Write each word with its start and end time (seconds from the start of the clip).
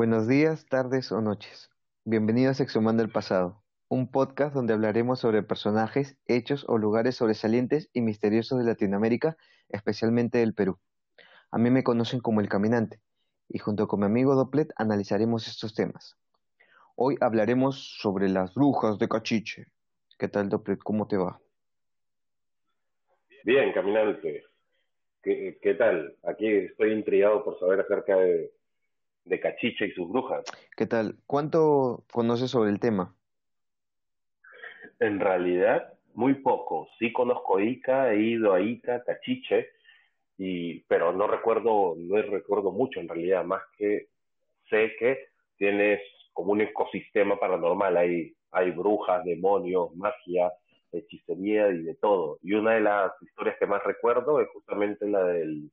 Buenos 0.00 0.26
días, 0.26 0.64
tardes 0.64 1.12
o 1.12 1.20
noches. 1.20 1.68
Bienvenidos 2.06 2.58
a 2.58 2.62
Exhumando 2.62 3.02
el 3.02 3.10
Pasado, 3.10 3.62
un 3.90 4.10
podcast 4.10 4.54
donde 4.54 4.72
hablaremos 4.72 5.20
sobre 5.20 5.42
personajes, 5.42 6.16
hechos 6.26 6.64
o 6.68 6.78
lugares 6.78 7.16
sobresalientes 7.16 7.90
y 7.92 8.00
misteriosos 8.00 8.58
de 8.58 8.64
Latinoamérica, 8.64 9.36
especialmente 9.68 10.38
del 10.38 10.54
Perú. 10.54 10.78
A 11.50 11.58
mí 11.58 11.68
me 11.68 11.84
conocen 11.84 12.20
como 12.20 12.40
El 12.40 12.48
Caminante, 12.48 13.02
y 13.46 13.58
junto 13.58 13.88
con 13.88 14.00
mi 14.00 14.06
amigo 14.06 14.34
Doplet 14.36 14.72
analizaremos 14.76 15.46
estos 15.46 15.74
temas. 15.74 16.16
Hoy 16.96 17.18
hablaremos 17.20 17.98
sobre 18.00 18.30
las 18.30 18.54
brujas 18.54 18.98
de 18.98 19.06
Cachiche. 19.06 19.66
¿Qué 20.18 20.28
tal, 20.28 20.48
Doplet? 20.48 20.78
¿Cómo 20.82 21.08
te 21.08 21.18
va? 21.18 21.38
Bien, 23.44 23.70
Caminante. 23.74 24.44
¿Qué, 25.22 25.58
qué 25.60 25.74
tal? 25.74 26.16
Aquí 26.22 26.46
estoy 26.46 26.92
intrigado 26.92 27.44
por 27.44 27.58
saber 27.60 27.80
acerca 27.80 28.16
de, 28.16 28.50
de 29.24 29.40
Cachiche 29.40 29.86
y 29.86 29.92
sus 29.92 30.08
brujas. 30.08 30.44
¿Qué 30.76 30.86
tal? 30.86 31.16
¿Cuánto 31.26 32.04
conoces 32.12 32.50
sobre 32.50 32.70
el 32.70 32.80
tema? 32.80 33.14
En 34.98 35.20
realidad, 35.20 35.94
muy 36.14 36.34
poco. 36.34 36.88
Sí 36.98 37.12
conozco 37.12 37.60
Ica, 37.60 38.12
he 38.12 38.20
ido 38.20 38.52
a 38.52 38.60
Ica, 38.60 39.02
Cachiche, 39.04 39.70
y, 40.38 40.80
pero 40.80 41.12
no 41.12 41.26
recuerdo, 41.26 41.94
no 41.96 42.22
recuerdo 42.22 42.72
mucho 42.72 43.00
en 43.00 43.08
realidad, 43.08 43.44
más 43.44 43.62
que 43.76 44.08
sé 44.68 44.92
que 44.98 45.28
tienes 45.58 46.00
como 46.32 46.52
un 46.52 46.62
ecosistema 46.62 47.38
paranormal, 47.38 47.96
hay, 47.96 48.34
hay 48.52 48.70
brujas, 48.70 49.24
demonios, 49.24 49.94
magia, 49.94 50.52
hechicería 50.92 51.68
y 51.68 51.82
de 51.82 51.94
todo. 51.94 52.38
Y 52.42 52.54
una 52.54 52.74
de 52.74 52.80
las 52.80 53.12
historias 53.22 53.56
que 53.58 53.66
más 53.66 53.82
recuerdo 53.84 54.40
es 54.40 54.48
justamente 54.48 55.06
la 55.06 55.24
del 55.24 55.70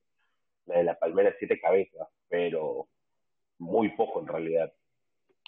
la 0.67 0.77
de 0.77 0.83
la 0.83 0.99
palmera 0.99 1.31
de 1.31 1.37
siete 1.39 1.59
cabezas, 1.59 2.07
pero 2.29 2.87
muy 3.59 3.89
poco 3.95 4.21
en 4.21 4.27
realidad. 4.27 4.73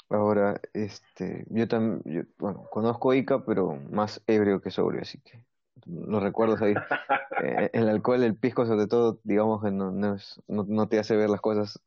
Ahora, 0.09 0.59
este, 0.73 1.45
yo 1.49 1.67
también, 1.67 2.27
bueno, 2.39 2.65
conozco 2.71 3.13
Ica, 3.13 3.45
pero 3.45 3.75
más 3.91 4.23
ebrio 4.25 4.59
que 4.59 4.71
sobrio, 4.71 5.01
así 5.01 5.19
que 5.21 5.43
los 5.85 6.21
recuerdos 6.21 6.61
ahí. 6.61 6.73
Eh, 7.41 7.69
el 7.71 7.87
alcohol, 7.87 8.21
el 8.21 8.35
pisco, 8.35 8.65
sobre 8.65 8.87
todo, 8.87 9.21
digamos 9.23 9.63
que 9.63 9.71
no, 9.71 9.91
no, 9.91 10.17
no, 10.49 10.89
te 10.89 10.99
hace 10.99 11.15
ver 11.15 11.29
las 11.29 11.39
cosas 11.39 11.79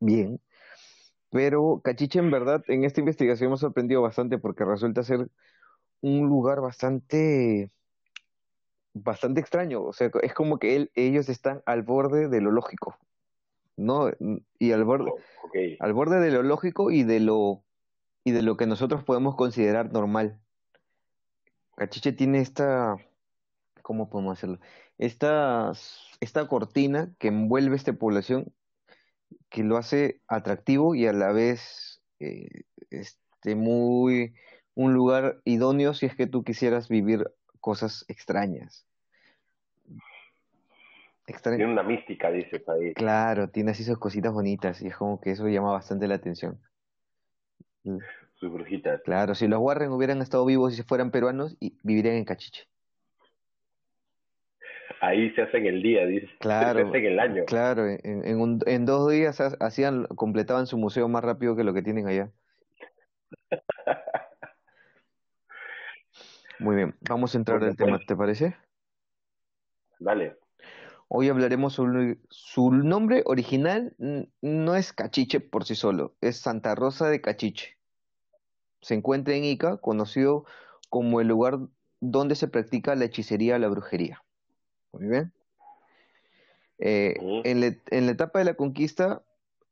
bien. 0.00 0.40
Pero 1.30 1.80
Cachiche, 1.84 2.18
en 2.18 2.32
verdad, 2.32 2.64
en 2.66 2.82
esta 2.82 2.98
investigación 2.98 3.52
ha 3.52 3.56
sorprendido 3.56 4.02
bastante 4.02 4.36
porque 4.38 4.64
resulta 4.64 5.04
ser 5.04 5.28
un 6.00 6.26
lugar 6.26 6.60
bastante, 6.60 7.70
bastante 8.94 9.40
extraño. 9.40 9.80
O 9.84 9.92
sea, 9.92 10.10
es 10.22 10.34
como 10.34 10.58
que 10.58 10.74
él, 10.74 10.90
ellos 10.96 11.28
están 11.28 11.62
al 11.66 11.84
borde 11.84 12.26
de 12.26 12.40
lo 12.40 12.50
lógico. 12.50 12.98
¿No? 13.76 14.10
Y 14.58 14.72
al 14.72 14.84
borde, 14.84 15.10
Oh, 15.10 15.50
al 15.80 15.92
borde 15.92 16.20
de 16.20 16.30
lo 16.30 16.42
lógico 16.42 16.90
y 16.90 17.02
de 17.02 17.20
lo, 17.20 17.64
y 18.24 18.32
de 18.32 18.42
lo 18.42 18.56
que 18.56 18.66
nosotros 18.66 19.04
podemos 19.04 19.36
considerar 19.36 19.92
normal. 19.92 20.40
Cachiche 21.76 22.12
tiene 22.12 22.40
esta, 22.40 22.96
¿cómo 23.82 24.08
podemos 24.08 24.38
hacerlo? 24.38 24.58
Esta, 24.98 25.72
esta 26.20 26.48
cortina 26.48 27.14
que 27.18 27.28
envuelve 27.28 27.76
esta 27.76 27.92
población, 27.92 28.52
que 29.50 29.62
lo 29.62 29.76
hace 29.76 30.22
atractivo 30.26 30.94
y 30.94 31.06
a 31.06 31.12
la 31.12 31.32
vez 31.32 32.02
eh, 32.18 32.64
este, 32.90 33.54
muy, 33.54 34.34
un 34.74 34.94
lugar 34.94 35.40
idóneo 35.44 35.94
si 35.94 36.06
es 36.06 36.16
que 36.16 36.26
tú 36.26 36.44
quisieras 36.44 36.88
vivir 36.88 37.30
cosas 37.60 38.04
extrañas. 38.08 38.85
Tiene 41.26 41.66
una 41.66 41.82
mística, 41.82 42.30
dices 42.30 42.62
ahí. 42.68 42.94
Claro, 42.94 43.48
tiene 43.50 43.72
así 43.72 43.82
sus 43.82 43.98
cositas 43.98 44.32
bonitas 44.32 44.80
y 44.82 44.86
es 44.86 44.96
como 44.96 45.20
que 45.20 45.32
eso 45.32 45.48
llama 45.48 45.72
bastante 45.72 46.06
la 46.06 46.14
atención. 46.14 46.60
Mm, 47.84 47.98
Sus 48.36 48.52
brujitas. 48.52 49.00
Claro, 49.02 49.34
si 49.34 49.48
los 49.48 49.60
Warren 49.60 49.90
hubieran 49.92 50.22
estado 50.22 50.44
vivos 50.46 50.72
y 50.72 50.76
si 50.76 50.82
fueran 50.82 51.10
peruanos, 51.10 51.56
y 51.60 51.76
vivirían 51.82 52.16
en 52.16 52.24
Cachiche. 52.24 52.64
Ahí 55.00 55.30
se 55.34 55.42
hacen 55.42 55.66
el 55.66 55.82
día, 55.82 56.06
dices. 56.06 56.30
Se 56.38 56.38
Claro, 56.40 56.88
hacen 56.90 57.04
el 57.04 57.18
año. 57.18 57.44
claro, 57.46 57.86
en, 57.86 58.00
en, 58.04 58.40
un- 58.40 58.60
en 58.66 58.86
dos 58.86 59.10
días 59.10 59.40
ha- 59.40 59.56
hacían, 59.60 60.06
completaban 60.06 60.66
su 60.66 60.78
museo 60.78 61.08
más 61.08 61.24
rápido 61.24 61.56
que 61.56 61.64
lo 61.64 61.74
que 61.74 61.82
tienen 61.82 62.06
allá. 62.06 62.30
Muy 66.58 66.76
bien, 66.76 66.94
vamos 67.08 67.34
a 67.34 67.38
entrar 67.38 67.62
al 67.62 67.76
tema, 67.76 67.98
¿te 67.98 68.16
parece? 68.16 68.54
dale. 69.98 70.36
Hoy 71.08 71.28
hablaremos 71.28 71.74
sobre 71.74 72.18
su 72.30 72.72
nombre 72.72 73.22
original, 73.26 73.94
no 74.40 74.74
es 74.74 74.92
Cachiche 74.92 75.38
por 75.40 75.64
sí 75.64 75.76
solo, 75.76 76.14
es 76.20 76.38
Santa 76.38 76.74
Rosa 76.74 77.08
de 77.08 77.20
Cachiche. 77.20 77.76
Se 78.80 78.94
encuentra 78.94 79.34
en 79.34 79.44
Ica, 79.44 79.76
conocido 79.76 80.46
como 80.90 81.20
el 81.20 81.28
lugar 81.28 81.58
donde 82.00 82.34
se 82.34 82.48
practica 82.48 82.96
la 82.96 83.04
hechicería 83.04 83.56
o 83.56 83.58
la 83.58 83.68
brujería. 83.68 84.22
Muy 84.92 85.06
bien. 85.06 85.32
Eh, 86.78 87.14
en 87.44 87.60
la, 87.60 87.76
en 87.90 88.06
la 88.06 88.12
etapa 88.12 88.40
de 88.40 88.44
la 88.44 88.54
conquista 88.54 89.22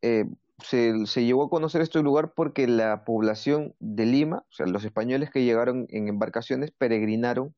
eh, 0.02 0.26
se, 0.62 1.06
se 1.06 1.24
llegó 1.24 1.44
a 1.44 1.50
conocer 1.50 1.82
este 1.82 2.00
lugar 2.00 2.32
porque 2.34 2.66
la 2.66 3.04
población 3.04 3.74
de 3.80 4.06
Lima, 4.06 4.44
o 4.48 4.52
sea, 4.52 4.66
los 4.66 4.84
españoles 4.84 5.30
que 5.30 5.44
llegaron 5.44 5.86
en 5.90 6.08
embarcaciones, 6.08 6.70
peregrinaron 6.70 7.54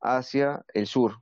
hacia 0.00 0.64
el 0.72 0.86
sur. 0.86 1.20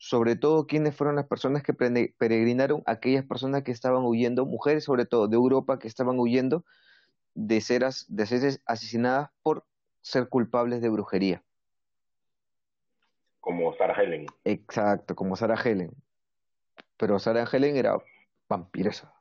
Sobre 0.00 0.36
todo, 0.36 0.66
¿quiénes 0.66 0.94
fueron 0.94 1.16
las 1.16 1.26
personas 1.26 1.62
que 1.62 1.74
peregrinaron? 1.74 2.82
Aquellas 2.86 3.24
personas 3.24 3.62
que 3.62 3.72
estaban 3.72 4.04
huyendo, 4.04 4.46
mujeres 4.46 4.84
sobre 4.84 5.06
todo 5.06 5.28
de 5.28 5.36
Europa, 5.36 5.78
que 5.78 5.88
estaban 5.88 6.18
huyendo 6.18 6.64
de 7.34 7.60
ser, 7.60 7.84
as- 7.84 8.06
de 8.08 8.26
ser 8.26 8.60
asesinadas 8.66 9.30
por 9.42 9.64
ser 10.00 10.28
culpables 10.28 10.80
de 10.80 10.88
brujería. 10.88 11.42
Como 13.40 13.74
Sarah 13.76 13.94
Helen. 14.00 14.26
Exacto, 14.44 15.14
como 15.14 15.36
Sarah 15.36 15.60
Helen. 15.62 15.90
Pero 16.96 17.18
Sarah 17.18 17.48
Helen 17.50 17.76
era 17.76 17.98
vampiresa. 18.48 19.14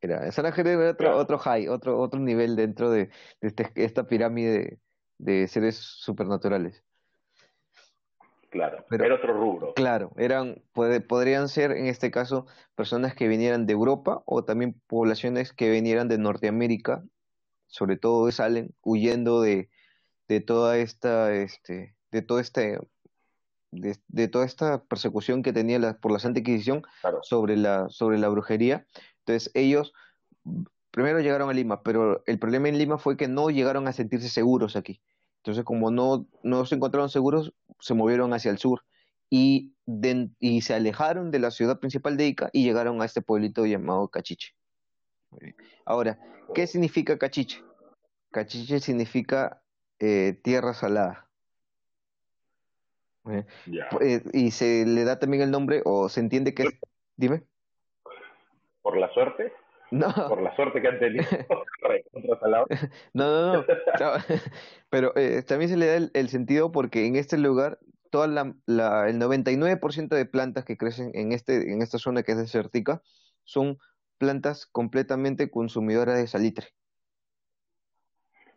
Era, 0.00 0.30
Sarah 0.32 0.52
Helen 0.56 0.80
era 0.80 0.90
otro, 0.90 0.96
Claro, 0.98 1.16
otro 1.18 1.38
high, 1.38 1.68
otro, 1.68 1.98
otro 2.00 2.20
nivel 2.20 2.56
dentro 2.56 2.90
de, 2.90 3.10
de 3.40 3.48
este- 3.48 3.70
esta 3.76 4.06
pirámide 4.06 4.50
de, 5.18 5.40
de 5.40 5.48
seres 5.48 5.76
supernaturales. 5.76 6.82
Claro. 8.52 8.84
Pero 8.88 9.04
Era 9.06 9.14
otro 9.16 9.32
rubro. 9.32 9.74
claro, 9.74 10.12
eran, 10.16 10.62
puede- 10.72 11.00
podrían 11.00 11.48
ser 11.48 11.72
en 11.72 11.86
este 11.86 12.10
caso 12.12 12.46
personas 12.76 13.14
que 13.16 13.26
vinieran 13.26 13.66
de 13.66 13.72
Europa 13.72 14.22
o 14.26 14.44
también 14.44 14.80
poblaciones 14.86 15.52
que 15.52 15.70
vinieran 15.70 16.06
de 16.08 16.18
Norteamérica, 16.18 17.02
sobre 17.66 17.96
todo 17.96 18.30
salen 18.30 18.74
huyendo 18.82 19.40
de, 19.42 19.68
de 20.28 20.40
toda 20.40 20.76
esta, 20.78 21.34
este, 21.34 21.96
de 22.12 22.22
todo 22.22 22.38
este, 22.38 22.78
de, 23.72 23.96
de 24.08 24.28
toda 24.28 24.44
esta 24.44 24.84
persecución 24.84 25.42
que 25.42 25.52
tenía 25.52 25.78
la- 25.78 25.98
por 25.98 26.12
la 26.12 26.18
Santa 26.18 26.40
Inquisición 26.40 26.82
Claro. 27.00 27.20
sobre 27.22 27.56
la, 27.56 27.88
sobre 27.88 28.18
la 28.18 28.28
brujería. 28.28 28.86
Entonces 29.20 29.50
ellos 29.54 29.92
primero 30.90 31.20
llegaron 31.20 31.48
a 31.48 31.54
Lima, 31.54 31.82
pero 31.82 32.22
el 32.26 32.38
problema 32.38 32.68
en 32.68 32.76
Lima 32.76 32.98
fue 32.98 33.16
que 33.16 33.26
no 33.28 33.48
llegaron 33.48 33.88
a 33.88 33.92
sentirse 33.92 34.28
seguros 34.28 34.76
aquí. 34.76 35.00
Entonces 35.42 35.64
como 35.64 35.90
no, 35.90 36.24
no 36.44 36.64
se 36.66 36.76
encontraron 36.76 37.08
seguros, 37.10 37.52
se 37.80 37.94
movieron 37.94 38.32
hacia 38.32 38.52
el 38.52 38.58
sur 38.58 38.84
y, 39.28 39.72
de- 39.86 40.30
y 40.38 40.60
se 40.60 40.72
alejaron 40.72 41.32
de 41.32 41.40
la 41.40 41.50
ciudad 41.50 41.80
principal 41.80 42.16
de 42.16 42.28
Ica 42.28 42.50
y 42.52 42.62
llegaron 42.62 43.02
a 43.02 43.04
este 43.06 43.22
pueblito 43.22 43.66
llamado 43.66 44.06
Cachiche. 44.06 44.54
Ahora, 45.84 46.20
¿qué 46.54 46.68
significa 46.68 47.18
Cachiche? 47.18 47.60
Cachiche 48.30 48.78
significa 48.78 49.60
eh, 49.98 50.38
tierra 50.44 50.74
salada. 50.74 51.28
Eh, 54.00 54.22
y 54.32 54.52
se 54.52 54.86
le 54.86 55.02
da 55.02 55.18
también 55.18 55.42
el 55.42 55.50
nombre, 55.50 55.82
o 55.84 56.08
se 56.08 56.20
entiende 56.20 56.54
que 56.54 56.62
es, 56.64 56.70
dime, 57.16 57.42
Por 58.82 58.96
la 58.96 59.12
suerte, 59.12 59.52
no, 59.92 60.06
por 60.28 60.42
la 60.42 60.54
suerte 60.56 60.80
que 60.82 60.88
han 60.88 60.98
tenido 60.98 61.24
no, 63.14 63.30
no, 63.30 63.52
no, 63.54 63.64
pero 64.88 65.12
eh, 65.16 65.42
también 65.42 65.70
se 65.70 65.76
le 65.76 65.86
da 65.86 65.96
el, 65.96 66.10
el 66.14 66.28
sentido 66.28 66.72
porque 66.72 67.06
en 67.06 67.16
este 67.16 67.36
lugar, 67.38 67.78
toda 68.10 68.26
la, 68.26 68.54
la- 68.66 69.08
el 69.08 69.18
99% 69.18 70.16
de 70.16 70.24
plantas 70.26 70.64
que 70.64 70.76
crecen 70.76 71.10
en 71.14 71.32
este, 71.32 71.72
en 71.72 71.82
esta 71.82 71.98
zona 71.98 72.22
que 72.22 72.32
es 72.32 72.38
desértica, 72.38 73.02
son 73.44 73.78
plantas 74.18 74.66
completamente 74.66 75.50
consumidoras 75.50 76.16
de 76.16 76.26
salitre. 76.26 76.68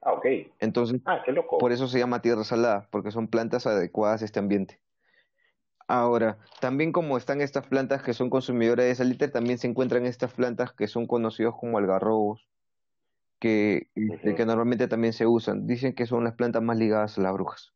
Ah, 0.02 0.14
ok. 0.14 0.26
Entonces, 0.60 1.02
Ah, 1.06 1.22
qué 1.26 1.32
loco. 1.32 1.58
por 1.58 1.72
eso 1.72 1.88
se 1.88 2.00
llama 2.00 2.22
tierra 2.22 2.44
salada, 2.44 2.88
porque 2.92 3.12
son 3.12 3.28
plantas 3.28 3.66
adecuadas 3.66 4.22
a 4.22 4.26
este 4.26 4.40
ambiente. 4.40 4.80
Ahora, 5.88 6.40
también 6.62 6.92
como 6.92 7.18
están 7.18 7.42
estas 7.42 7.68
plantas 7.68 8.02
que 8.02 8.14
son 8.14 8.30
consumidoras 8.30 8.86
de 8.88 8.96
salitre, 8.96 9.28
también 9.28 9.58
se 9.60 9.68
encuentran 9.68 10.06
estas 10.06 10.34
plantas 10.34 10.74
que 10.74 10.88
son 10.88 11.06
conocidos 11.06 11.56
como 11.60 11.78
algarrobos, 11.78 12.48
que, 13.40 13.90
que 14.36 14.46
normalmente 14.46 14.88
también 14.88 15.14
se 15.14 15.28
usan. 15.28 15.68
Dicen 15.68 15.94
que 15.94 16.08
son 16.08 16.24
las 16.24 16.34
plantas 16.34 16.64
más 16.64 16.78
ligadas 16.78 17.18
a 17.18 17.22
las 17.22 17.34
brujas. 17.34 17.74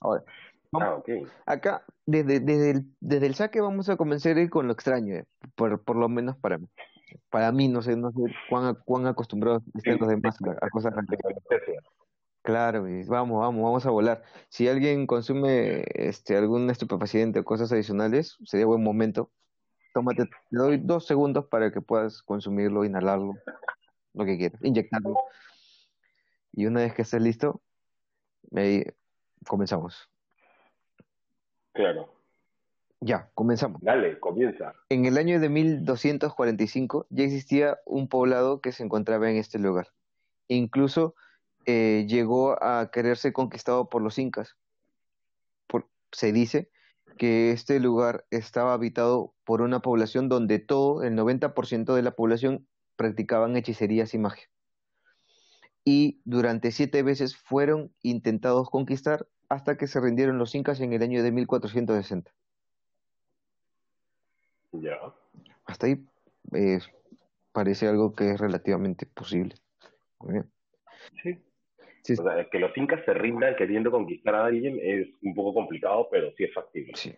Ahora, 0.00 0.24
vamos- 0.72 0.88
Ah, 0.88 0.94
ok. 0.96 1.08
acá, 1.46 1.84
desde, 2.04 2.40
desde 2.40 2.70
el, 2.70 2.86
desde 3.00 3.26
el 3.26 3.34
saque 3.34 3.60
vamos 3.60 3.88
a 3.88 3.96
comenzar 3.96 4.36
a 4.36 4.40
ir 4.40 4.50
con 4.50 4.66
lo 4.66 4.72
extraño, 4.72 5.14
eh, 5.14 5.26
por, 5.54 5.82
por 5.82 5.96
lo 5.96 6.08
menos 6.08 6.36
para 6.36 6.58
mí. 6.58 6.66
Para 7.30 7.50
mí, 7.50 7.68
no 7.68 7.80
sé, 7.82 7.96
no 7.96 8.10
sé 8.12 8.18
cuán, 8.48 8.76
cuán 8.84 9.06
acostumbrados 9.06 9.62
están 9.74 9.98
los 9.98 10.08
demás 10.08 10.36
a, 10.46 10.66
a 10.66 10.70
cosas. 10.70 10.94
Claro, 12.50 12.88
y 12.88 13.04
vamos, 13.04 13.38
vamos, 13.38 13.62
vamos 13.62 13.86
a 13.86 13.90
volar. 13.90 14.24
Si 14.48 14.66
alguien 14.66 15.06
consume 15.06 15.84
este 15.94 16.36
algún 16.36 16.68
estupefaciente 16.68 17.38
o 17.38 17.44
cosas 17.44 17.70
adicionales, 17.70 18.38
sería 18.44 18.66
buen 18.66 18.82
momento. 18.82 19.30
Tómate, 19.94 20.24
te 20.24 20.30
doy 20.50 20.78
dos 20.78 21.06
segundos 21.06 21.46
para 21.46 21.70
que 21.70 21.80
puedas 21.80 22.24
consumirlo, 22.24 22.84
inhalarlo, 22.84 23.34
lo 24.14 24.24
que 24.24 24.36
quieras, 24.36 24.60
inyectarlo. 24.64 25.14
Y 26.52 26.66
una 26.66 26.80
vez 26.80 26.92
que 26.92 27.02
estés 27.02 27.22
listo, 27.22 27.62
ahí 28.52 28.82
comenzamos. 29.46 30.10
Claro. 31.72 32.12
Ya, 32.98 33.30
comenzamos. 33.34 33.80
Dale, 33.80 34.18
comienza. 34.18 34.74
En 34.88 35.04
el 35.04 35.18
año 35.18 35.38
de 35.38 35.48
1245 35.48 37.06
ya 37.10 37.22
existía 37.22 37.78
un 37.86 38.08
poblado 38.08 38.60
que 38.60 38.72
se 38.72 38.82
encontraba 38.82 39.30
en 39.30 39.36
este 39.36 39.60
lugar. 39.60 39.86
Incluso 40.48 41.14
eh, 41.66 42.06
llegó 42.08 42.62
a 42.62 42.90
quererse 42.90 43.32
conquistado 43.32 43.88
por 43.88 44.02
los 44.02 44.18
incas. 44.18 44.56
Por- 45.66 45.88
se 46.12 46.32
dice 46.32 46.70
que 47.18 47.52
este 47.52 47.80
lugar 47.80 48.24
estaba 48.30 48.72
habitado 48.72 49.34
por 49.44 49.60
una 49.62 49.80
población 49.80 50.28
donde 50.28 50.58
todo, 50.58 51.02
el 51.02 51.14
90% 51.14 51.94
de 51.94 52.02
la 52.02 52.12
población, 52.12 52.66
practicaban 52.96 53.56
hechicerías 53.56 54.14
y 54.14 54.18
magia. 54.18 54.48
Y 55.84 56.20
durante 56.24 56.72
siete 56.72 57.02
veces 57.02 57.36
fueron 57.36 57.92
intentados 58.02 58.70
conquistar 58.70 59.26
hasta 59.48 59.76
que 59.76 59.86
se 59.86 60.00
rindieron 60.00 60.38
los 60.38 60.54
incas 60.54 60.80
en 60.80 60.92
el 60.92 61.02
año 61.02 61.22
de 61.22 61.32
1460. 61.32 62.30
Ya. 64.72 64.96
Hasta 65.64 65.86
ahí 65.86 66.06
eh, 66.52 66.78
parece 67.52 67.88
algo 67.88 68.14
que 68.14 68.30
es 68.30 68.40
relativamente 68.40 69.06
posible. 69.06 69.56
Muy 70.20 70.32
bien. 70.34 70.50
Sí. 71.22 71.38
Sí, 72.02 72.14
O 72.14 72.22
sea, 72.22 72.48
que 72.50 72.58
los 72.58 72.76
incas 72.76 73.04
se 73.04 73.14
rindan 73.14 73.56
queriendo 73.56 73.90
conquistar 73.90 74.34
a 74.34 74.46
alguien 74.46 74.78
es 74.82 75.08
un 75.22 75.34
poco 75.34 75.54
complicado, 75.54 76.08
pero 76.10 76.32
sí 76.36 76.44
es 76.44 76.54
factible. 76.54 76.92
sí. 76.96 77.14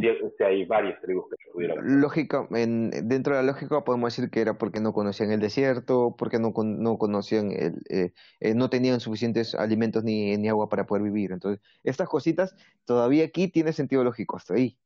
Sí, 0.00 0.08
sí 0.38 0.44
hay 0.44 0.64
varias 0.64 1.00
tribus 1.02 1.24
que 1.28 1.36
pudieron. 1.52 2.00
Lógica, 2.00 2.46
en, 2.52 2.90
dentro 3.08 3.34
de 3.34 3.42
la 3.42 3.46
lógica 3.52 3.82
podemos 3.82 4.14
decir 4.14 4.30
que 4.30 4.40
era 4.40 4.56
porque 4.56 4.78
no 4.78 4.92
conocían 4.92 5.32
el 5.32 5.40
desierto, 5.40 6.14
porque 6.16 6.38
no, 6.38 6.52
con- 6.52 6.80
no 6.82 6.98
conocían 6.98 7.50
el, 7.50 7.82
eh, 7.88 8.12
eh, 8.38 8.54
no 8.54 8.70
tenían 8.70 9.00
suficientes 9.00 9.56
alimentos 9.56 10.04
ni, 10.04 10.36
ni 10.36 10.48
agua 10.48 10.68
para 10.68 10.86
poder 10.86 11.02
vivir. 11.02 11.32
Entonces, 11.32 11.60
estas 11.82 12.08
cositas 12.08 12.54
todavía 12.84 13.24
aquí 13.24 13.48
tiene 13.48 13.72
sentido 13.72 14.04
lógico, 14.04 14.36
hasta 14.36 14.54
ahí. 14.54 14.78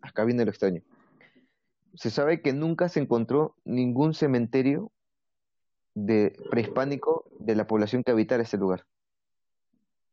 Acá 0.00 0.24
viene 0.24 0.44
lo 0.46 0.50
extraño. 0.50 0.80
Se 1.94 2.08
sabe 2.08 2.40
que 2.40 2.54
nunca 2.54 2.88
se 2.88 3.00
encontró 3.00 3.54
ningún 3.64 4.14
cementerio 4.14 4.90
de 5.94 6.34
prehispánico 6.50 7.26
de 7.44 7.54
la 7.56 7.66
población 7.66 8.02
que 8.02 8.12
habitara 8.12 8.42
este 8.42 8.58
lugar. 8.58 8.86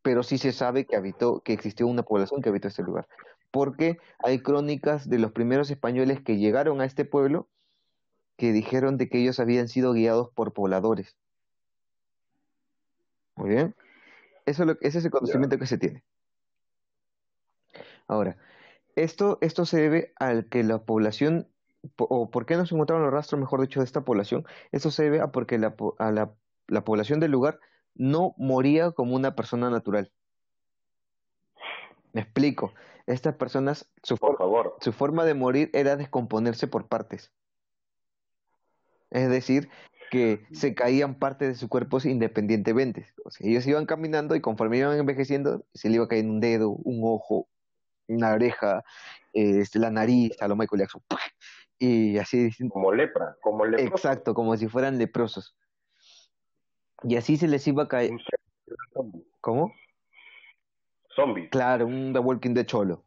Pero 0.02 0.24
sí 0.24 0.38
se 0.38 0.52
sabe 0.52 0.86
que 0.86 0.96
habitó, 0.96 1.42
que 1.42 1.54
existió 1.54 1.88
una 1.88 2.04
población 2.04 2.42
que 2.42 2.50
habitó 2.50 2.68
este 2.68 2.84
lugar. 2.84 3.08
Porque 3.52 3.98
hay 4.24 4.42
crónicas 4.42 5.10
de 5.10 5.20
los 5.20 5.32
primeros 5.32 5.70
españoles 5.72 6.22
que 6.22 6.38
llegaron 6.38 6.82
a 6.82 6.86
este 6.86 7.06
pueblo 7.06 7.50
que 8.38 8.54
dijeron 8.54 8.98
de 8.98 9.10
que 9.10 9.20
ellos 9.20 9.40
habían 9.40 9.68
sido 9.68 9.94
guiados 9.94 10.30
por 10.32 10.54
pobladores. 10.54 11.18
Muy 13.36 13.50
bien. 13.50 13.76
Eso 14.46 14.64
es 14.64 14.68
lo- 14.68 14.78
ese 14.82 15.00
es 15.00 15.06
el 15.06 15.12
conocimiento 15.12 15.58
que 15.60 15.68
se 15.68 15.78
tiene. 15.78 16.04
Ahora, 18.08 18.38
esto, 18.96 19.38
esto 19.42 19.66
se 19.66 19.78
debe 19.82 20.14
al 20.20 20.48
que 20.50 20.64
la 20.64 20.84
población, 20.86 21.48
po- 21.96 22.08
o 22.10 22.32
por 22.32 22.46
qué 22.46 22.56
no 22.58 22.66
se 22.66 22.76
encontraron 22.76 23.04
los 23.06 23.14
rastros, 23.14 23.40
mejor 23.42 23.62
dicho, 23.62 23.80
de 23.82 23.86
esta 23.86 24.02
población, 24.06 24.46
esto 24.72 24.92
se 24.92 25.04
debe 25.04 25.22
a 25.22 25.32
porque 25.32 25.58
la, 25.58 25.76
a 26.00 26.12
la, 26.12 26.36
la 26.70 26.84
población 26.84 27.20
del 27.20 27.32
lugar 27.32 27.60
no 27.96 28.34
moría 28.38 28.92
como 28.92 29.16
una 29.16 29.36
persona 29.36 29.70
natural. 29.70 30.12
Me 32.14 32.22
explico. 32.22 32.74
Estas 33.08 33.36
personas, 33.36 33.92
su, 34.04 34.18
Por 34.18 34.38
favor. 34.38 34.76
su 34.82 34.92
forma 34.92 35.26
de 35.26 35.34
morir 35.34 35.70
era 35.74 35.96
descomponerse 35.96 36.68
por 36.68 36.88
partes. 36.88 37.32
Es 39.10 39.30
decir, 39.30 39.70
que 40.12 40.46
se 40.52 40.76
caían 40.76 41.16
partes 41.16 41.48
de 41.50 41.56
sus 41.56 41.70
cuerpos 41.70 42.06
independientemente. 42.06 43.08
O 43.26 43.32
sea, 43.32 43.48
ellos 43.48 43.66
iban 43.68 43.86
caminando 43.86 44.36
y 44.36 44.42
conforme 44.42 44.78
iban 44.78 44.98
envejeciendo, 44.98 45.66
se 45.74 45.90
le 45.90 45.96
iba 45.96 46.08
cayendo 46.08 46.34
un 46.34 46.40
dedo, 46.40 46.70
un 46.70 47.02
ojo, 47.04 47.48
una 48.08 48.34
oreja, 48.34 48.84
eh, 49.34 49.60
este, 49.60 49.80
la 49.80 49.92
nariz, 49.92 50.32
a 50.42 50.48
lo 50.48 50.56
Michael 50.56 50.82
Jackson. 50.82 51.02
Y 51.78 52.18
así. 52.18 52.50
Como 52.70 52.92
lepra, 52.92 53.38
como 53.42 53.66
lepra. 53.66 53.86
Exacto, 53.86 54.34
como 54.34 54.58
si 54.58 54.68
fueran 54.68 54.98
leprosos. 54.98 55.56
Y 57.04 57.16
así 57.16 57.38
se 57.38 57.48
les 57.48 57.68
iba 57.68 57.84
a 57.84 57.88
caer. 57.88 58.12
Un. 58.96 59.26
¿Cómo? 59.42 59.74
Zombie. 61.16 61.50
Claro, 61.50 61.88
un 61.88 62.14
The 62.14 62.20
Walking 62.20 62.54
Dead 62.54 62.66
cholo. 62.66 63.04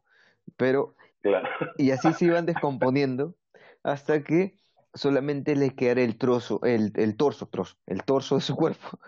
Pero 0.57 0.95
Claro. 1.23 1.49
Y 1.79 1.93
así 1.93 2.13
se 2.13 2.27
iban 2.27 2.45
descomponiendo 2.47 3.37
hasta 3.85 4.25
que 4.25 4.59
solamente 4.93 5.55
les 5.57 5.73
quedara 5.73 6.03
el 6.03 6.19
trozo, 6.19 6.61
el, 6.65 6.93
el 6.97 7.17
torso, 7.17 7.47
trozo, 7.47 7.77
el 7.87 8.03
torso 8.05 8.35
de 8.35 8.41
su 8.41 8.57
cuerpo. 8.57 8.99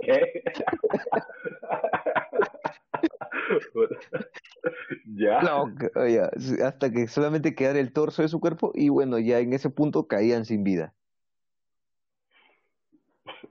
¿Qué? 0.00 0.42
ya. 5.16 5.40
No, 5.40 5.74
ya, 6.06 6.30
hasta 6.66 6.90
que 6.90 7.08
solamente 7.08 7.54
quedara 7.54 7.78
el 7.78 7.92
torso 7.92 8.22
de 8.22 8.28
su 8.28 8.40
cuerpo 8.40 8.72
y 8.74 8.90
bueno, 8.90 9.18
ya 9.18 9.40
en 9.40 9.54
ese 9.54 9.70
punto 9.70 10.06
caían 10.06 10.44
sin 10.44 10.62
vida. 10.62 10.92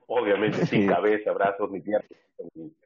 Obviamente 0.07 0.66
sin 0.66 0.88
cabeza, 0.88 1.31
brazos 1.31 1.72
ni 1.72 1.81
piernas. 1.81 2.10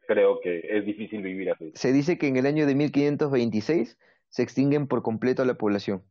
Creo 0.07 0.39
que 0.41 0.61
es 0.69 0.85
difícil 0.85 1.21
vivir 1.21 1.51
así. 1.51 1.71
Se 1.75 1.91
dice 1.91 2.17
que 2.17 2.27
en 2.27 2.37
el 2.37 2.45
año 2.45 2.65
de 2.65 2.75
1526 2.75 3.97
se 4.29 4.43
extinguen 4.43 4.87
por 4.87 5.01
completo 5.01 5.43
la 5.45 5.55
población. 5.55 6.03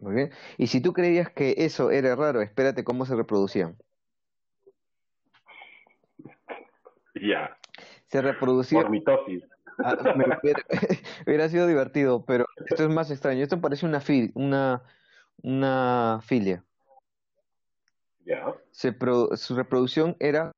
Muy 0.00 0.14
bien. 0.14 0.30
Y 0.56 0.68
si 0.68 0.80
tú 0.80 0.92
creías 0.92 1.30
que 1.30 1.54
eso 1.58 1.90
era 1.90 2.14
raro, 2.14 2.40
espérate 2.40 2.84
cómo 2.84 3.04
se 3.04 3.16
reproducían. 3.16 3.76
Ya. 7.14 7.56
Se 8.06 8.22
reproducían 8.22 8.82
Por 8.82 8.90
mitosis. 8.90 9.42
Ah, 9.78 9.96
me 10.16 10.24
hubiera, 10.24 10.62
hubiera 11.26 11.48
sido 11.48 11.66
divertido, 11.66 12.24
pero 12.24 12.46
esto 12.66 12.84
es 12.84 12.90
más 12.90 13.10
extraño. 13.10 13.42
Esto 13.42 13.60
parece 13.60 13.86
una 13.86 14.00
fil, 14.00 14.32
una, 14.34 14.82
una 15.42 16.20
filia. 16.24 16.64
Ya. 18.28 18.54
Se 18.72 18.92
pro- 18.92 19.34
su 19.36 19.56
reproducción 19.56 20.14
era 20.20 20.52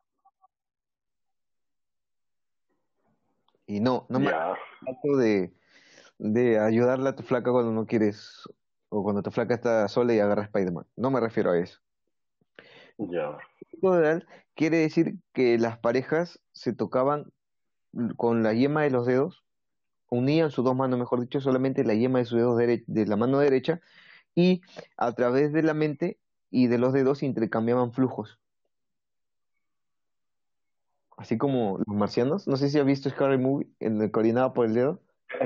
y 3.65 3.79
no, 3.79 4.07
no 4.09 4.19
me 4.19 4.31
trato 4.31 5.17
de, 5.17 5.55
de 6.19 6.59
ayudarle 6.59 7.09
a 7.11 7.15
tu 7.15 7.23
flaca 7.23 7.53
cuando 7.53 7.71
no 7.71 7.87
quieres 7.87 8.43
o 8.89 9.05
cuando 9.05 9.23
tu 9.23 9.31
flaca 9.31 9.55
está 9.55 9.87
sola 9.87 10.13
y 10.13 10.19
agarra 10.19 10.43
a 10.43 10.47
Spider-Man. 10.47 10.85
No 10.97 11.13
me 11.13 11.21
refiero 11.21 11.53
a 11.53 11.59
eso. 11.59 11.79
Ya. 12.99 13.39
Quiere 14.57 14.79
decir 14.79 15.15
que 15.33 15.57
las 15.57 15.79
parejas 15.79 16.41
se 16.51 16.73
tocaban 16.73 17.33
con 18.17 18.43
la 18.43 18.53
yema 18.53 18.83
de 18.83 18.91
los 18.91 19.07
dedos, 19.07 19.45
unían 20.09 20.51
sus 20.51 20.65
dos 20.65 20.75
manos, 20.75 20.99
mejor 20.99 21.21
dicho, 21.21 21.41
solamente 21.41 21.85
la 21.85 21.95
yema 21.95 22.19
de 22.19 22.25
sus 22.25 22.39
dedos 22.39 22.59
de 22.59 23.07
la 23.07 23.17
mano 23.17 23.39
derecha 23.39 23.81
y 24.35 24.61
a 24.97 25.13
través 25.13 25.53
de 25.53 25.63
la 25.63 25.75
mente 25.75 26.19
y 26.51 26.67
de 26.67 26.79
los 26.79 26.93
dedos 26.93 27.23
intercambiaban 27.23 27.93
flujos. 27.93 28.39
Así 31.17 31.37
como 31.37 31.79
los 31.79 31.97
marcianos. 31.97 32.49
No 32.49 32.57
sé 32.57 32.69
si 32.71 32.79
has 32.79 32.87
visto 32.87 33.11
Scary 33.11 33.39
Movie, 33.39 33.69
en 33.79 34.01
el 34.01 34.11
coordinado 34.11 34.53
por 34.55 34.67
el 34.67 34.75
dedo. 34.75 35.01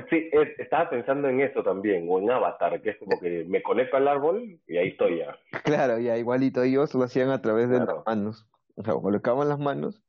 Sí, 0.09 0.29
es- 0.33 0.59
estaba 0.59 0.89
pensando 0.89 1.29
en 1.29 1.41
eso 1.41 1.63
también, 1.63 2.07
o 2.09 2.19
en 2.19 2.31
Avatar, 2.31 2.81
que 2.81 2.91
es 2.91 2.97
como 2.97 3.19
que 3.21 3.45
me 3.47 3.63
conecto 3.63 3.97
al 3.97 4.09
árbol 4.09 4.59
y 4.67 4.77
ahí 4.79 4.89
estoy 4.89 5.19
ya. 5.19 5.37
Claro, 5.63 5.99
ya 5.99 6.17
igualito 6.17 6.63
ellos 6.63 6.95
lo 6.95 7.05
hacían 7.05 7.29
a 7.31 7.43
través 7.43 7.69
de 7.69 7.77
Claro. 7.77 7.97
las 7.97 8.07
manos. 8.07 8.47
O 8.77 8.83
sea, 8.83 8.95
colocaban 8.95 9.49
las 9.49 9.59
manos 9.59 10.03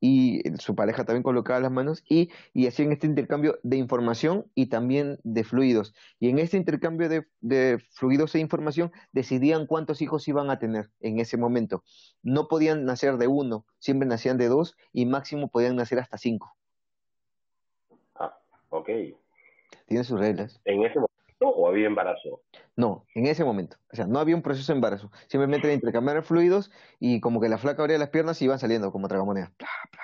y 0.00 0.42
su 0.58 0.74
pareja 0.74 1.04
también 1.04 1.22
colocaba 1.22 1.60
las 1.60 1.72
manos 1.72 2.04
y, 2.08 2.30
y 2.52 2.66
hacían 2.66 2.92
este 2.92 3.06
intercambio 3.06 3.58
de 3.62 3.76
información 3.76 4.46
y 4.54 4.66
también 4.66 5.18
de 5.24 5.44
fluidos. 5.44 5.94
Y 6.20 6.28
en 6.28 6.38
este 6.38 6.56
intercambio 6.56 7.08
de, 7.08 7.26
de 7.40 7.78
fluidos 7.92 8.34
e 8.34 8.40
información 8.40 8.92
decidían 9.12 9.66
cuántos 9.66 10.02
hijos 10.02 10.28
iban 10.28 10.50
a 10.50 10.58
tener 10.58 10.90
en 11.00 11.18
ese 11.18 11.36
momento. 11.36 11.82
No 12.22 12.48
podían 12.48 12.84
nacer 12.84 13.16
de 13.16 13.26
uno, 13.26 13.64
siempre 13.78 14.08
nacían 14.08 14.38
de 14.38 14.48
dos 14.48 14.76
y 14.92 15.06
máximo 15.06 15.48
podían 15.48 15.76
nacer 15.76 15.98
hasta 15.98 16.18
cinco. 16.18 16.54
Ah, 18.14 18.38
ok. 18.70 18.88
Tiene 19.86 20.04
sus 20.04 20.18
reglas. 20.18 20.60
¿En 20.64 20.82
ese 20.82 20.96
momento 20.96 21.15
o 21.40 21.68
había 21.68 21.86
embarazo? 21.86 22.42
No, 22.76 23.06
en 23.14 23.26
ese 23.26 23.44
momento. 23.44 23.76
O 23.92 23.96
sea, 23.96 24.06
no 24.06 24.18
había 24.18 24.36
un 24.36 24.42
proceso 24.42 24.72
de 24.72 24.76
embarazo. 24.76 25.10
Simplemente 25.26 25.72
intercambiar 25.72 26.22
fluidos 26.22 26.70
y 26.98 27.20
como 27.20 27.40
que 27.40 27.48
la 27.48 27.58
flaca 27.58 27.82
abría 27.82 27.98
las 27.98 28.10
piernas 28.10 28.40
y 28.40 28.46
iban 28.46 28.58
saliendo 28.58 28.92
como 28.92 29.08
tragamonedas. 29.08 29.50
Pla, 29.52 29.68
pla, 29.90 30.02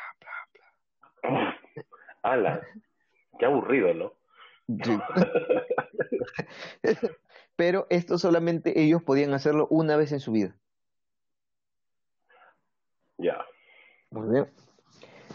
pla. 1.21 1.59
Ala, 2.23 2.62
qué 3.39 3.47
aburrido, 3.47 3.95
¿no? 3.95 4.12
Sí. 4.85 4.99
pero 7.57 7.87
esto 7.91 8.19
solamente 8.19 8.81
ellos 8.81 9.03
podían 9.03 9.35
hacerlo 9.35 9.67
una 9.71 9.97
vez 9.97 10.12
en 10.12 10.21
su 10.21 10.33
vida. 10.33 10.57
Ya. 13.19 13.45
Muy 14.11 14.29
bien. 14.31 14.51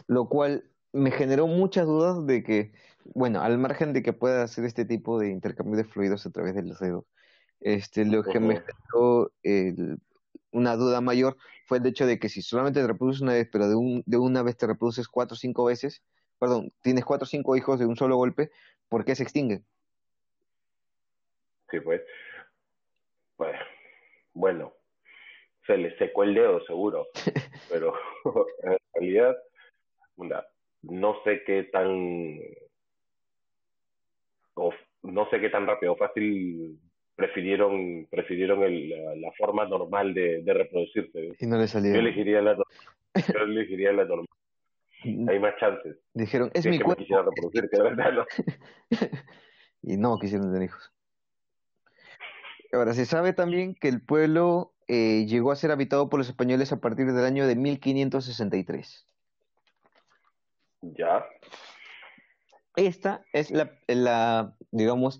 Lo 0.07 0.27
cual 0.27 0.63
me 0.91 1.11
generó 1.11 1.47
muchas 1.47 1.85
dudas 1.85 2.25
de 2.25 2.43
que, 2.43 2.71
bueno, 3.13 3.41
al 3.41 3.57
margen 3.57 3.93
de 3.93 4.03
que 4.03 4.13
pueda 4.13 4.43
hacer 4.43 4.65
este 4.65 4.85
tipo 4.85 5.19
de 5.19 5.29
intercambio 5.29 5.77
de 5.77 5.83
fluidos 5.83 6.25
a 6.25 6.31
través 6.31 6.55
de 6.55 6.63
los 6.63 6.79
dedos, 6.79 7.05
este, 7.59 8.05
lo 8.05 8.23
que 8.23 8.39
me 8.39 8.61
generó 8.61 9.31
una 10.51 10.75
duda 10.75 11.01
mayor 11.01 11.37
fue 11.65 11.79
el 11.79 11.85
hecho 11.85 12.05
de 12.05 12.19
que 12.19 12.29
si 12.29 12.41
solamente 12.41 12.81
te 12.81 12.87
reproduces 12.87 13.21
una 13.21 13.33
vez, 13.33 13.49
pero 13.51 13.67
de, 13.67 13.75
un, 13.75 14.03
de 14.05 14.17
una 14.17 14.43
vez 14.43 14.57
te 14.57 14.67
reproduces 14.67 15.07
cuatro 15.07 15.35
o 15.35 15.37
cinco 15.37 15.65
veces, 15.65 16.03
perdón, 16.39 16.71
tienes 16.81 17.05
cuatro 17.05 17.25
o 17.25 17.27
cinco 17.27 17.55
hijos 17.55 17.79
de 17.79 17.85
un 17.85 17.95
solo 17.95 18.15
golpe, 18.15 18.51
¿por 18.89 19.03
qué 19.03 19.15
se 19.15 19.23
extinguen? 19.23 19.65
Sí, 21.69 21.79
pues. 21.79 22.01
Pues, 23.35 23.55
bueno, 24.33 24.73
se 25.67 25.77
le 25.77 25.95
secó 25.97 26.23
el 26.23 26.33
dedo 26.33 26.65
seguro, 26.65 27.07
pero 27.69 27.93
en 28.63 28.77
realidad, 28.93 29.37
no 30.81 31.21
sé 31.23 31.43
qué 31.45 31.63
tan, 31.63 32.39
o 34.57 34.73
no 35.03 35.29
sé 35.29 35.39
qué 35.39 35.49
tan 35.49 35.67
rápido 35.67 35.93
o 35.93 35.97
fácil 35.97 36.79
prefirieron 37.15 38.07
prefirieron 38.11 38.63
el, 38.63 38.89
la, 39.21 39.31
forma 39.37 39.65
normal 39.65 40.13
de, 40.13 40.43
de, 40.43 40.53
reproducirse. 40.53 41.33
Y 41.39 41.47
no 41.47 41.57
le 41.57 41.67
salió. 41.67 41.93
Yo 41.93 41.99
elegiría 41.99 42.41
la, 42.41 42.55
yo 42.55 43.39
elegiría 43.39 43.91
la 43.91 44.05
normal. 44.05 44.27
Hay 45.03 45.39
más 45.39 45.55
chances. 45.59 45.97
Dijeron, 46.13 46.51
es 46.53 46.65
mi 46.65 46.79
cuerpo. 46.79 47.03
y 49.81 49.97
no 49.97 50.17
quisieron 50.19 50.51
tener 50.51 50.69
hijos. 50.69 50.91
Ahora, 52.73 52.93
se 52.93 53.05
sabe 53.05 53.33
también 53.33 53.75
que 53.75 53.87
el 53.87 54.01
pueblo 54.01 54.73
eh, 54.87 55.25
llegó 55.27 55.51
a 55.51 55.55
ser 55.55 55.71
habitado 55.71 56.09
por 56.09 56.19
los 56.19 56.27
españoles 56.27 56.71
a 56.71 56.79
partir 56.79 57.11
del 57.13 57.25
año 57.25 57.47
de 57.47 57.55
1563. 57.55 59.07
Ya. 60.81 61.25
Esta 62.77 63.25
es 63.33 63.49
la, 63.49 63.71
la, 63.87 64.55
digamos, 64.71 65.19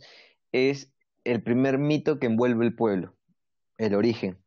es 0.52 0.94
el 1.24 1.42
primer 1.42 1.80
mito 1.80 2.20
que 2.20 2.28
envuelve 2.28 2.64
el 2.64 2.76
pueblo, 2.76 3.16
el 3.80 3.96
origen. 3.96 4.38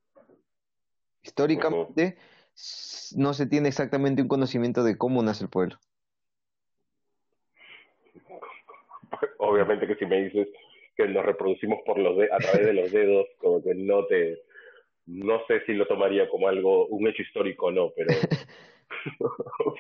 Históricamente 1.23 2.17
no 3.17 3.35
se 3.35 3.47
tiene 3.47 3.69
exactamente 3.69 4.23
un 4.23 4.29
conocimiento 4.29 4.85
de 4.85 4.97
cómo 4.97 5.25
nace 5.25 5.43
el 5.43 5.51
pueblo. 5.51 5.77
Obviamente 9.39 9.89
que 9.89 9.97
si 9.97 10.07
me 10.07 10.23
dices 10.23 10.47
que 10.97 11.09
nos 11.09 11.27
reproducimos 11.27 11.81
por 11.85 11.99
los 11.99 12.17
a 12.31 12.39
través 12.39 12.65
de 12.65 12.75
los 12.75 12.93
dedos, 12.93 13.27
como 13.39 13.61
que 13.61 13.75
no 13.75 14.07
te, 14.07 14.41
no 15.07 15.45
sé 15.49 15.65
si 15.67 15.73
lo 15.73 15.89
tomaría 15.89 16.29
como 16.29 16.47
algo, 16.47 16.87
un 16.87 17.09
hecho 17.09 17.23
histórico 17.23 17.67
o 17.67 17.71
no, 17.73 17.91
pero, 17.91 18.15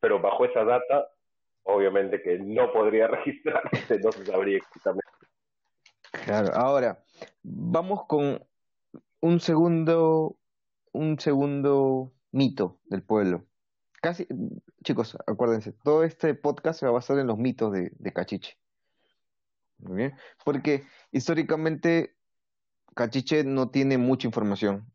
pero 0.00 0.20
bajo 0.20 0.44
esa 0.44 0.64
data, 0.64 1.08
obviamente 1.68 2.22
que 2.22 2.38
no 2.38 2.72
podría 2.72 3.06
registrarse, 3.08 3.98
no 4.00 4.12
se 4.12 4.24
sabría 4.24 4.58
exactamente. 4.58 5.08
Claro, 6.24 6.54
ahora 6.54 7.04
vamos 7.42 8.06
con 8.06 8.42
un 9.20 9.40
segundo, 9.40 10.36
un 10.92 11.18
segundo 11.20 12.12
mito 12.32 12.80
del 12.86 13.02
pueblo. 13.02 13.44
Casi, 14.00 14.26
chicos, 14.82 15.18
acuérdense, 15.26 15.72
todo 15.72 16.04
este 16.04 16.34
podcast 16.34 16.80
se 16.80 16.86
va 16.86 16.90
a 16.90 16.94
basar 16.94 17.18
en 17.18 17.26
los 17.26 17.36
mitos 17.36 17.72
de, 17.72 17.90
de 17.98 18.12
Cachiche. 18.12 18.56
Muy 19.78 19.96
bien, 19.96 20.14
porque 20.44 20.84
históricamente 21.12 22.16
Cachiche 22.94 23.44
no 23.44 23.70
tiene 23.70 23.98
mucha 23.98 24.26
información, 24.26 24.90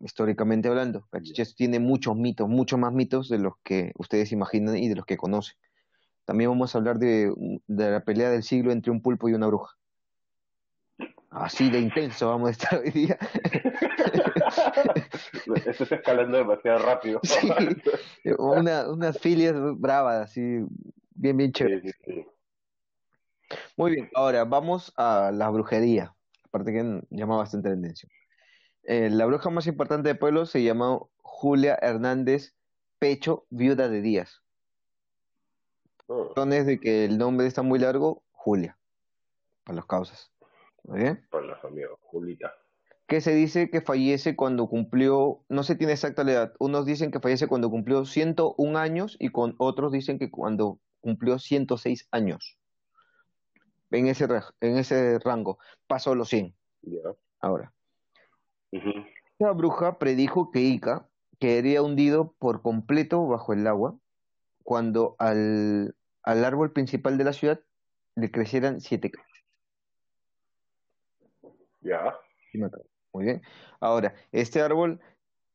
históricamente 0.00 0.68
hablando. 0.68 1.06
Cachiche 1.10 1.44
tiene 1.54 1.78
muchos 1.78 2.16
mitos, 2.16 2.48
muchos 2.48 2.78
más 2.78 2.92
mitos 2.92 3.28
de 3.28 3.38
los 3.38 3.54
que 3.62 3.92
ustedes 3.96 4.32
imaginan 4.32 4.78
y 4.78 4.88
de 4.88 4.96
los 4.96 5.04
que 5.04 5.16
conocen. 5.16 5.56
También 6.28 6.50
vamos 6.50 6.74
a 6.74 6.78
hablar 6.78 6.98
de, 6.98 7.32
la 7.68 8.04
pelea 8.04 8.28
del 8.28 8.42
siglo 8.42 8.70
entre 8.70 8.92
un 8.92 9.00
pulpo 9.00 9.30
y 9.30 9.32
una 9.32 9.46
bruja. 9.46 9.74
Así 11.30 11.70
de 11.70 11.80
intenso 11.80 12.28
vamos 12.28 12.48
a 12.48 12.52
estar 12.52 12.80
hoy 12.80 12.90
día. 12.90 13.18
Esto 15.64 15.84
está 15.84 15.94
escalando 15.94 16.36
demasiado 16.36 16.80
rápido. 16.80 17.20
Sí, 17.22 17.50
una, 18.36 18.90
unas 18.90 19.18
filias 19.18 19.54
bravas, 19.78 20.26
así, 20.26 20.66
bien, 21.14 21.38
bien 21.38 21.50
chévere. 21.50 21.94
Muy 23.78 23.92
bien, 23.92 24.10
ahora 24.14 24.44
vamos 24.44 24.92
a 24.98 25.30
la 25.32 25.48
brujería 25.48 26.14
aparte 26.44 26.74
que 26.74 27.00
llama 27.08 27.38
bastante 27.38 27.70
atención. 27.70 28.12
Eh, 28.82 29.08
la 29.08 29.24
bruja 29.24 29.48
más 29.48 29.66
importante 29.66 30.08
del 30.08 30.18
pueblo 30.18 30.44
se 30.44 30.62
llama 30.62 30.98
Julia 31.22 31.78
Hernández 31.80 32.54
Pecho, 32.98 33.46
viuda 33.48 33.88
de 33.88 34.02
Díaz. 34.02 34.42
Razones 36.08 36.66
de 36.66 36.80
que 36.80 37.04
el 37.04 37.18
nombre 37.18 37.46
está 37.46 37.62
muy 37.62 37.78
largo, 37.78 38.22
Julia, 38.32 38.78
para 39.64 39.76
las 39.76 39.86
causas. 39.86 40.32
¿Muy 40.84 41.00
bien? 41.00 41.26
Para 41.30 41.46
las 41.46 41.64
amigos, 41.64 41.98
Julita. 42.02 42.54
Que 43.06 43.20
se 43.20 43.34
dice 43.34 43.70
que 43.70 43.80
fallece 43.80 44.36
cuando 44.36 44.68
cumplió, 44.68 45.40
no 45.48 45.62
se 45.62 45.76
tiene 45.76 45.92
exacta 45.92 46.24
la 46.24 46.32
edad, 46.32 46.54
unos 46.58 46.86
dicen 46.86 47.10
que 47.10 47.20
fallece 47.20 47.46
cuando 47.46 47.70
cumplió 47.70 48.04
101 48.04 48.78
años 48.78 49.16
y 49.18 49.30
con 49.30 49.54
otros 49.58 49.92
dicen 49.92 50.18
que 50.18 50.30
cuando 50.30 50.78
cumplió 51.00 51.38
106 51.38 52.08
años 52.10 52.58
en 53.90 54.06
ese, 54.06 54.26
en 54.60 54.78
ese 54.78 55.18
rango, 55.20 55.58
pasó 55.86 56.14
los 56.14 56.28
100. 56.28 56.54
Ahora, 57.40 57.72
la 59.38 59.52
bruja 59.52 59.98
predijo 59.98 60.50
que 60.50 60.60
Ica 60.60 61.08
quedaría 61.38 61.82
hundido 61.82 62.34
por 62.38 62.62
completo 62.62 63.26
bajo 63.26 63.52
el 63.52 63.66
agua 63.66 63.96
cuando 64.62 65.16
al, 65.18 65.94
al 66.28 66.44
árbol 66.44 66.72
principal 66.72 67.16
de 67.16 67.24
la 67.24 67.32
ciudad 67.32 67.58
le 68.14 68.30
crecieran 68.30 68.82
siete 68.82 69.10
Ya. 71.80 72.14
Muy 73.14 73.24
bien. 73.24 73.42
Ahora, 73.80 74.14
este 74.30 74.60
árbol 74.60 75.00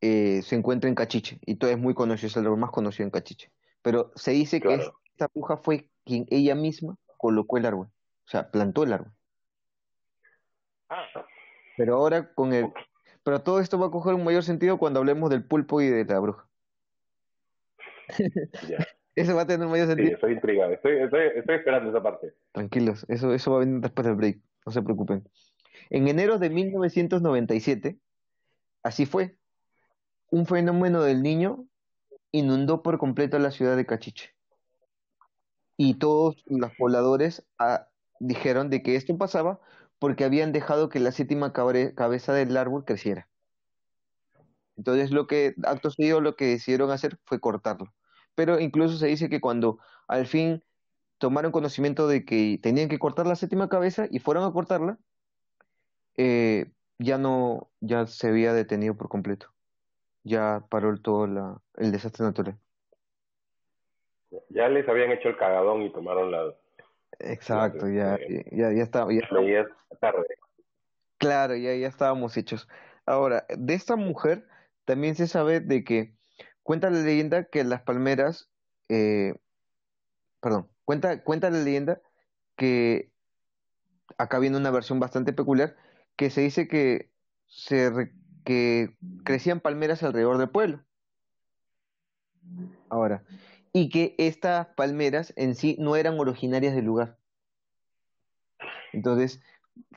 eh, 0.02 0.42
se 0.42 0.56
encuentra 0.56 0.90
en 0.90 0.96
Cachiche 0.96 1.38
y 1.46 1.58
todo 1.58 1.70
es 1.70 1.78
muy 1.78 1.94
conocido, 1.94 2.28
es 2.28 2.38
el 2.38 2.46
árbol 2.46 2.58
más 2.58 2.72
conocido 2.72 3.06
en 3.06 3.12
Cachiche. 3.12 3.52
Pero 3.84 4.12
se 4.16 4.32
dice 4.32 4.60
que 4.60 4.74
esta 4.74 5.30
bruja 5.32 5.58
fue 5.58 5.90
quien 6.06 6.26
ella 6.32 6.56
misma 6.56 6.98
colocó 7.18 7.60
el 7.60 7.68
árbol. 7.68 7.88
O 8.26 8.30
sea, 8.30 8.50
plantó 8.50 8.82
el 8.82 8.94
árbol. 8.94 9.12
Ah. 10.90 11.06
Pero 11.78 11.98
ahora 11.98 12.34
con 12.34 12.52
el... 12.52 12.74
Pero 13.24 13.44
todo 13.44 13.60
esto 13.60 13.78
va 13.78 13.88
a 13.88 13.92
coger 13.92 14.16
un 14.16 14.24
mayor 14.24 14.44
sentido 14.44 14.80
cuando 14.80 15.02
hablemos 15.02 15.30
del 15.30 15.46
pulpo 15.46 15.82
y 15.82 15.90
de 15.90 16.04
la 16.06 16.20
bruja. 16.20 16.48
Eso 19.16 19.36
va 19.36 19.44
a 19.44 19.48
tener 19.48 19.66
un 19.66 19.72
mayor 19.72 19.88
sentido. 19.88 20.08
Sí, 20.08 20.14
estoy 20.16 20.34
intrigado. 20.34 20.74
Estoy, 20.74 20.98
estoy, 20.98 21.56
esperando 21.56 21.90
esa 21.90 22.02
parte. 22.02 22.34
Tranquilos, 22.52 23.06
eso, 23.10 23.34
eso 23.34 23.52
va 23.52 23.58
a 23.58 23.60
venir 23.60 23.80
después 23.80 24.06
del 24.08 24.16
break. 24.16 24.40
No 24.66 24.72
se 24.72 24.82
preocupen. 24.82 25.24
En 25.90 26.08
enero 26.08 26.40
de 26.40 26.50
1997, 26.50 28.00
así 28.82 29.06
fue. 29.06 29.38
Un 30.32 30.48
fenómeno 30.48 31.04
del 31.04 31.22
niño 31.22 31.68
inundó 32.32 32.82
por 32.82 32.98
completo 32.98 33.38
la 33.38 33.52
ciudad 33.52 33.78
de 33.78 33.86
Cachiche. 33.86 34.32
Y 35.78 35.96
todos 35.96 36.44
los 36.48 36.72
pobladores 36.76 37.46
a, 37.60 37.88
dijeron 38.20 38.70
de 38.70 38.82
que 38.82 38.96
esto 38.96 39.16
pasaba 39.18 39.60
porque 40.00 40.24
habían 40.24 40.52
dejado 40.52 40.90
que 40.90 41.00
la 41.00 41.12
séptima 41.12 41.54
cabeza 41.54 42.34
del 42.34 42.58
árbol 42.58 42.86
creciera. 42.86 43.30
Entonces 44.76 45.12
lo 45.12 45.28
que 45.28 45.54
acto 45.64 45.92
seguido 45.92 46.20
lo 46.20 46.36
que 46.36 46.46
decidieron 46.46 46.90
hacer 46.92 47.20
fue 47.26 47.40
cortarlo. 47.40 47.94
Pero 48.36 48.60
incluso 48.60 48.98
se 48.98 49.08
dice 49.08 49.30
que 49.30 49.42
cuando 49.42 49.80
al 50.08 50.28
fin 50.28 50.64
tomaron 51.18 51.52
conocimiento 51.52 52.08
de 52.08 52.26
que 52.26 52.60
tenían 52.62 52.90
que 52.90 53.00
cortar 53.00 53.28
la 53.28 53.36
séptima 53.36 53.70
cabeza 53.70 54.08
y 54.10 54.20
fueron 54.20 54.44
a 54.44 54.52
cortarla, 54.52 54.98
eh, 56.18 56.72
ya 57.00 57.18
no, 57.18 57.70
ya 57.80 58.06
se 58.08 58.28
había 58.28 58.54
detenido 58.54 58.96
por 58.96 59.10
completo. 59.10 59.48
Ya 60.24 60.64
paró 60.70 60.98
todo 60.98 61.28
la, 61.28 61.62
el 61.78 61.92
desastre 61.92 62.26
natural. 62.26 62.58
Ya 64.50 64.68
les 64.68 64.88
habían 64.88 65.12
hecho 65.12 65.30
el 65.30 65.38
cagadón 65.38 65.84
y 65.84 65.92
tomaron 65.92 66.32
la, 66.32 66.54
Exacto, 67.20 67.88
ya, 67.88 68.18
ya, 68.52 68.72
ya, 68.72 68.84
está, 68.84 69.08
ya 69.12 69.28
tarde. 70.00 70.26
Claro, 71.18 71.56
ya, 71.56 71.76
ya 71.76 71.88
estábamos 71.88 72.36
hechos. 72.38 72.68
Ahora, 73.06 73.46
de 73.50 73.74
esta 73.74 73.96
mujer 73.96 74.46
también 74.86 75.16
se 75.16 75.28
sabe 75.28 75.60
de 75.60 75.84
que 75.84 76.14
cuenta 76.64 76.90
la 76.90 77.00
leyenda 77.00 77.46
que 77.46 77.64
las 77.64 77.82
palmeras, 77.82 78.50
eh, 78.90 79.36
perdón, 80.42 80.70
cuenta, 80.86 81.24
cuenta 81.24 81.50
la 81.50 81.60
leyenda 81.60 82.02
que 82.56 83.12
acá 84.18 84.40
viene 84.40 84.58
una 84.58 84.72
versión 84.72 85.00
bastante 85.00 85.34
peculiar, 85.34 85.76
que 86.16 86.30
se 86.30 86.42
dice 86.42 86.68
que 86.68 87.12
se 87.48 88.12
que 88.44 88.98
crecían 89.24 89.62
palmeras 89.62 90.04
alrededor 90.04 90.38
del 90.38 90.50
pueblo. 90.50 90.84
Ahora, 92.90 93.24
y 93.72 93.90
que 93.90 94.16
estas 94.18 94.68
palmeras 94.76 95.34
en 95.36 95.56
sí 95.56 95.78
no 95.80 95.96
eran 95.96 96.20
originarias 96.20 96.76
del 96.76 96.86
lugar. 96.86 97.18
Entonces, 98.92 99.42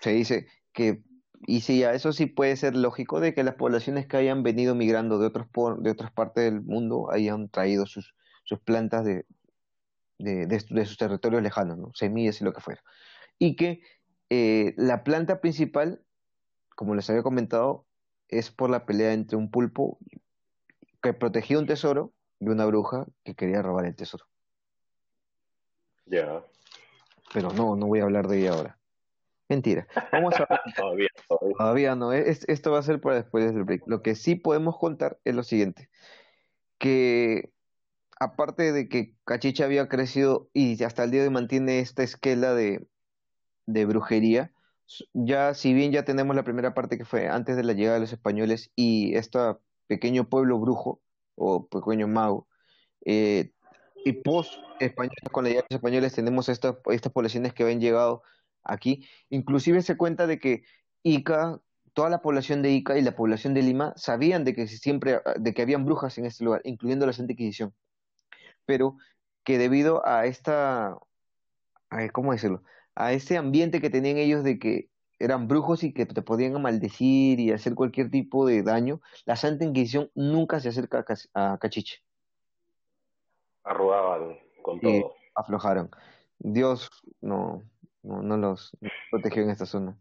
se 0.00 0.10
dice 0.10 0.46
que, 0.72 1.02
y 1.46 1.60
sí, 1.60 1.78
ya, 1.78 1.92
eso 1.92 2.12
sí 2.12 2.26
puede 2.26 2.56
ser 2.56 2.76
lógico 2.76 3.20
de 3.20 3.32
que 3.32 3.44
las 3.44 3.54
poblaciones 3.54 4.06
que 4.06 4.16
hayan 4.16 4.42
venido 4.42 4.74
migrando 4.74 5.18
de 5.18 5.26
otros 5.26 5.46
de 5.78 5.90
otras 5.90 6.10
partes 6.10 6.44
del 6.44 6.60
mundo 6.60 7.10
hayan 7.12 7.48
traído 7.48 7.86
sus, 7.86 8.14
sus 8.42 8.58
plantas 8.58 9.04
de, 9.04 9.24
de, 10.18 10.46
de, 10.46 10.86
sus 10.86 10.96
territorios 10.96 11.42
lejanos, 11.42 11.78
¿no? 11.78 11.92
semillas 11.94 12.40
y 12.40 12.44
lo 12.44 12.52
que 12.52 12.60
fuera. 12.60 12.82
Y 13.38 13.54
que 13.54 13.80
eh, 14.28 14.74
la 14.76 15.04
planta 15.04 15.40
principal, 15.40 16.02
como 16.74 16.94
les 16.94 17.08
había 17.10 17.22
comentado, 17.22 17.86
es 18.28 18.50
por 18.50 18.70
la 18.70 18.84
pelea 18.84 19.12
entre 19.12 19.36
un 19.36 19.50
pulpo 19.50 19.98
que 21.00 21.12
protegía 21.12 21.58
un 21.58 21.66
tesoro 21.66 22.12
y 22.40 22.48
una 22.48 22.66
bruja 22.66 23.06
que 23.24 23.34
quería 23.34 23.62
robar 23.62 23.86
el 23.86 23.94
tesoro. 23.94 24.24
Ya. 26.06 26.44
Pero 27.32 27.52
no, 27.52 27.76
no 27.76 27.86
voy 27.86 28.00
a 28.00 28.04
hablar 28.04 28.26
de 28.26 28.40
ella 28.40 28.52
ahora. 28.52 28.75
Mentira. 29.48 29.86
Vamos 30.12 30.34
a 30.40 30.46
todavía, 30.76 31.08
todavía. 31.28 31.56
todavía 31.56 31.94
no. 31.94 32.12
esto 32.12 32.72
va 32.72 32.78
a 32.78 32.82
ser 32.82 33.00
para 33.00 33.16
después 33.16 33.52
del 33.52 33.64
break. 33.64 33.82
Lo 33.86 34.02
que 34.02 34.14
sí 34.14 34.34
podemos 34.34 34.78
contar 34.78 35.18
es 35.24 35.34
lo 35.34 35.42
siguiente. 35.42 35.88
Que 36.78 37.52
aparte 38.18 38.72
de 38.72 38.88
que 38.88 39.14
Cachicha 39.24 39.64
había 39.64 39.88
crecido 39.88 40.48
y 40.52 40.82
hasta 40.82 41.04
el 41.04 41.10
día 41.10 41.22
de 41.22 41.28
hoy 41.28 41.34
mantiene 41.34 41.78
esta 41.80 42.02
esquela 42.02 42.54
de, 42.54 42.86
de 43.66 43.84
brujería, 43.84 44.52
ya 45.12 45.54
si 45.54 45.74
bien 45.74 45.92
ya 45.92 46.04
tenemos 46.04 46.34
la 46.36 46.44
primera 46.44 46.74
parte 46.74 46.98
que 46.98 47.04
fue 47.04 47.28
antes 47.28 47.56
de 47.56 47.64
la 47.64 47.72
llegada 47.72 47.94
de 47.94 48.00
los 48.00 48.12
españoles 48.12 48.70
y 48.76 49.14
este 49.16 49.38
pequeño 49.86 50.28
pueblo 50.28 50.58
brujo 50.58 51.00
o 51.34 51.66
pequeño 51.68 52.08
mago, 52.08 52.48
eh, 53.04 53.52
y 54.04 54.12
post 54.12 54.54
españoles 54.80 55.18
con 55.32 55.44
la 55.44 55.50
llegada 55.50 55.66
de 55.68 55.74
los 55.74 55.78
españoles 55.78 56.14
tenemos 56.14 56.48
estas, 56.48 56.76
estas 56.90 57.12
poblaciones 57.12 57.52
que 57.52 57.64
habían 57.64 57.80
llegado 57.80 58.22
aquí, 58.66 59.06
inclusive 59.30 59.82
se 59.82 59.96
cuenta 59.96 60.26
de 60.26 60.38
que 60.38 60.64
Ica, 61.02 61.60
toda 61.94 62.10
la 62.10 62.20
población 62.20 62.62
de 62.62 62.72
Ica 62.72 62.98
y 62.98 63.02
la 63.02 63.16
población 63.16 63.54
de 63.54 63.62
Lima 63.62 63.92
sabían 63.96 64.44
de 64.44 64.54
que 64.54 64.66
siempre, 64.66 65.20
de 65.36 65.54
que 65.54 65.62
habían 65.62 65.84
brujas 65.84 66.18
en 66.18 66.26
este 66.26 66.44
lugar, 66.44 66.60
incluyendo 66.64 67.06
la 67.06 67.12
Santa 67.12 67.32
Inquisición 67.32 67.74
pero 68.66 68.98
que 69.44 69.56
debido 69.56 70.06
a 70.06 70.26
esta, 70.26 70.98
¿cómo 72.12 72.32
decirlo? 72.32 72.62
A 72.94 73.12
ese 73.12 73.38
ambiente 73.38 73.80
que 73.80 73.90
tenían 73.90 74.18
ellos 74.18 74.44
de 74.44 74.58
que 74.58 74.90
eran 75.18 75.48
brujos 75.48 75.82
y 75.82 75.94
que 75.94 76.04
te 76.04 76.20
podían 76.20 76.60
maldecir 76.60 77.40
y 77.40 77.52
hacer 77.52 77.74
cualquier 77.74 78.10
tipo 78.10 78.44
de 78.46 78.62
daño, 78.62 79.00
la 79.24 79.36
Santa 79.36 79.64
Inquisición 79.64 80.10
nunca 80.14 80.60
se 80.60 80.68
acerca 80.68 81.04
a, 81.32 81.58
Cachiche. 81.58 82.02
Arrugaban 83.64 84.36
con 84.62 84.80
todo. 84.80 85.14
aflojaron. 85.34 85.90
Dios 86.38 86.90
no, 87.22 87.62
no, 88.06 88.22
no 88.22 88.36
los 88.36 88.76
protegió 89.10 89.42
en 89.42 89.50
esta 89.50 89.66
zona. 89.66 89.98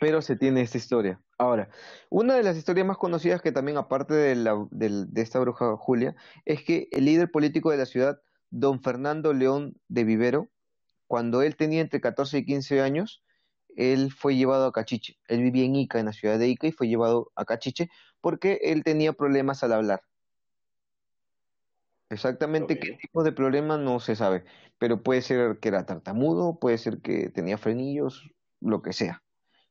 Pero 0.00 0.22
se 0.22 0.36
tiene 0.36 0.62
esta 0.62 0.78
historia. 0.78 1.20
Ahora, 1.38 1.68
una 2.08 2.34
de 2.34 2.42
las 2.42 2.56
historias 2.56 2.86
más 2.86 2.96
conocidas 2.96 3.42
que 3.42 3.52
también 3.52 3.76
aparte 3.76 4.14
de, 4.14 4.36
la, 4.36 4.66
de, 4.70 5.06
esta 5.20 5.40
bruja 5.40 5.76
Julia, 5.76 6.14
es 6.44 6.62
que 6.62 6.88
el 6.92 7.04
líder 7.04 7.30
político 7.30 7.70
de 7.70 7.76
la 7.76 7.86
ciudad, 7.86 8.20
don 8.50 8.82
Fernando 8.82 9.32
León 9.32 9.74
de 9.88 10.04
Vivero, 10.04 10.48
cuando 11.06 11.42
él 11.42 11.56
tenía 11.56 11.80
entre 11.80 12.00
14 12.00 12.38
y 12.38 12.44
15 12.46 12.80
años, 12.80 13.22
él 13.76 14.12
fue 14.12 14.36
llevado 14.36 14.66
a 14.66 14.72
Cachiche. 14.72 15.18
Él 15.28 15.42
vivía 15.42 15.64
en 15.64 15.76
Ica, 15.76 15.98
en 15.98 16.06
la 16.06 16.12
ciudad 16.12 16.38
de 16.38 16.48
Ica, 16.48 16.66
y 16.66 16.72
fue 16.72 16.88
llevado 16.88 17.32
a 17.34 17.44
Cachiche 17.44 17.90
porque 18.20 18.60
él 18.62 18.84
tenía 18.84 19.12
problemas 19.12 19.62
al 19.62 19.72
hablar. 19.72 20.02
Exactamente 22.12 22.78
qué 22.78 22.92
tipo 22.92 23.24
de 23.24 23.32
problema 23.32 23.78
no 23.78 23.98
se 23.98 24.16
sabe, 24.16 24.44
pero 24.78 25.02
puede 25.02 25.22
ser 25.22 25.58
que 25.60 25.68
era 25.68 25.86
tartamudo, 25.86 26.58
puede 26.58 26.76
ser 26.76 27.00
que 27.00 27.30
tenía 27.30 27.56
frenillos, 27.56 28.30
lo 28.60 28.82
que 28.82 28.92
sea. 28.92 29.22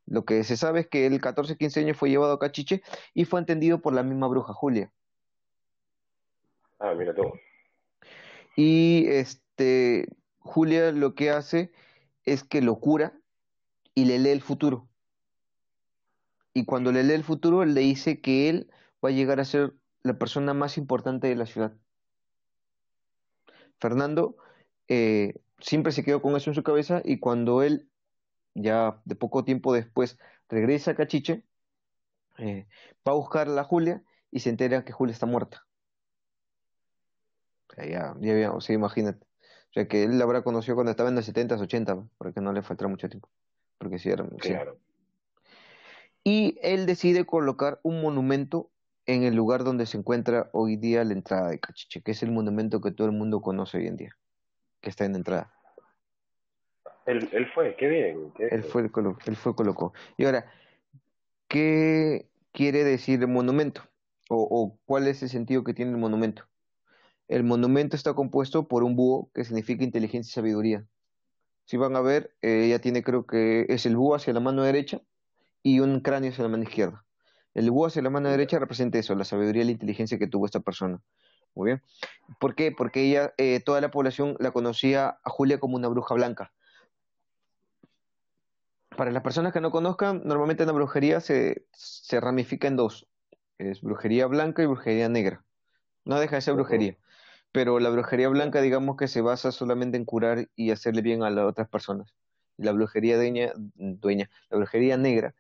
Lo 0.08 0.26
que 0.26 0.44
se 0.44 0.58
sabe 0.58 0.82
es 0.82 0.88
que 0.88 1.06
el 1.06 1.22
14-15 1.22 1.82
años 1.82 1.98
fue 1.98 2.10
llevado 2.10 2.34
a 2.34 2.40
Cachiche 2.40 2.82
y 3.14 3.26
fue 3.26 3.40
entendido 3.40 3.80
por 3.82 3.94
la 3.94 4.02
misma 4.02 4.28
bruja 4.28 4.54
Julia. 4.54 4.92
Ah, 6.80 6.96
mira 6.98 7.14
tú. 7.14 7.32
Y 8.56 9.06
este 9.08 10.08
Julia 10.40 10.92
lo 10.92 11.14
que 11.14 11.30
hace 11.30 11.72
es 12.26 12.44
que 12.44 12.64
lo 12.64 12.80
cura 12.80 13.14
y 13.94 14.06
le 14.06 14.18
lee 14.18 14.32
el 14.32 14.42
futuro. 14.42 14.90
Y 16.56 16.66
cuando 16.66 16.92
le 16.92 17.04
lee 17.04 17.14
el 17.14 17.24
futuro, 17.24 17.64
le 17.66 17.82
dice 17.82 18.20
que 18.20 18.50
él 18.50 18.72
va 19.06 19.10
a 19.10 19.14
llegar 19.14 19.40
a 19.40 19.46
ser 19.46 19.76
la 20.02 20.18
persona 20.18 20.56
más 20.56 20.80
importante 20.80 21.28
de 21.28 21.36
la 21.36 21.46
ciudad. 21.46 21.78
Fernando 23.82 24.38
eh, 24.88 25.34
siempre 25.60 25.92
se 25.92 26.04
quedó 26.04 26.22
con 26.22 26.36
eso 26.36 26.52
en 26.52 26.56
su 26.56 26.64
cabeza 26.64 27.02
y 27.04 27.20
cuando 27.20 27.64
él 27.64 27.90
ya 28.54 29.02
de 29.06 29.16
poco 29.16 29.44
tiempo 29.44 29.74
después 29.74 30.18
regresa 30.48 30.92
a 30.92 30.96
Cachiche, 30.96 31.44
eh, 32.38 32.68
va 33.08 33.14
a 33.14 33.16
buscar 33.16 33.48
a 33.48 33.52
la 33.52 33.64
Julia 33.64 34.04
y 34.30 34.40
se 34.40 34.50
entera 34.50 34.86
que 34.86 34.94
Julia 34.94 35.14
está 35.14 35.26
muerta. 35.26 35.66
O 37.70 37.74
sea, 37.74 37.86
ya, 37.86 38.16
ya, 38.20 38.52
o 38.52 38.62
sea, 38.62 38.76
imagínate. 38.76 39.26
O 39.26 39.74
sea, 39.74 39.88
que 39.88 40.04
él 40.04 40.18
la 40.18 40.26
habrá 40.26 40.44
conocido 40.44 40.76
cuando 40.76 40.92
estaba 40.92 41.10
en 41.10 41.16
los 41.16 41.28
70s, 41.28 41.62
80, 41.62 42.04
para 42.18 42.34
que 42.34 42.42
no 42.42 42.52
le 42.52 42.62
faltara 42.62 42.90
mucho 42.90 43.08
tiempo. 43.08 43.30
Porque 43.78 44.00
sí 44.00 44.10
era. 44.10 44.28
Claro. 44.38 44.78
Y 46.24 46.60
él 46.62 46.86
decide 46.86 47.26
colocar 47.26 47.80
un 47.84 48.02
monumento 48.02 48.70
en 49.06 49.24
el 49.24 49.36
lugar 49.36 49.64
donde 49.64 49.86
se 49.86 49.98
encuentra 49.98 50.50
hoy 50.54 50.78
día 50.78 51.04
la 51.04 51.14
entrada 51.14 51.50
de 51.50 51.60
Cachiche, 51.60 52.02
que 52.02 52.12
es 52.12 52.24
el 52.24 52.32
monumento 52.32 52.82
que 52.82 52.92
todo 52.92 53.08
el 53.08 53.14
mundo 53.14 53.42
conoce 53.42 53.78
hoy 53.78 53.88
en 53.88 53.98
día, 53.98 54.16
que 54.82 54.90
está 54.90 55.06
en 55.06 55.14
la 55.14 55.18
entrada. 55.18 55.54
Él, 57.06 57.28
él 57.32 57.48
fue, 57.54 57.76
qué 57.78 57.88
bien. 57.88 58.32
él, 58.38 58.64
fue, 58.64 58.90
él 59.26 59.36
fue 59.36 59.56
colocó. 59.56 59.94
Y 60.18 60.26
ahora, 60.26 60.52
¿qué 61.48 62.30
quiere 62.52 62.84
decir 62.84 63.22
el 63.22 63.28
monumento? 63.28 63.82
O, 64.30 64.48
o, 64.50 64.78
cuál 64.86 65.08
es 65.08 65.22
el 65.24 65.30
sentido 65.30 65.64
que 65.64 65.74
tiene 65.74 65.92
el 65.92 65.98
monumento? 65.98 66.48
El 67.28 67.44
monumento 67.44 67.96
está 67.96 68.14
compuesto 68.14 68.68
por 68.68 68.84
un 68.84 68.96
búho 68.96 69.32
que 69.34 69.44
significa 69.44 69.84
inteligencia 69.84 70.30
y 70.30 70.34
sabiduría. 70.34 70.86
Si 71.66 71.78
van 71.78 71.96
a 71.96 72.02
ver, 72.02 72.36
eh, 72.42 72.66
ella 72.66 72.80
tiene 72.80 73.04
creo 73.04 73.26
que 73.26 73.66
es 73.70 73.86
el 73.86 73.96
búho 73.96 74.16
hacia 74.16 74.34
la 74.34 74.42
mano 74.42 74.64
derecha 74.64 75.02
y 75.64 75.80
un 75.80 76.02
cráneo 76.02 76.32
hacia 76.32 76.44
la 76.44 76.50
mano 76.50 76.64
izquierda. 76.64 77.06
El 77.54 77.70
búho 77.72 77.88
hacia 77.88 78.02
la 78.02 78.10
mano 78.10 78.30
derecha 78.30 78.60
representa 78.60 78.98
eso, 78.98 79.16
la 79.16 79.26
sabiduría 79.26 79.64
y 79.64 79.66
la 79.66 79.72
inteligencia 79.72 80.18
que 80.18 80.28
tuvo 80.28 80.46
esta 80.46 80.60
persona. 80.62 81.02
Muy 81.54 81.68
bien. 81.68 81.82
¿Por 82.40 82.56
qué? 82.56 82.72
Porque 82.72 83.02
ella, 83.02 83.34
eh, 83.38 83.60
toda 83.60 83.82
la 83.82 83.92
población 83.92 84.38
la 84.40 84.52
conocía 84.52 85.20
a 85.24 85.30
Julia 85.30 85.60
como 85.60 85.76
una 85.76 85.90
bruja 85.90 86.16
blanca 86.16 86.54
para 89.02 89.12
las 89.12 89.24
personas 89.24 89.54
que 89.54 89.62
no 89.62 89.72
conozcan, 89.72 90.22
normalmente 90.26 90.66
la 90.66 90.74
brujería 90.74 91.22
se, 91.22 91.66
se 91.72 92.20
ramifica 92.20 92.68
en 92.68 92.76
dos. 92.76 93.08
Es 93.58 93.82
brujería 93.82 94.28
blanca 94.28 94.64
y 94.64 94.66
brujería 94.66 95.10
negra. 95.10 95.44
No 96.06 96.20
deja 96.20 96.36
de 96.36 96.42
ser 96.42 96.56
brujería. 96.56 96.98
Pero 97.52 97.80
la 97.80 97.90
brujería 97.90 98.30
blanca, 98.30 98.62
digamos 98.62 98.98
que 98.98 99.08
se 99.08 99.22
basa 99.22 99.52
solamente 99.52 99.98
en 99.98 100.06
curar 100.06 100.50
y 100.56 100.72
hacerle 100.72 101.02
bien 101.02 101.24
a 101.24 101.30
las 101.30 101.46
otras 101.46 101.68
personas. 101.68 102.14
La 102.58 102.74
brujería 102.74 103.18
dueña, 103.18 103.54
dueña 103.56 104.30
la 104.50 104.58
brujería 104.58 104.98
negra 104.98 105.34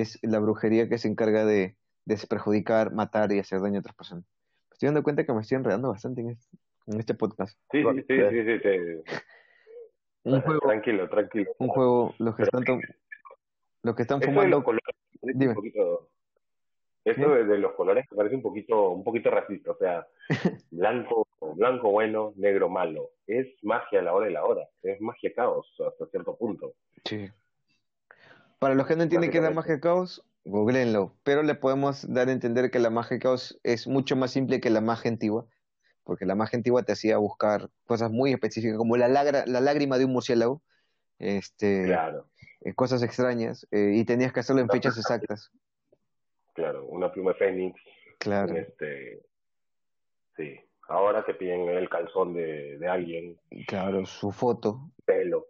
es 0.00 0.18
la 0.22 0.38
brujería 0.38 0.88
que 0.88 0.98
se 0.98 1.08
encarga 1.08 1.44
de, 1.44 1.76
de 2.04 2.16
perjudicar, 2.28 2.92
matar 2.92 3.32
y 3.32 3.38
hacer 3.38 3.60
daño 3.60 3.76
a 3.76 3.80
otras 3.80 3.96
personas. 3.96 4.24
Me 4.70 4.74
estoy 4.74 4.86
dando 4.88 5.02
cuenta 5.02 5.24
que 5.24 5.32
me 5.32 5.40
estoy 5.40 5.56
enredando 5.56 5.88
bastante 5.88 6.20
en 6.20 6.30
este, 6.30 6.56
en 6.86 7.00
este 7.00 7.14
podcast. 7.14 7.58
Sí, 7.70 7.82
sí, 7.82 8.04
sí, 8.08 8.44
sí, 8.44 8.58
sí, 8.58 9.02
un 10.24 10.40
juego, 10.40 10.60
tranquilo, 10.60 11.08
tranquilo. 11.08 11.54
Un 11.58 11.68
juego, 11.68 12.14
los 12.18 12.36
que 12.36 12.42
están, 12.44 12.64
los 13.82 13.94
que 13.94 14.02
están 14.02 14.22
fumando. 14.22 14.58
De 14.58 14.64
colores, 14.64 14.94
un 15.20 15.54
poquito, 15.54 16.10
eso 17.04 17.28
de, 17.34 17.58
los 17.58 17.72
colores 17.72 18.06
me 18.10 18.16
parece 18.16 18.36
un 18.36 18.42
poquito, 18.42 18.90
un 18.90 19.02
poquito 19.02 19.30
racista, 19.30 19.72
o 19.72 19.76
sea, 19.76 20.06
blanco, 20.70 21.26
blanco 21.56 21.90
bueno, 21.90 22.32
negro 22.36 22.68
malo. 22.68 23.10
Es 23.26 23.48
magia 23.62 24.00
a 24.00 24.02
la 24.02 24.14
hora 24.14 24.26
de 24.26 24.32
la 24.32 24.44
hora, 24.44 24.68
es 24.82 25.00
magia 25.00 25.32
caos 25.34 25.66
hasta 25.84 26.06
cierto 26.06 26.36
punto. 26.36 26.74
Sí. 27.04 27.28
Para 28.62 28.76
los 28.76 28.86
que 28.86 28.94
no 28.94 29.02
entienden 29.02 29.30
qué 29.30 29.38
es 29.38 29.44
la 29.44 29.50
magia 29.50 29.80
caos, 29.80 30.24
googleenlo, 30.44 31.16
pero 31.24 31.42
le 31.42 31.56
podemos 31.56 32.10
dar 32.12 32.28
a 32.28 32.32
entender 32.32 32.70
que 32.70 32.78
la 32.78 32.90
magia 32.90 33.18
caos 33.18 33.60
es 33.64 33.88
mucho 33.88 34.14
más 34.14 34.30
simple 34.30 34.60
que 34.60 34.70
la 34.70 34.80
magia 34.80 35.10
antigua 35.10 35.46
porque 36.04 36.26
la 36.26 36.34
magia 36.34 36.56
antigua 36.56 36.82
te 36.82 36.92
hacía 36.92 37.16
buscar 37.18 37.70
cosas 37.86 38.10
muy 38.10 38.32
específicas, 38.32 38.76
como 38.76 38.96
la, 38.96 39.08
la 39.08 39.60
lágrima 39.60 39.98
de 39.98 40.04
un 40.04 40.12
murciélago, 40.12 40.62
este, 41.18 41.92
eh, 41.92 42.74
cosas 42.74 43.02
extrañas, 43.02 43.66
eh, 43.70 43.92
y 43.94 44.04
tenías 44.04 44.32
que 44.32 44.40
hacerlo 44.40 44.62
en 44.62 44.68
fechas 44.68 44.96
exactas. 44.96 45.50
Claro, 46.54 46.86
una 46.86 47.10
pluma 47.10 47.34
fénix. 47.34 47.80
Claro. 48.18 48.56
Este, 48.56 49.22
sí, 50.36 50.60
ahora 50.88 51.24
te 51.24 51.34
piden 51.34 51.68
el 51.68 51.88
calzón 51.88 52.34
de, 52.34 52.78
de 52.78 52.88
alguien. 52.88 53.38
Claro, 53.66 54.04
su 54.06 54.30
foto. 54.32 54.90
Pelo. 55.04 55.46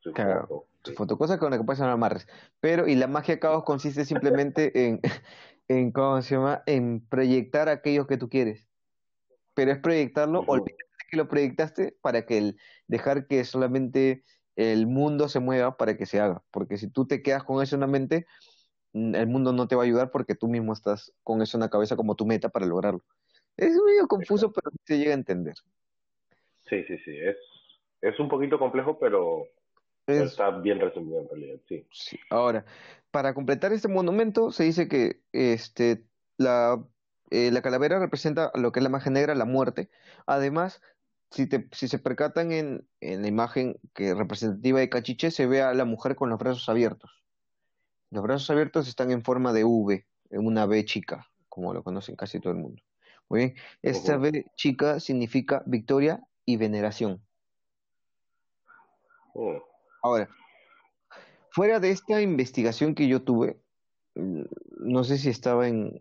Su 0.00 0.12
foto. 0.12 0.66
Su 0.84 0.94
foto, 0.94 1.16
cosa 1.16 1.38
con 1.38 1.50
la 1.50 1.58
que 1.58 1.64
puedes 1.64 1.80
amarres. 1.80 2.26
Pero, 2.60 2.88
y 2.88 2.96
la 2.96 3.06
magia 3.06 3.38
caos 3.38 3.64
consiste 3.64 4.04
simplemente 4.04 4.72
en, 4.86 5.00
en, 5.68 5.92
¿cómo 5.92 6.20
se 6.22 6.34
llama? 6.34 6.62
En 6.66 7.00
proyectar 7.06 7.68
aquellos 7.68 8.06
que 8.06 8.16
tú 8.16 8.28
quieres 8.28 8.68
pero 9.54 9.72
es 9.72 9.78
proyectarlo, 9.78 10.44
olvídate 10.46 10.84
que 11.10 11.16
lo 11.16 11.28
proyectaste 11.28 11.96
para 12.00 12.24
que 12.24 12.38
el 12.38 12.58
dejar 12.86 13.26
que 13.26 13.44
solamente 13.44 14.24
el 14.56 14.86
mundo 14.86 15.28
se 15.28 15.40
mueva 15.40 15.76
para 15.76 15.96
que 15.96 16.06
se 16.06 16.20
haga. 16.20 16.42
Porque 16.50 16.78
si 16.78 16.88
tú 16.88 17.06
te 17.06 17.22
quedas 17.22 17.44
con 17.44 17.62
eso 17.62 17.76
en 17.76 17.80
la 17.80 17.86
mente, 17.86 18.26
mm, 18.92 19.14
el 19.14 19.26
mundo 19.26 19.52
no 19.52 19.68
te 19.68 19.76
va 19.76 19.82
a 19.82 19.84
ayudar 19.84 20.10
porque 20.10 20.34
tú 20.34 20.48
mismo 20.48 20.72
estás 20.72 21.12
con 21.22 21.42
eso 21.42 21.56
en 21.56 21.62
la 21.62 21.70
cabeza 21.70 21.96
como 21.96 22.14
tu 22.14 22.26
meta 22.26 22.48
para 22.48 22.66
lograrlo. 22.66 23.02
Es 23.56 23.74
medio 23.86 24.08
confuso, 24.08 24.52
pero 24.52 24.70
se 24.84 24.98
llega 24.98 25.10
a 25.10 25.14
entender. 25.14 25.54
Sí, 26.68 26.82
sí, 26.84 26.96
sí. 27.04 27.18
Es, 27.18 27.36
es 28.00 28.18
un 28.18 28.28
poquito 28.30 28.58
complejo, 28.58 28.98
pero 28.98 29.46
está 30.06 30.50
bien 30.50 30.80
resumido 30.80 31.20
en 31.20 31.28
realidad, 31.28 31.60
sí. 31.68 31.86
sí. 31.90 32.18
Ahora, 32.30 32.64
para 33.10 33.34
completar 33.34 33.72
este 33.72 33.88
monumento, 33.88 34.50
se 34.52 34.64
dice 34.64 34.88
que 34.88 35.20
este, 35.32 36.04
la, 36.38 36.82
eh, 37.30 37.50
la 37.50 37.62
calavera 37.62 37.98
representa 37.98 38.50
lo 38.54 38.72
que 38.72 38.80
es 38.80 38.84
la 38.84 38.88
magia 38.88 39.12
negra, 39.12 39.34
la 39.34 39.44
muerte. 39.44 39.90
Además, 40.26 40.80
si, 41.30 41.46
te, 41.46 41.68
si 41.72 41.88
se 41.88 41.98
percatan 41.98 42.52
en, 42.52 42.86
en 43.00 43.22
la 43.22 43.28
imagen 43.28 43.78
que 43.94 44.14
representativa 44.14 44.80
de 44.80 44.88
Cachiche, 44.88 45.30
se 45.30 45.46
ve 45.46 45.62
a 45.62 45.74
la 45.74 45.84
mujer 45.84 46.16
con 46.16 46.30
los 46.30 46.38
brazos 46.38 46.68
abiertos. 46.68 47.10
Los 48.10 48.22
brazos 48.22 48.50
abiertos 48.50 48.88
están 48.88 49.10
en 49.10 49.22
forma 49.22 49.52
de 49.52 49.64
V, 49.64 50.04
en 50.30 50.46
una 50.46 50.66
V 50.66 50.84
chica, 50.84 51.26
como 51.48 51.72
lo 51.72 51.82
conocen 51.82 52.16
casi 52.16 52.40
todo 52.40 52.52
el 52.52 52.58
mundo. 52.58 52.82
Muy 53.28 53.38
bien, 53.38 53.54
esta 53.80 54.18
V 54.18 54.44
chica 54.56 55.00
significa 55.00 55.62
victoria 55.64 56.20
y 56.44 56.58
veneración. 56.58 57.22
Oh. 59.32 59.71
Ahora, 60.02 60.28
fuera 61.50 61.80
de 61.80 61.90
esta 61.90 62.20
investigación 62.20 62.94
que 62.94 63.06
yo 63.08 63.22
tuve, 63.22 63.60
no 64.14 65.04
sé 65.04 65.16
si 65.18 65.28
estaba 65.28 65.68
en, 65.68 65.98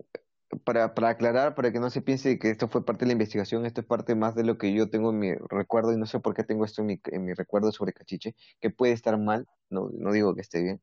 para, 0.64 0.94
para 0.94 1.10
aclarar, 1.10 1.56
para 1.56 1.72
que 1.72 1.80
no 1.80 1.90
se 1.90 2.02
piense 2.02 2.40
que 2.40 2.50
esto 2.50 2.68
fue 2.68 2.86
parte 2.86 3.06
de 3.06 3.08
la 3.08 3.14
investigación, 3.14 3.66
esto 3.66 3.82
es 3.82 3.88
parte 3.88 4.16
más 4.16 4.36
de 4.36 4.44
lo 4.44 4.58
que 4.58 4.74
yo 4.74 4.90
tengo 4.90 5.12
en 5.12 5.20
mi 5.20 5.34
recuerdo 5.50 5.94
y 5.94 5.98
no 5.98 6.06
sé 6.06 6.20
por 6.20 6.34
qué 6.34 6.44
tengo 6.44 6.66
esto 6.66 6.82
en 6.82 6.88
mi, 6.88 7.02
en 7.06 7.26
mi 7.26 7.34
recuerdo 7.34 7.72
sobre 7.72 7.94
Cachiche, 7.94 8.36
que 8.60 8.70
puede 8.70 8.94
estar 8.94 9.18
mal, 9.18 9.48
no, 9.70 9.90
no 9.94 10.12
digo 10.12 10.36
que 10.36 10.42
esté 10.42 10.62
bien, 10.62 10.82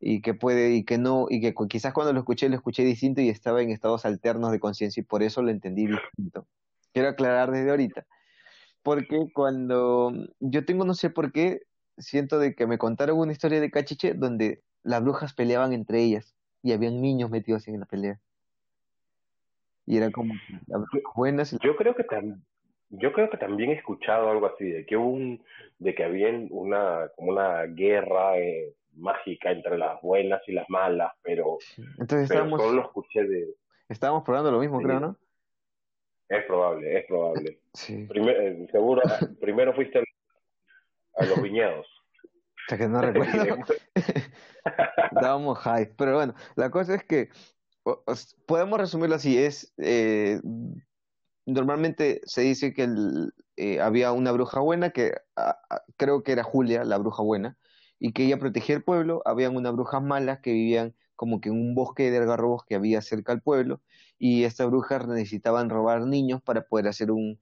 y 0.00 0.22
que 0.22 0.34
puede, 0.34 0.74
y 0.74 0.84
que 0.84 0.98
no, 0.98 1.26
y 1.28 1.40
que 1.40 1.54
quizás 1.68 1.92
cuando 1.92 2.12
lo 2.12 2.20
escuché 2.20 2.48
lo 2.48 2.56
escuché 2.56 2.84
distinto 2.84 3.20
y 3.20 3.28
estaba 3.28 3.62
en 3.62 3.70
estados 3.70 4.04
alternos 4.04 4.50
de 4.50 4.60
conciencia 4.60 5.00
y 5.00 5.04
por 5.04 5.22
eso 5.22 5.42
lo 5.42 5.50
entendí 5.50 5.86
distinto. 5.86 6.46
Quiero 6.92 7.10
aclarar 7.10 7.50
desde 7.52 7.70
ahorita, 7.70 8.06
porque 8.82 9.30
cuando 9.32 10.12
yo 10.40 10.64
tengo, 10.64 10.84
no 10.84 10.94
sé 10.94 11.10
por 11.10 11.32
qué, 11.32 11.60
siento 11.98 12.38
de 12.38 12.54
que 12.54 12.66
me 12.66 12.78
contaron 12.78 13.18
una 13.18 13.32
historia 13.32 13.60
de 13.60 13.70
Cachiche 13.70 14.14
donde 14.14 14.62
las 14.82 15.02
brujas 15.02 15.34
peleaban 15.34 15.72
entre 15.72 16.00
ellas 16.00 16.34
y 16.62 16.72
habían 16.72 17.00
niños 17.00 17.30
metidos 17.30 17.68
en 17.68 17.80
la 17.80 17.86
pelea. 17.86 18.18
Y 19.86 19.96
era 19.96 20.10
como 20.10 20.34
buenas. 21.14 21.56
Yo 21.62 21.76
creo 21.76 21.94
que 21.94 22.04
también 22.04 22.42
yo 22.90 23.12
creo 23.12 23.30
que 23.30 23.36
también 23.36 23.70
he 23.70 23.74
escuchado 23.74 24.30
algo 24.30 24.46
así 24.46 24.64
de 24.64 24.84
que 24.84 24.96
hubo 24.96 25.10
un 25.10 25.42
de 25.78 25.94
que 25.94 26.04
había 26.04 26.28
una 26.50 27.08
como 27.14 27.30
una 27.30 27.62
guerra 27.62 28.36
eh, 28.38 28.74
mágica 28.96 29.52
entre 29.52 29.78
las 29.78 30.00
buenas 30.02 30.42
y 30.48 30.52
las 30.52 30.68
malas, 30.68 31.12
pero, 31.22 31.58
Entonces 31.98 32.22
estábamos, 32.22 32.60
solo 32.60 32.74
lo 32.74 32.82
escuché 32.82 33.24
de 33.24 33.54
estábamos 33.88 34.24
probando 34.24 34.50
lo 34.50 34.58
mismo, 34.58 34.80
creo, 34.80 35.00
¿no? 35.00 35.16
Es 36.28 36.44
probable, 36.44 36.98
es 36.98 37.06
probable. 37.06 37.58
Sí. 37.72 38.08
Eh, 38.12 38.66
seguro, 38.70 39.02
primero 39.40 39.72
fuiste 39.74 40.02
a 41.20 41.26
los 41.26 41.42
viñedos. 41.42 41.86
O 41.86 42.68
sea 42.68 42.78
que 42.78 42.88
no 42.88 43.00
recuerdo. 43.00 43.56
Estábamos 45.12 45.58
high. 45.58 45.92
Pero 45.96 46.14
bueno, 46.14 46.34
la 46.56 46.70
cosa 46.70 46.94
es 46.94 47.04
que 47.04 47.30
podemos 48.46 48.78
resumirlo 48.78 49.16
así, 49.16 49.38
es 49.38 49.72
eh, 49.78 50.40
normalmente 51.46 52.20
se 52.24 52.42
dice 52.42 52.72
que 52.72 52.88
eh, 53.56 53.80
había 53.80 54.12
una 54.12 54.32
bruja 54.32 54.60
buena, 54.60 54.90
que 54.90 55.14
creo 55.96 56.22
que 56.22 56.32
era 56.32 56.42
Julia, 56.42 56.84
la 56.84 56.98
bruja 56.98 57.22
buena, 57.22 57.58
y 57.98 58.12
que 58.12 58.24
ella 58.24 58.38
protegía 58.38 58.76
el 58.76 58.84
pueblo, 58.84 59.22
habían 59.24 59.56
unas 59.56 59.72
brujas 59.72 60.02
malas 60.02 60.40
que 60.40 60.52
vivían 60.52 60.94
como 61.16 61.40
que 61.40 61.50
en 61.50 61.56
un 61.56 61.74
bosque 61.74 62.10
de 62.10 62.18
algarrobos 62.18 62.64
que 62.64 62.74
había 62.74 63.02
cerca 63.02 63.32
al 63.32 63.42
pueblo, 63.42 63.82
y 64.18 64.44
estas 64.44 64.68
brujas 64.68 65.06
necesitaban 65.06 65.70
robar 65.70 66.02
niños 66.02 66.40
para 66.42 66.62
poder 66.62 66.88
hacer 66.88 67.10
un, 67.10 67.40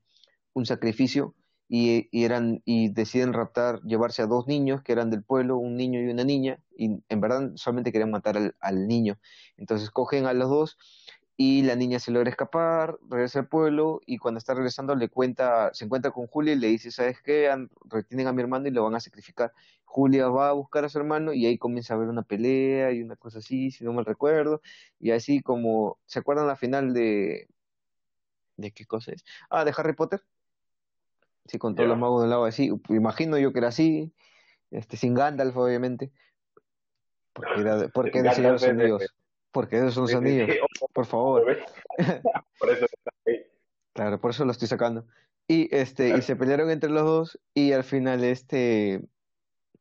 un 0.52 0.66
sacrificio 0.66 1.34
y, 1.68 2.08
eran 2.12 2.62
y 2.64 2.88
deciden 2.88 3.32
raptar, 3.34 3.82
llevarse 3.82 4.22
a 4.22 4.26
dos 4.26 4.46
niños 4.46 4.82
que 4.82 4.92
eran 4.92 5.10
del 5.10 5.22
pueblo, 5.22 5.58
un 5.58 5.76
niño 5.76 6.00
y 6.00 6.08
una 6.08 6.24
niña, 6.24 6.60
y 6.76 7.02
en 7.08 7.20
verdad 7.20 7.52
solamente 7.56 7.92
querían 7.92 8.10
matar 8.10 8.54
al, 8.60 8.88
niño. 8.88 9.18
Entonces 9.56 9.90
cogen 9.90 10.26
a 10.26 10.32
los 10.32 10.48
dos 10.48 10.78
y 11.36 11.62
la 11.62 11.76
niña 11.76 12.00
se 12.00 12.10
logra 12.10 12.30
escapar, 12.30 12.98
regresa 13.08 13.40
al 13.40 13.48
pueblo 13.48 14.00
y 14.06 14.18
cuando 14.18 14.38
está 14.38 14.54
regresando 14.54 14.94
le 14.96 15.08
cuenta, 15.08 15.70
se 15.74 15.84
encuentra 15.84 16.10
con 16.10 16.26
Julia 16.26 16.54
y 16.54 16.56
le 16.56 16.68
dice, 16.68 16.90
¿sabes 16.90 17.20
qué? 17.22 17.50
Retienen 17.84 18.26
a 18.28 18.32
mi 18.32 18.42
hermano 18.42 18.66
y 18.68 18.70
lo 18.72 18.84
van 18.84 18.94
a 18.96 19.00
sacrificar. 19.00 19.52
Julia 19.84 20.28
va 20.28 20.50
a 20.50 20.52
buscar 20.52 20.84
a 20.84 20.88
su 20.88 20.98
hermano 20.98 21.32
y 21.32 21.46
ahí 21.46 21.58
comienza 21.58 21.94
a 21.94 21.96
haber 21.96 22.08
una 22.08 22.22
pelea 22.22 22.92
y 22.92 23.02
una 23.02 23.16
cosa 23.16 23.38
así, 23.38 23.70
si 23.70 23.84
no 23.84 23.92
mal 23.92 24.04
recuerdo, 24.04 24.62
y 25.00 25.12
así 25.12 25.40
como, 25.42 25.98
¿se 26.06 26.18
acuerdan 26.20 26.46
la 26.46 26.56
final 26.56 26.92
de... 26.94 27.48
¿De 28.56 28.72
qué 28.72 28.86
cosa 28.86 29.12
es? 29.12 29.24
Ah, 29.50 29.64
de 29.64 29.72
Harry 29.76 29.94
Potter. 29.94 30.20
Sí, 31.48 31.58
con 31.58 31.74
todos 31.74 31.88
los 31.88 31.98
magos 31.98 32.20
del 32.20 32.30
lado 32.30 32.44
así. 32.44 32.70
Imagino 32.90 33.38
yo 33.38 33.54
que 33.54 33.58
era 33.60 33.68
así, 33.68 34.12
este, 34.70 34.98
sin 34.98 35.14
Gandalf, 35.14 35.56
obviamente. 35.56 36.12
Porque 37.32 37.60
era, 37.60 37.88
porque 37.94 38.18
era 38.18 38.34
Señor 38.34 38.60
los 38.60 39.14
Porque 39.50 39.78
esos 39.78 39.94
son 39.94 40.08
sonidos. 40.08 40.50
Por 40.92 41.06
favor. 41.06 41.56
por 42.60 42.70
eso 42.70 42.86
Claro, 43.94 44.20
por 44.20 44.30
eso 44.30 44.44
lo 44.44 44.52
estoy 44.52 44.68
sacando. 44.68 45.06
Y 45.48 45.74
este, 45.74 46.10
y 46.18 46.22
se 46.22 46.36
pelearon 46.36 46.70
entre 46.70 46.90
los 46.90 47.04
dos, 47.04 47.40
y 47.54 47.72
al 47.72 47.82
final, 47.82 48.22
este, 48.22 49.00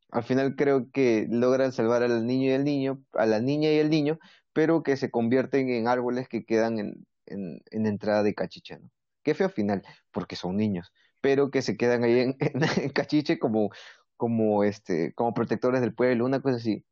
al 0.09 0.23
final 0.23 0.55
creo 0.55 0.89
que 0.91 1.27
logran 1.29 1.73
salvar 1.73 2.01
al 2.01 2.25
niño 2.25 2.49
y 2.49 2.53
el 2.53 2.63
niño, 2.63 3.03
a 3.11 3.25
la 3.25 3.41
niña 3.41 3.69
y 3.69 3.77
el 3.77 3.89
niño, 3.89 4.17
pero 4.53 4.81
que 4.81 4.95
se 4.95 5.11
convierten 5.11 5.69
en 5.69 5.89
árboles 5.89 6.29
que 6.29 6.45
quedan 6.45 6.79
en, 6.79 7.05
en, 7.25 7.61
en 7.69 7.85
entrada 7.85 8.23
de 8.23 8.33
cachicha, 8.33 8.79
¿no? 8.79 8.89
Qué 9.23 9.33
feo 9.33 9.49
final, 9.49 9.83
porque 10.13 10.37
son 10.37 10.55
niños 10.55 10.93
pero 11.21 11.51
que 11.51 11.61
se 11.61 11.77
quedan 11.77 12.03
ahí 12.03 12.19
en, 12.19 12.37
Cachiche 12.93 13.39
como, 13.39 13.71
como, 14.15 14.63
este, 14.63 15.13
como 15.13 15.33
protectores 15.33 15.81
del 15.81 15.93
pueblo, 15.93 16.25
una 16.25 16.41
cosa 16.41 16.57
así. 16.57 16.83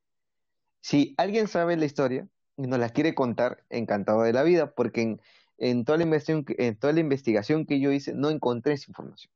Si 0.82 1.16
alguien 1.18 1.48
sabe 1.48 1.78
la 1.78 1.86
historia 1.86 2.28
y 2.58 2.68
nos 2.68 2.80
la 2.80 2.90
quiere 2.90 3.16
contar, 3.16 3.64
encantado 3.70 4.22
de 4.22 4.34
la 4.34 4.44
vida, 4.44 4.72
porque 4.72 5.02
en, 5.02 5.22
en, 5.58 5.86
toda, 5.86 5.98
la 5.98 6.04
investigación, 6.04 6.46
en 6.58 6.78
toda 6.78 6.94
la 6.94 7.00
investigación 7.00 7.66
que 7.66 7.80
yo 7.80 7.92
hice 7.92 8.14
no 8.14 8.30
encontré 8.30 8.74
esa 8.74 8.92
información. 8.92 9.32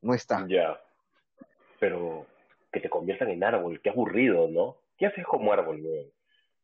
No 0.00 0.14
está. 0.14 0.46
Ya. 0.48 0.80
Pero 1.78 2.26
que 2.72 2.80
te 2.80 2.90
conviertan 2.90 3.30
en 3.30 3.42
árbol, 3.42 3.80
qué 3.82 3.90
aburrido, 3.90 4.48
¿no? 4.48 4.76
¿Qué 4.96 5.06
haces 5.06 5.24
como 5.24 5.52
árbol, 5.52 5.82
güey? 5.82 6.12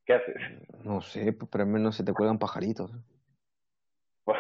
¿Qué 0.04 0.14
haces? 0.14 0.36
No 0.84 1.00
sé, 1.00 1.32
pero 1.32 1.64
al 1.64 1.70
menos 1.70 1.96
se 1.96 2.04
te 2.04 2.12
cuelgan 2.12 2.38
pajaritos. 2.38 2.92
o 4.26 4.34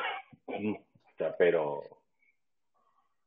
sea, 1.18 1.36
pero 1.36 1.82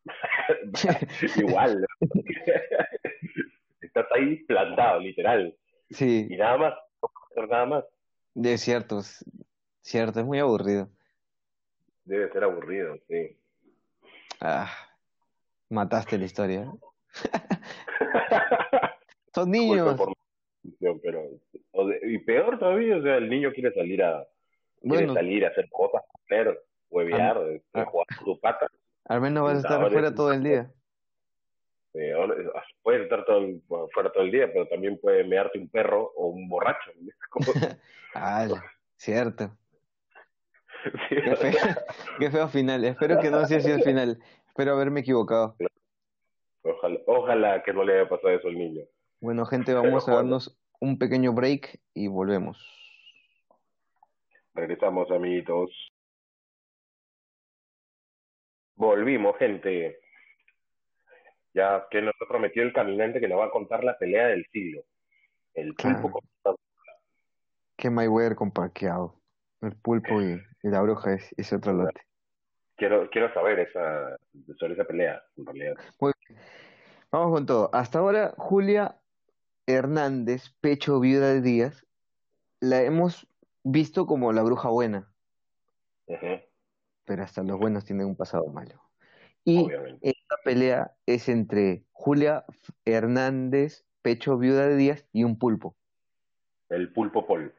Igual. 1.38 1.86
Estás 3.82 4.06
ahí 4.16 4.38
plantado, 4.46 5.00
literal. 5.00 5.56
Sí. 5.90 6.28
Y 6.30 6.38
nada 6.38 6.58
más, 6.58 6.74
no 7.36 7.48
nada 7.48 7.66
más. 7.66 7.86
Es 8.36 8.62
cierto, 8.62 9.02
cierto, 9.82 10.20
es 10.20 10.26
muy 10.26 10.40
aburrido. 10.40 10.90
Debe 12.06 12.32
ser 12.32 12.44
aburrido, 12.44 12.98
sí. 13.08 13.38
Ah, 14.40 14.72
mataste 15.70 16.18
la 16.18 16.26
historia. 16.26 16.72
Son 19.34 19.52
niños. 19.52 20.00
pero, 21.04 21.40
y 22.04 22.18
peor 22.20 22.58
todavía, 22.60 22.98
o 22.98 23.02
sea, 23.02 23.18
el 23.18 23.30
niño 23.30 23.52
quiere 23.52 23.74
salir 23.74 24.04
a, 24.04 24.26
quiere 24.82 25.14
salir 25.14 25.46
a 25.46 25.50
hacer 25.50 25.70
cosas, 25.70 26.04
pero 26.28 26.58
huevear, 26.90 27.38
a, 27.74 27.86
jugar 27.86 28.08
su 28.24 28.40
pata. 28.40 28.68
Al 29.10 29.22
menos 29.22 29.44
vas 29.44 29.56
a 29.56 29.58
estar 29.58 29.84
afuera 29.84 30.14
todo 30.14 30.32
el 30.32 30.44
día. 30.44 30.72
puedes 32.84 33.02
estar 33.02 33.26
todo 33.26 33.42
fuera 33.92 34.12
todo 34.12 34.24
el 34.24 34.32
día, 34.32 34.48
pero 34.54 34.68
también 34.68 35.00
puede 35.00 35.24
mearte 35.24 35.58
un 35.58 35.68
perro 35.68 36.12
o 36.16 36.28
un 36.28 36.48
borracho. 36.48 36.92
ah, 38.14 38.48
cierto. 38.98 39.52
Qué, 41.10 41.36
feo, 41.36 41.52
qué 42.20 42.32
feo 42.32 42.48
final. 42.50 42.86
Espero 42.86 43.20
que 43.20 43.32
no 43.32 43.44
sea 43.46 43.58
así 43.58 43.72
el 43.72 43.82
final. 43.82 44.20
Espero 44.48 44.74
haberme 44.74 45.00
equivocado. 45.00 45.56
Ojalá, 46.62 47.00
ojalá 47.08 47.64
que 47.64 47.74
no 47.74 47.84
le 47.84 48.00
haya 48.00 48.08
pasado 48.08 48.30
eso 48.30 48.48
al 48.48 48.60
niño. 48.60 48.84
Bueno, 49.22 49.44
gente, 49.46 49.74
vamos 49.74 50.08
a 50.08 50.16
darnos 50.16 50.56
un 50.80 51.00
pequeño 51.00 51.34
break 51.34 51.80
y 51.96 52.08
volvemos. 52.08 52.64
Regresamos, 54.54 55.10
amiguitos. 55.10 55.72
Volvimos, 58.80 59.38
gente. 59.38 60.00
Ya 61.54 61.86
que 61.92 62.02
nos 62.02 62.14
ha 62.22 62.28
prometido 62.30 62.66
el 62.66 62.72
caminante 62.72 63.20
que 63.20 63.28
nos 63.28 63.38
va 63.38 63.48
a 63.48 63.52
contar 63.52 63.84
la 63.84 63.98
pelea 63.98 64.28
del 64.28 64.46
siglo. 64.54 64.84
El 65.54 65.76
pulpo 65.76 66.22
claro. 66.42 66.58
Que 67.76 67.90
Mayweather 67.90 68.36
con 68.36 68.52
parqueado. 68.52 69.16
El 69.62 69.76
pulpo 69.76 70.22
y, 70.22 70.42
la 70.62 70.82
bruja 70.82 71.16
es, 71.16 71.36
ese 71.38 71.58
otro 71.58 71.74
lote. 71.74 72.02
Quiero, 72.78 73.10
quiero 73.10 73.34
saber 73.34 73.60
esa, 73.60 74.18
sobre 74.58 74.76
esa 74.76 74.86
pelea, 74.86 75.22
en 75.36 75.46
realidad. 75.46 75.76
Vamos 77.12 77.34
con 77.34 77.46
todo. 77.46 77.70
Hasta 77.74 78.00
ahora, 78.00 78.34
Julia 78.38 78.96
Hernández, 79.68 80.56
pecho 80.62 81.02
viuda 81.02 81.34
de 81.34 81.42
Díaz, 81.42 81.86
la 82.62 82.82
hemos 82.84 83.28
visto 83.64 84.06
como 84.06 84.32
la 84.32 84.44
bruja 84.44 84.70
buena, 84.70 85.12
Ujú, 86.08 86.40
pero 87.10 87.24
hasta 87.24 87.42
los 87.42 87.58
buenos 87.58 87.86
tienen 87.86 88.06
un 88.06 88.16
pasado 88.16 88.46
malo. 88.50 88.84
Y 89.44 89.64
Obviamente. 89.64 90.10
esta 90.12 90.36
pelea 90.44 90.92
es 91.08 91.28
entre 91.28 91.84
Julia 91.92 92.46
Hernández, 92.86 93.84
pecho 94.04 94.38
viuda 94.38 94.68
de 94.68 94.76
Díaz, 94.76 95.08
y 95.12 95.24
un 95.24 95.40
pulpo. 95.40 95.76
El 96.70 96.94
pulpo 96.94 97.26
pol. 97.26 97.52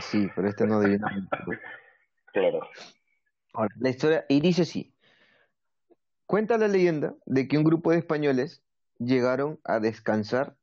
Sí, 0.00 0.28
pero 0.36 0.48
este 0.48 0.68
no 0.68 0.76
adivina. 0.76 1.28
Claro. 2.32 2.60
Ahora, 3.54 3.74
la 3.80 3.88
historia, 3.88 4.24
y 4.28 4.40
dice 4.40 4.62
así, 4.62 4.94
cuenta 6.26 6.58
la 6.58 6.68
leyenda 6.68 7.16
de 7.26 7.48
que 7.48 7.58
un 7.58 7.64
grupo 7.64 7.90
de 7.90 7.98
españoles 7.98 8.62
llegaron 8.98 9.58
a 9.64 9.80
descansar 9.80 10.54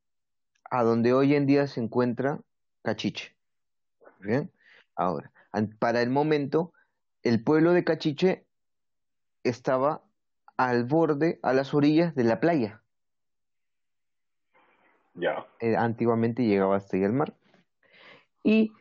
a 0.63 0.83
donde 0.83 1.11
hoy 1.11 1.35
en 1.35 1.45
día 1.45 1.67
se 1.67 1.81
encuentra 1.81 2.39
Cachiche. 2.83 3.35
Bien, 4.19 4.49
ahora, 4.95 5.33
para 5.79 6.01
el 6.01 6.09
momento, 6.09 6.71
el 7.25 7.43
pueblo 7.43 7.73
de 7.73 7.83
Cachiche 7.83 8.45
estaba 9.43 10.03
al 10.57 10.85
borde, 10.85 11.39
a 11.41 11.53
las 11.53 11.73
orillas 11.73 12.13
de 12.15 12.23
la 12.23 12.39
playa. 12.39 12.83
Ya. 15.15 15.47
Eh, 15.59 15.75
antiguamente 15.75 16.45
llegaba 16.45 16.77
hasta 16.77 16.97
ahí 16.97 17.03
el 17.03 17.13
mar. 17.13 17.33
Y 18.43 18.71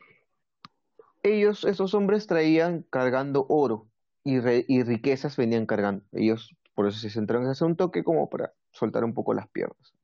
ellos, 1.22 1.64
esos 1.64 1.94
hombres, 1.94 2.26
traían 2.26 2.84
cargando 2.90 3.46
oro 3.48 3.86
y, 4.24 4.40
re- 4.40 4.66
y 4.68 4.82
riquezas 4.82 5.38
venían 5.38 5.64
cargando. 5.64 6.04
Ellos, 6.12 6.54
por 6.74 6.86
eso 6.86 6.98
se 6.98 7.08
centraron 7.08 7.46
en 7.46 7.52
hacer 7.52 7.66
un 7.66 7.76
toque 7.76 8.04
como 8.04 8.28
para 8.28 8.52
soltar 8.72 9.04
un 9.04 9.14
poco 9.14 9.32
las 9.32 9.48
piernas. 9.48 9.94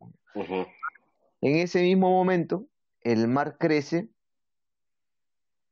En 1.43 1.57
ese 1.57 1.83
mismo 1.83 2.09
momento, 2.09 2.65
el 3.03 3.29
mar 3.29 3.59
crece 3.59 4.09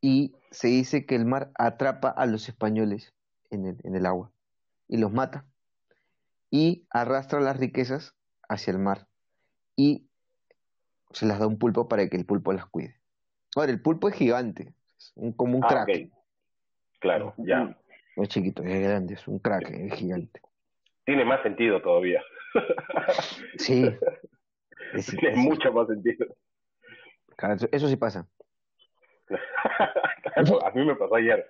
y 0.01 0.35
se 0.51 0.69
dice 0.69 1.07
que 1.07 1.15
el 1.17 1.25
mar 1.25 1.51
atrapa 1.55 2.09
a 2.11 2.27
los 2.27 2.49
españoles 2.49 3.15
en 3.51 3.67
el, 3.67 3.77
en 3.85 3.97
el 3.97 4.07
agua 4.07 4.31
y 4.89 4.97
los 4.99 5.13
mata 5.13 5.45
y 6.51 6.87
arrastra 6.91 7.41
las 7.41 7.59
riquezas 7.59 8.15
hacia 8.49 8.71
el 8.73 8.79
mar 8.79 9.07
y 9.77 10.09
se 11.13 11.27
las 11.27 11.39
da 11.39 11.47
un 11.47 11.59
pulpo 11.59 11.89
para 11.89 12.09
que 12.09 12.17
el 12.17 12.27
pulpo 12.27 12.53
las 12.53 12.67
cuide. 12.67 12.97
Ahora, 13.57 13.73
el 13.73 13.81
pulpo 13.81 14.09
es 14.09 14.15
gigante, 14.15 14.75
es 14.97 15.13
un- 15.17 15.33
como 15.33 15.57
un 15.59 15.65
Ah, 15.65 15.69
crack. 15.69 16.11
Claro, 17.01 17.35
ya. 17.39 17.77
No 18.17 18.23
es 18.23 18.29
chiquito, 18.29 18.63
es 18.63 18.81
grande, 18.83 19.15
es 19.15 19.27
un 19.29 19.39
crack, 19.39 19.71
es 19.71 19.95
gigante. 19.95 20.41
Tiene 21.05 21.25
más 21.25 21.43
sentido 21.43 21.81
todavía. 21.81 22.23
Sí, 23.59 23.83
es- 24.95 25.07
Tiene 25.07 25.31
es- 25.33 25.37
mucho 25.39 25.73
más 25.73 25.87
sentido. 25.89 26.27
claro, 27.37 27.55
eso, 27.55 27.69
eso 27.73 27.89
sí 27.89 27.97
pasa. 27.97 28.27
Claro, 30.35 30.65
a 30.67 30.71
mí 30.73 30.85
me 30.85 30.95
pasó 30.97 31.15
ayer. 31.17 31.47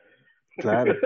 Claro. 0.57 0.95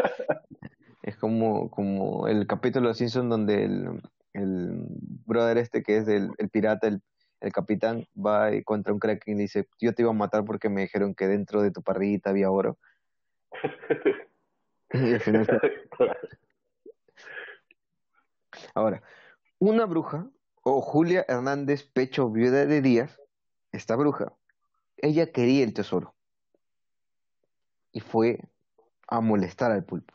Es 1.02 1.16
como, 1.16 1.68
como 1.68 2.28
el 2.28 2.46
capítulo 2.46 2.84
de 2.84 2.90
Los 2.90 2.98
Simpsons 2.98 3.28
donde 3.28 3.64
el, 3.64 4.00
el 4.34 4.84
brother 5.26 5.58
este 5.58 5.82
que 5.82 5.96
es 5.96 6.06
el, 6.06 6.30
el 6.38 6.48
pirata, 6.48 6.86
el, 6.86 7.02
el 7.40 7.52
capitán, 7.52 8.06
va 8.16 8.54
y 8.54 8.62
contra 8.62 8.92
un 8.92 9.00
kraken 9.00 9.34
y 9.34 9.36
le 9.36 9.42
dice, 9.42 9.66
yo 9.80 9.92
te 9.94 10.02
iba 10.02 10.12
a 10.12 10.14
matar 10.14 10.44
porque 10.44 10.68
me 10.68 10.82
dijeron 10.82 11.16
que 11.16 11.26
dentro 11.26 11.60
de 11.60 11.72
tu 11.72 11.82
parrillita 11.82 12.30
había 12.30 12.52
oro. 12.52 12.78
Y 14.92 15.14
al 15.14 15.20
final 15.20 15.44
se- 15.46 15.88
Claro. 15.90 16.14
Ahora, 18.74 19.02
una 19.58 19.86
bruja, 19.86 20.28
o 20.62 20.80
Julia 20.80 21.24
Hernández 21.26 21.82
Pecho, 21.82 22.30
viuda 22.30 22.64
de 22.66 22.80
Díaz, 22.80 23.20
esta 23.72 23.96
bruja, 23.96 24.34
ella 24.98 25.32
quería 25.32 25.64
el 25.64 25.74
tesoro 25.74 26.14
y 27.92 28.00
fue 28.00 28.40
a 29.06 29.20
molestar 29.20 29.70
al 29.70 29.84
pulpo. 29.84 30.14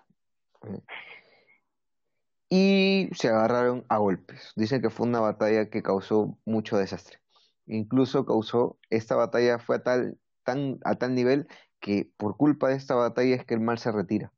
Y 2.50 3.10
se 3.14 3.30
agarraron 3.30 3.86
a 3.90 3.98
golpes. 3.98 4.54
Dicen 4.56 4.82
que 4.82 4.90
fue 4.90 5.08
una 5.08 5.20
batalla 5.20 5.70
que 5.70 5.84
causó 5.84 6.38
mucho 6.46 6.78
desastre. 6.78 7.20
Incluso 7.68 8.26
causó, 8.26 8.78
esta 8.90 9.16
batalla 9.16 9.60
fue 9.60 9.78
a 9.78 9.84
tal, 9.84 10.18
tan, 10.44 10.80
a 10.84 10.96
tal 10.96 11.14
nivel 11.14 11.48
que 11.80 12.10
por 12.18 12.38
culpa 12.38 12.70
de 12.70 12.76
esta 12.76 12.96
batalla 12.96 13.36
es 13.36 13.46
que 13.46 13.54
el 13.54 13.60
mal 13.60 13.78
se 13.78 13.92
retira, 13.92 14.32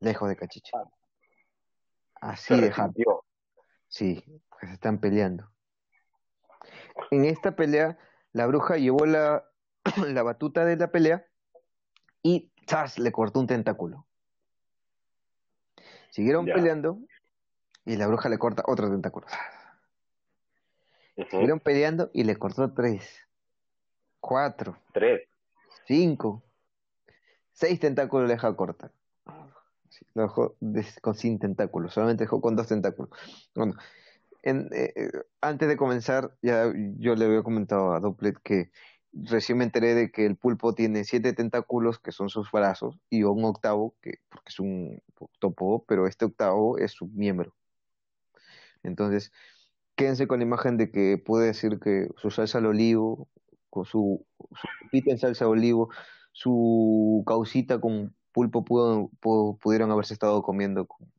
lejos 0.00 0.28
de 0.28 0.36
Cachiche. 0.36 0.72
Así 2.20 2.54
Se 2.54 2.60
de 2.60 2.68
resintió. 2.70 3.24
Sí, 3.86 4.24
porque 4.48 4.66
se 4.66 4.72
están 4.72 4.98
peleando. 4.98 5.50
En 7.10 7.24
esta 7.24 7.54
pelea, 7.54 7.98
la 8.32 8.46
bruja 8.46 8.76
llevó 8.76 9.06
la, 9.06 9.44
la 10.06 10.22
batuta 10.22 10.64
de 10.64 10.76
la 10.76 10.90
pelea 10.90 11.26
y 12.28 12.50
¡zas! 12.68 12.98
le 12.98 13.10
cortó 13.12 13.40
un 13.40 13.46
tentáculo. 13.46 14.06
Siguieron 16.10 16.46
Ya. 16.46 16.54
peleando 16.54 16.98
y 17.84 17.96
la 17.96 18.06
bruja 18.06 18.28
le 18.28 18.38
corta 18.38 18.62
otro 18.66 18.90
tentáculo. 18.90 19.26
Siguieron 21.30 21.60
peleando 21.60 22.10
y 22.12 22.24
le 22.24 22.36
cortó 22.36 22.72
tres, 22.72 23.02
cuatro, 24.20 24.78
Tres. 24.92 25.22
cinco, 25.86 26.42
seis 27.52 27.80
tentáculos 27.80 28.28
le 28.28 28.34
dejó 28.34 28.54
cortar. 28.56 28.92
Sí, 29.88 30.06
Lo 30.14 30.22
dejó 30.22 30.56
con 31.02 31.14
sin 31.14 31.38
tentáculos, 31.38 31.94
solamente 31.94 32.24
dejó 32.24 32.40
con 32.40 32.56
dos 32.56 32.68
tentáculos. 32.68 33.10
Bueno, 33.54 33.74
en- 34.42 34.68
eh, 34.72 34.92
eh, 34.94 35.10
antes 35.40 35.66
de 35.68 35.76
comenzar, 35.76 36.36
ya 36.42 36.72
yo 36.98 37.14
le 37.14 37.24
había 37.24 37.42
comentado 37.42 37.92
a 37.92 38.00
Dopplet 38.00 38.38
que 38.42 38.70
recién 39.12 39.58
me 39.58 39.64
enteré 39.64 39.94
de 39.94 40.10
que 40.10 40.26
el 40.26 40.36
pulpo 40.36 40.74
tiene 40.74 41.04
siete 41.04 41.32
tentáculos, 41.32 41.98
que 41.98 42.12
son 42.12 42.28
sus 42.28 42.50
brazos, 42.50 42.98
y 43.10 43.22
un 43.22 43.44
octavo, 43.44 43.94
que, 44.02 44.18
porque 44.28 44.48
es 44.48 44.60
un 44.60 45.02
topo, 45.38 45.84
pero 45.86 46.06
este 46.06 46.24
octavo 46.24 46.78
es 46.78 46.92
su 46.92 47.06
miembro. 47.08 47.54
Entonces, 48.82 49.32
quédense 49.96 50.28
con 50.28 50.38
la 50.38 50.44
imagen 50.44 50.76
de 50.76 50.90
que 50.90 51.18
puede 51.18 51.46
decir 51.46 51.80
que 51.80 52.08
su 52.16 52.30
salsa 52.30 52.58
al 52.58 52.66
olivo, 52.66 53.28
con 53.70 53.84
su, 53.84 54.24
su 54.38 54.68
pita 54.90 55.10
en 55.10 55.18
salsa 55.18 55.44
de 55.44 55.50
olivo, 55.50 55.90
su 56.32 57.24
causita 57.26 57.80
con 57.80 58.14
pulpo 58.32 58.64
pudo, 58.64 59.10
pu- 59.20 59.58
pudieron 59.58 59.90
haberse 59.90 60.14
estado 60.14 60.42
comiendo 60.42 60.86
con 60.86 61.10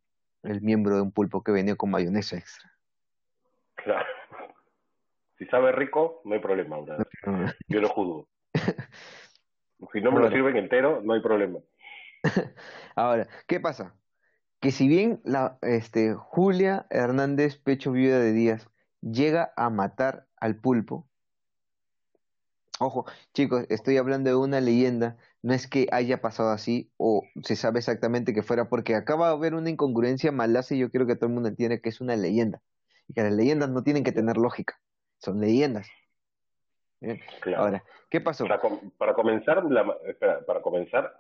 el 0.44 0.62
miembro 0.62 0.96
de 0.96 1.02
un 1.02 1.12
pulpo 1.12 1.44
que 1.44 1.52
venía 1.52 1.76
con 1.76 1.92
mayonesa 1.92 2.38
extra. 2.38 2.72
Claro. 3.76 4.09
Si 5.40 5.46
sabe 5.46 5.72
rico, 5.72 6.22
no 6.26 6.36
hay 6.36 6.42
problema, 6.42 6.78
brother. 6.78 7.08
Yo 7.68 7.82
lo 7.82 7.90
juzgo. 7.90 8.28
Si 9.94 10.02
no 10.02 10.12
me 10.12 10.20
lo 10.20 10.30
sirven 10.30 10.58
entero, 10.58 11.02
no 11.06 11.14
hay 11.14 11.22
problema. 11.22 11.60
Ahora, 12.96 13.30
¿qué 13.48 13.62
pasa? 13.62 13.96
Que 14.60 14.72
si 14.72 14.90
bien 14.90 15.22
la, 15.24 15.58
este, 15.62 16.14
Julia 16.16 16.86
Hernández 16.90 17.56
Pecho 17.56 17.94
Viuda 17.94 18.20
de 18.20 18.34
Díaz 18.34 18.70
llega 19.00 19.54
a 19.56 19.70
matar 19.70 20.28
al 20.36 20.58
pulpo, 20.58 21.08
ojo, 22.80 23.06
chicos, 23.34 23.66
estoy 23.70 23.96
hablando 23.96 24.30
de 24.30 24.36
una 24.36 24.60
leyenda, 24.60 25.18
no 25.42 25.54
es 25.54 25.68
que 25.68 25.88
haya 25.94 26.22
pasado 26.22 26.50
así 26.50 26.92
o 26.98 27.24
se 27.44 27.56
sabe 27.56 27.80
exactamente 27.80 28.34
que 28.34 28.44
fuera, 28.44 28.68
porque 28.68 28.96
acaba 28.96 29.28
de 29.28 29.36
haber 29.36 29.54
una 29.56 29.70
incongruencia 29.70 30.34
malaza 30.34 30.76
y 30.76 30.80
yo 30.80 30.92
quiero 30.92 31.08
que 31.08 31.16
todo 31.16 31.28
el 31.28 31.34
mundo 31.34 31.48
entienda 31.48 31.78
que 31.78 31.88
es 31.88 32.02
una 32.02 32.18
leyenda 32.18 32.62
y 33.08 33.14
que 33.14 33.24
las 33.24 33.32
leyendas 33.32 33.70
no 33.70 33.82
tienen 33.82 34.04
que 34.04 34.12
tener 34.12 34.36
lógica, 34.36 34.78
son 35.20 35.40
leyendas. 35.40 35.90
Bien, 37.02 37.22
Claro. 37.42 37.64
Ahora, 37.64 37.84
¿qué 38.10 38.20
pasó? 38.20 38.46
Para, 38.46 38.60
com- 38.60 38.92
para 38.98 39.14
comenzar, 39.14 39.64
la, 39.66 39.98
espera, 40.08 40.46
para 40.46 40.62
comenzar, 40.62 41.14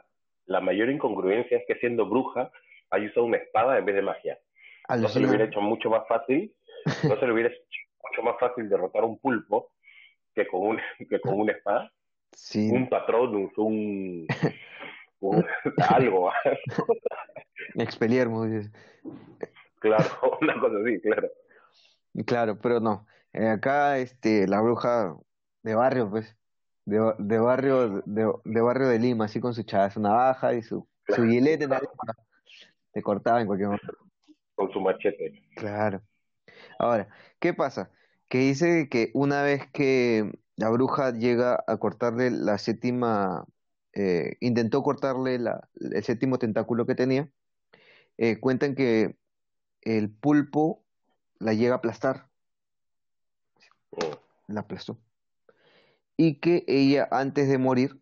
la 0.45 0.59
mayor 0.61 0.89
incongruencia 0.89 1.57
es 1.57 1.63
que 1.67 1.75
siendo 1.75 2.05
bruja 2.07 2.51
ha 2.89 2.97
usado 2.97 3.25
una 3.25 3.37
espada 3.37 3.77
en 3.77 3.85
vez 3.85 3.95
de 3.95 4.01
magia. 4.01 4.39
No 4.97 5.07
se 5.07 5.19
le 5.19 5.27
hubiera 5.27 5.45
hecho 5.45 5.61
mucho 5.61 5.89
más 5.89 6.07
fácil, 6.07 6.53
no 7.03 7.19
se 7.19 7.25
le 7.27 7.31
hubiera 7.33 7.49
hecho 7.49 7.61
mucho 8.03 8.23
más 8.23 8.39
fácil 8.39 8.67
derrotar 8.67 9.03
un 9.03 9.19
pulpo 9.19 9.71
que 10.33 10.47
con 10.47 10.61
un, 10.61 10.79
que 11.09 11.19
con 11.21 11.39
una 11.39 11.51
espada, 11.53 11.91
Sí, 12.31 12.69
un 12.71 12.89
patrón, 12.89 13.35
un, 13.35 14.27
un- 15.19 15.45
algo, 15.89 16.31
dices. 18.45 18.71
claro, 19.79 20.05
una 20.41 20.59
cosa 20.59 20.75
así, 20.83 20.99
claro. 21.01 21.29
Claro, 22.25 22.59
pero 22.59 22.79
no. 22.79 23.05
Eh, 23.33 23.47
acá, 23.47 23.97
este, 23.99 24.47
la 24.47 24.61
bruja 24.61 25.15
de 25.63 25.75
barrio, 25.75 26.09
pues, 26.09 26.35
de, 26.85 27.13
de 27.19 27.37
barrio, 27.39 28.01
de, 28.05 28.31
de 28.43 28.61
barrio 28.61 28.87
de 28.87 28.99
Lima, 28.99 29.25
así 29.25 29.39
con 29.39 29.53
su 29.53 29.63
chava, 29.63 29.91
su 29.91 29.99
navaja 29.99 30.53
y 30.53 30.63
su, 30.63 30.87
su 31.07 31.23
en 31.23 31.43
la 31.43 31.79
lengua. 31.79 32.15
Te 32.91 33.03
cortaba 33.03 33.41
en 33.41 33.47
cualquier 33.47 33.69
momento. 33.69 33.97
Con 34.55 34.71
su 34.71 34.81
machete. 34.81 35.43
Claro. 35.55 36.01
Ahora, 36.79 37.09
¿qué 37.39 37.53
pasa? 37.53 37.91
Que 38.27 38.39
dice 38.39 38.89
que 38.89 39.11
una 39.13 39.43
vez 39.43 39.69
que 39.71 40.31
la 40.55 40.69
bruja 40.69 41.11
llega 41.11 41.63
a 41.67 41.77
cortarle 41.77 42.31
la 42.31 42.57
séptima, 42.57 43.45
eh, 43.93 44.37
intentó 44.39 44.81
cortarle 44.81 45.39
la, 45.39 45.69
el 45.75 46.03
séptimo 46.03 46.39
tentáculo 46.39 46.85
que 46.85 46.95
tenía, 46.95 47.29
eh, 48.17 48.39
cuentan 48.39 48.75
que 48.75 49.17
el 49.81 50.09
pulpo 50.09 50.83
la 51.39 51.53
llega 51.53 51.75
a 51.75 51.77
aplastar. 51.77 52.28
La 54.47 54.61
aplastó. 54.61 54.97
Y 56.17 56.35
que 56.35 56.63
ella, 56.67 57.07
antes 57.11 57.47
de 57.47 57.57
morir, 57.57 57.99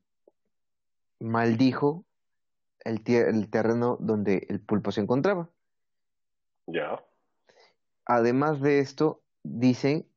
maldijo 1.19 2.06
el, 2.84 3.02
el 3.06 3.50
terreno 3.50 3.97
donde 4.00 4.47
el 4.50 4.60
pulpo 4.60 4.91
se 4.91 5.02
encontraba. 5.02 5.50
Ya. 6.67 7.04
Además 8.06 8.62
de 8.62 8.80
esto, 8.80 9.21
dicen 9.43 10.08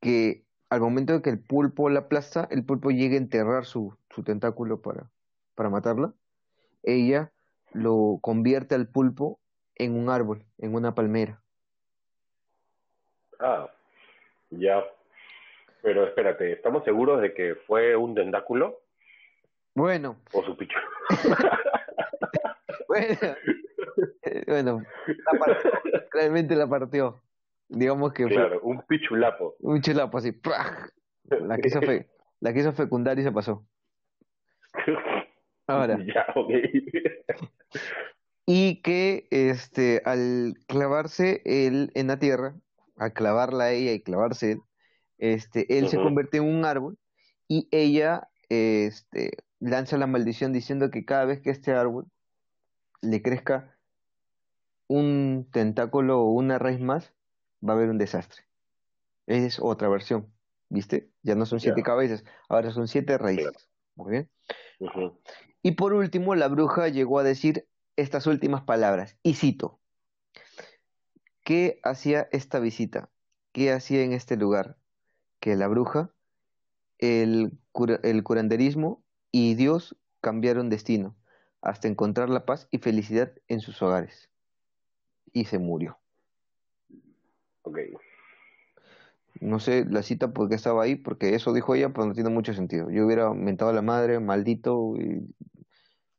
que 0.00 0.44
al 0.70 0.80
momento 0.80 1.12
de 1.12 1.22
que 1.22 1.30
el 1.30 1.38
pulpo 1.38 1.90
la 1.90 2.00
aplasta, 2.00 2.48
el 2.50 2.64
pulpo 2.64 2.90
llega 2.90 3.14
a 3.14 3.18
enterrar 3.18 3.66
su, 3.66 3.96
su 4.10 4.22
tentáculo 4.22 4.80
para, 4.80 5.10
para 5.54 5.68
matarla, 5.68 6.14
ella 6.82 7.30
lo 7.72 8.18
convierte 8.22 8.74
al 8.74 8.88
pulpo 8.88 9.38
en 9.74 9.96
un 9.96 10.08
árbol, 10.10 10.44
en 10.58 10.74
una 10.74 10.94
palmera. 10.94 11.42
Ah, 13.38 13.68
ya. 14.50 14.82
Pero 15.82 16.06
espérate, 16.06 16.52
¿estamos 16.52 16.84
seguros 16.84 17.20
de 17.20 17.34
que 17.34 17.56
fue 17.66 17.96
un 17.96 18.14
tentáculo 18.14 18.80
Bueno, 19.74 20.16
o 20.32 20.42
su 20.44 20.56
picho? 20.56 20.78
bueno, 22.88 23.16
eh, 24.22 24.44
bueno, 24.46 24.82
la 25.06 25.38
partió, 25.38 25.70
realmente 26.12 26.54
la 26.54 26.66
partió. 26.68 27.20
Digamos 27.68 28.12
que 28.12 28.24
fue 28.24 28.32
claro, 28.34 28.60
un 28.62 28.82
pichulapo. 28.82 29.56
un 29.60 29.80
chelapo 29.80 30.18
así, 30.18 30.32
¡praj! 30.32 30.90
La 31.30 31.56
quiso, 31.58 31.80
fe- 31.80 32.08
la 32.40 32.52
quiso 32.52 32.72
fecundar 32.72 33.18
y 33.18 33.22
se 33.22 33.32
pasó. 33.32 33.64
Ahora, 35.66 35.98
Ya, 36.14 36.26
ok. 36.34 36.50
y 38.46 38.82
que 38.82 39.26
este, 39.30 40.02
al 40.04 40.54
clavarse 40.68 41.40
él 41.44 41.90
en 41.94 42.08
la 42.08 42.18
tierra, 42.18 42.54
al 42.98 43.12
clavarla 43.14 43.64
a 43.64 43.72
ella 43.72 43.92
y 43.92 44.02
clavarse 44.02 44.58
él, 45.22 45.34
este, 45.34 45.78
él 45.78 45.88
se 45.88 45.96
convierte 45.96 46.38
en 46.38 46.44
un 46.44 46.64
árbol 46.64 46.98
y 47.46 47.68
ella 47.70 48.28
este, 48.48 49.30
lanza 49.60 49.96
la 49.96 50.06
maldición 50.06 50.52
diciendo 50.52 50.90
que 50.90 51.04
cada 51.04 51.24
vez 51.24 51.40
que 51.40 51.50
este 51.50 51.72
árbol 51.72 52.06
le 53.00 53.22
crezca 53.22 53.76
un 54.88 55.48
tentáculo 55.50 56.20
o 56.20 56.32
una 56.32 56.58
raíz 56.58 56.80
más, 56.80 57.12
va 57.66 57.72
a 57.72 57.76
haber 57.76 57.88
un 57.88 57.98
desastre. 57.98 58.42
Esa 59.26 59.46
es 59.46 59.58
otra 59.60 59.88
versión, 59.88 60.26
¿viste? 60.68 61.08
Ya 61.22 61.34
no 61.36 61.46
son 61.46 61.60
siete 61.60 61.82
cabezas, 61.82 62.24
ahora 62.48 62.72
son 62.72 62.88
siete 62.88 63.16
raíces. 63.16 63.68
Muy 63.94 64.10
bien. 64.10 64.30
Y 65.62 65.72
por 65.72 65.92
último, 65.92 66.34
la 66.34 66.48
bruja 66.48 66.88
llegó 66.88 67.20
a 67.20 67.22
decir 67.22 67.68
estas 67.96 68.26
últimas 68.26 68.62
palabras, 68.62 69.16
y 69.22 69.34
cito, 69.34 69.78
¿qué 71.44 71.78
hacía 71.84 72.28
esta 72.32 72.58
visita? 72.58 73.10
¿Qué 73.52 73.70
hacía 73.70 74.02
en 74.02 74.12
este 74.12 74.36
lugar? 74.36 74.76
Que 75.42 75.56
la 75.56 75.66
bruja, 75.66 76.10
el, 76.98 77.50
cura- 77.72 77.98
el 78.04 78.22
curanderismo 78.22 79.02
y 79.32 79.56
Dios 79.56 79.96
cambiaron 80.20 80.70
destino 80.70 81.16
hasta 81.60 81.88
encontrar 81.88 82.28
la 82.30 82.46
paz 82.46 82.68
y 82.70 82.78
felicidad 82.78 83.32
en 83.48 83.58
sus 83.58 83.82
hogares. 83.82 84.30
Y 85.32 85.46
se 85.46 85.58
murió. 85.58 85.98
Ok. 87.62 87.78
No 89.40 89.58
sé 89.58 89.84
la 89.84 90.04
cita 90.04 90.32
por 90.32 90.48
qué 90.48 90.54
estaba 90.54 90.84
ahí, 90.84 90.94
porque 90.94 91.34
eso 91.34 91.52
dijo 91.52 91.74
ella, 91.74 91.88
pero 91.88 92.06
no 92.06 92.14
tiene 92.14 92.30
mucho 92.30 92.54
sentido. 92.54 92.88
Yo 92.90 93.04
hubiera 93.04 93.34
mentado 93.34 93.72
a 93.72 93.74
la 93.74 93.82
madre, 93.82 94.20
maldito, 94.20 94.94
y 94.96 95.26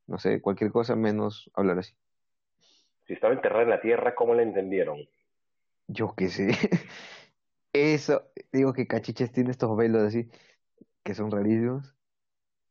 no 0.08 0.18
sé, 0.20 0.42
cualquier 0.42 0.74
cosa 0.74 0.98
menos 0.98 1.50
hablar 1.54 1.80
así. 1.80 1.94
Si 3.08 3.14
estaba 3.14 3.34
enterrada 3.34 3.64
en 3.64 3.70
la 3.70 3.80
tierra, 3.80 4.16
¿cómo 4.16 4.34
la 4.34 4.44
entendieron? 4.44 4.98
Yo 5.88 6.14
qué 6.14 6.28
sé. 6.28 6.52
Eso, 7.74 8.24
digo 8.52 8.74
que 8.74 8.88
Cachiches 8.88 9.32
tiene 9.32 9.52
estos 9.52 9.76
velos 9.76 10.04
así, 10.04 10.30
que 11.04 11.14
son 11.16 11.32
rarísimos. 11.32 11.94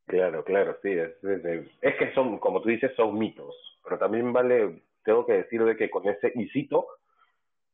Claro, 0.07 0.45
claro, 0.45 0.79
sí. 0.83 0.91
Es, 0.91 1.13
es- 1.25 1.69
es 1.81 1.97
que 1.97 2.13
son, 2.15 2.39
como 2.39 2.63
tú 2.63 2.69
dices, 2.69 2.93
son 2.97 3.19
mitos. 3.19 3.55
Pero 3.85 3.99
también 3.99 4.33
vale, 4.33 4.83
tengo 5.05 5.27
que 5.27 5.33
decir 5.35 5.65
de 5.65 5.77
que 5.77 5.91
con 5.91 6.09
ese 6.09 6.33
isito 6.37 6.87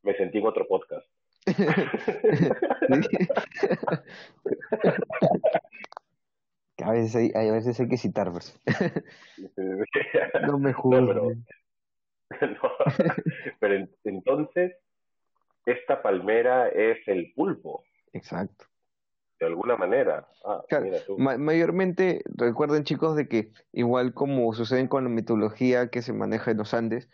me 0.02 0.14
sentí 0.16 0.38
en 0.38 0.46
otro 0.46 0.66
podcast. 0.66 1.06
Que 6.76 6.84
a 6.84 6.92
veces 6.92 7.16
hay, 7.16 7.32
a 7.48 7.52
veces 7.52 7.78
hay 7.80 7.88
que 7.88 7.96
citar, 7.96 8.30
pues. 8.32 8.58
No 10.46 10.58
me 10.58 10.70
No, 10.70 10.78
juzguen. 10.78 11.44
pero, 12.30 12.30
no. 12.62 12.70
Pero 13.60 13.74
en- 13.74 13.90
entonces, 14.04 14.72
esta 15.70 16.02
palmera 16.02 16.68
es 16.68 16.98
el 17.06 17.32
pulpo, 17.34 17.84
Exacto. 18.12 18.66
de 19.40 19.46
alguna 19.46 19.76
manera. 19.76 20.28
Ah, 20.44 20.62
Claro, 20.68 20.84
mira 20.86 20.98
tú. 21.06 21.18
Ma- 21.18 21.38
mayormente, 21.38 22.22
recuerden 22.26 22.84
chicos 22.84 23.16
de 23.16 23.28
que 23.28 23.52
igual 23.72 24.14
como 24.14 24.52
sucede 24.54 24.88
con 24.88 25.04
la 25.04 25.10
mitología 25.10 25.88
que 25.88 26.02
se 26.02 26.12
maneja 26.12 26.50
en 26.50 26.56
los 26.58 26.74
Andes, 26.74 27.08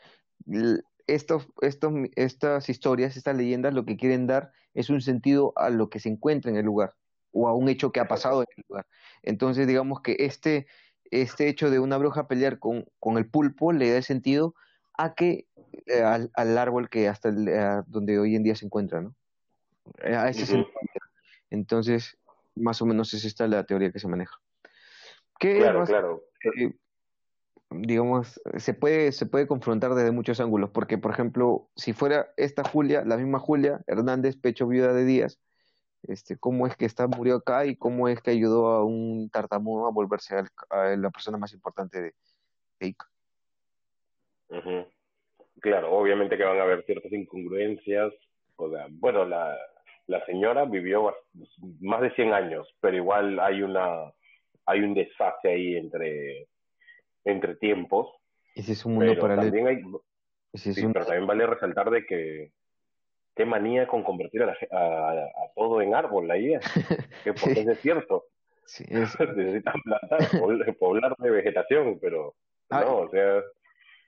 estos, 1.06 1.48
estos, 1.60 1.92
estas 2.16 2.68
historias, 2.68 3.16
estas 3.16 3.36
leyendas, 3.36 3.74
lo 3.74 3.84
que 3.84 3.96
quieren 3.96 4.26
dar 4.26 4.52
es 4.72 4.90
un 4.90 5.00
sentido 5.00 5.52
a 5.56 5.70
lo 5.70 5.90
que 5.90 6.00
se 6.00 6.08
encuentra 6.08 6.50
en 6.50 6.56
el 6.56 6.64
lugar 6.64 6.94
o 7.32 7.48
a 7.48 7.54
un 7.54 7.68
hecho 7.68 7.92
que 7.92 8.00
ha 8.00 8.08
pasado 8.08 8.42
en 8.42 8.46
el 8.56 8.64
lugar. 8.68 8.86
Entonces, 9.22 9.66
digamos 9.66 10.00
que 10.00 10.16
este, 10.20 10.66
este 11.10 11.48
hecho 11.48 11.70
de 11.70 11.80
una 11.80 11.96
bruja 11.98 12.28
pelear 12.28 12.58
con, 12.58 12.86
con 13.00 13.18
el 13.18 13.28
pulpo 13.28 13.72
le 13.72 13.90
da 13.90 13.98
el 13.98 14.04
sentido 14.04 14.54
a 14.96 15.14
que 15.14 15.46
eh, 15.86 16.02
al, 16.02 16.30
al 16.34 16.58
árbol 16.58 16.88
que 16.88 17.08
hasta 17.08 17.28
el- 17.28 17.48
a 17.48 17.82
donde 17.86 18.18
hoy 18.18 18.36
en 18.36 18.42
día 18.42 18.54
se 18.54 18.66
encuentra, 18.66 19.00
¿no? 19.00 19.14
Eh, 20.02 20.14
A 20.14 20.28
ese. 20.28 20.64
Entonces, 21.50 22.16
más 22.54 22.80
o 22.82 22.86
menos 22.86 23.12
es 23.14 23.24
esta 23.24 23.46
la 23.46 23.64
teoría 23.64 23.90
que 23.92 23.98
se 23.98 24.08
maneja. 24.08 24.36
Que 25.38 25.58
Claro, 25.58 25.84
claro. 25.84 26.24
eh, 26.44 26.72
digamos, 27.70 28.40
se 28.58 28.74
puede, 28.74 29.12
se 29.12 29.26
puede 29.26 29.46
confrontar 29.46 29.94
desde 29.94 30.10
muchos 30.12 30.38
ángulos, 30.40 30.70
porque, 30.70 30.96
por 30.98 31.10
ejemplo, 31.10 31.68
si 31.76 31.92
fuera 31.92 32.32
esta 32.36 32.62
Julia, 32.64 33.04
la 33.04 33.16
misma 33.16 33.38
Julia 33.38 33.82
Hernández, 33.86 34.36
pecho 34.36 34.66
viuda 34.68 34.92
de 34.92 35.04
Díaz, 35.04 35.38
este, 36.02 36.36
cómo 36.36 36.66
es 36.66 36.76
que 36.76 36.84
está, 36.84 37.06
murió 37.08 37.36
acá 37.36 37.66
y 37.66 37.76
cómo 37.76 38.08
es 38.08 38.20
que 38.20 38.30
ayudó 38.30 38.68
a 38.68 38.84
un 38.84 39.30
tartamudo 39.30 39.86
a 39.86 39.90
volverse 39.90 40.36
al- 40.36 40.50
a 40.70 40.96
la 40.96 41.10
persona 41.10 41.38
más 41.38 41.52
importante 41.52 42.00
de, 42.00 42.14
de 42.80 42.86
Ica. 42.86 43.08
Ujú. 44.50 44.86
Claro, 45.60 45.92
obviamente 45.92 46.36
que 46.36 46.44
van 46.44 46.58
a 46.58 46.62
haber 46.62 46.84
ciertas 46.84 47.12
incongruencias. 47.12 48.12
O 48.56 48.70
sea, 48.70 48.86
bueno, 48.90 49.24
la, 49.24 49.56
la 50.06 50.24
señora 50.26 50.64
vivió 50.64 51.14
más 51.80 52.00
de 52.02 52.10
100 52.14 52.32
años, 52.32 52.68
pero 52.80 52.96
igual 52.96 53.38
hay 53.40 53.62
una 53.62 54.12
hay 54.66 54.80
un 54.80 54.94
desfase 54.94 55.48
ahí 55.48 55.76
entre 55.76 56.46
entre 57.24 57.56
tiempos, 57.56 58.08
Ese 58.54 58.72
es 58.72 58.84
un 58.84 58.94
mundo 58.94 59.10
pero 59.12 59.22
paralelo. 59.22 59.42
también 59.46 59.66
hay 59.66 59.82
Ese 60.52 60.70
es 60.70 60.76
sí, 60.76 60.84
un- 60.86 60.92
pero 60.92 61.06
también 61.06 61.26
vale 61.26 61.46
resaltar 61.46 61.90
de 61.90 62.04
que 62.06 62.50
qué 63.36 63.44
manía 63.44 63.86
con 63.86 64.02
convertir 64.04 64.42
a, 64.42 64.46
la 64.46 64.54
ge- 64.54 64.68
a, 64.70 65.10
a 65.10 65.52
todo 65.56 65.80
en 65.82 65.94
árbol 65.94 66.30
ahí, 66.30 66.52
que 67.24 67.32
porque 67.32 67.54
Sí. 67.54 67.60
es 67.60 67.66
desierto, 67.66 68.24
sí, 68.64 68.84
es- 68.88 69.18
necesitan 69.36 69.80
plantar, 69.82 70.20
pobl- 70.40 70.78
poblar 70.78 71.16
de 71.18 71.30
vegetación, 71.30 71.98
pero 72.00 72.34
Ah, 72.70 72.80
no, 72.80 72.96
o 72.98 73.10
sea, 73.10 73.42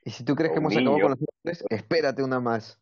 y 0.07 0.09
si 0.11 0.23
tú 0.23 0.35
crees 0.35 0.53
que 0.53 0.59
hemos 0.59 0.71
acabado 0.77 1.01
con 1.01 1.11
los 1.11 1.19
árboles, 1.19 1.65
espérate 1.69 2.23
una 2.23 2.39
más. 2.39 2.79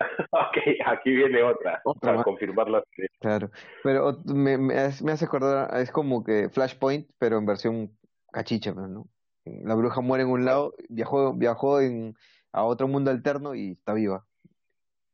ok, 0.30 0.56
aquí 0.84 1.10
viene 1.16 1.42
otra, 1.42 1.80
Otra 1.82 2.00
para 2.08 2.16
más. 2.16 2.24
confirmar 2.24 2.68
la 2.68 2.84
Claro, 3.20 3.50
pero 3.82 4.18
me, 4.26 4.58
me, 4.58 4.78
hace- 4.78 5.02
me 5.02 5.12
hace 5.12 5.24
acordar, 5.24 5.74
es 5.80 5.90
como 5.90 6.22
que 6.22 6.50
Flashpoint, 6.50 7.10
pero 7.18 7.38
en 7.38 7.46
versión 7.46 7.98
cachicha, 8.30 8.72
¿no? 8.72 9.08
La 9.46 9.74
bruja 9.76 10.02
muere 10.02 10.24
en 10.24 10.30
un 10.30 10.44
lado, 10.44 10.74
viajó, 10.90 11.32
viajó 11.32 11.80
en, 11.80 12.14
a 12.52 12.64
otro 12.64 12.86
mundo 12.86 13.10
alterno 13.10 13.54
y 13.54 13.72
está 13.72 13.94
viva. 13.94 14.26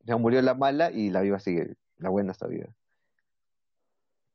Ya 0.01 0.17
murió 0.17 0.43
la 0.43 0.55
mala 0.55 0.91
y 0.91 1.11
la 1.11 1.21
viva 1.21 1.39
sigue, 1.39 1.77
la 1.99 2.09
buena 2.09 2.33
está 2.33 2.49
viva. 2.49 2.67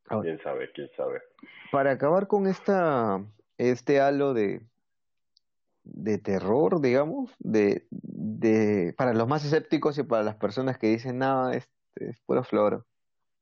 Ahora, 0.08 0.24
quién 0.24 0.42
sabe, 0.42 0.72
quién 0.72 0.90
sabe. 0.96 1.22
para 1.70 1.92
acabar 1.92 2.28
con 2.28 2.48
esta, 2.48 3.22
este 3.58 4.00
halo 4.00 4.34
de, 4.34 4.62
de 5.92 6.18
terror, 6.18 6.82
digamos, 6.82 7.32
de, 7.40 7.88
de, 7.92 8.94
para 8.98 9.14
los 9.14 9.28
más 9.28 9.46
escépticos 9.46 9.98
y 9.98 10.04
para 10.04 10.24
las 10.24 10.36
personas 10.36 10.78
que 10.78 10.88
dicen, 10.88 11.18
no, 11.18 11.52
es, 11.52 11.70
es 11.96 12.20
pura 12.22 12.44
flor. 12.44 12.86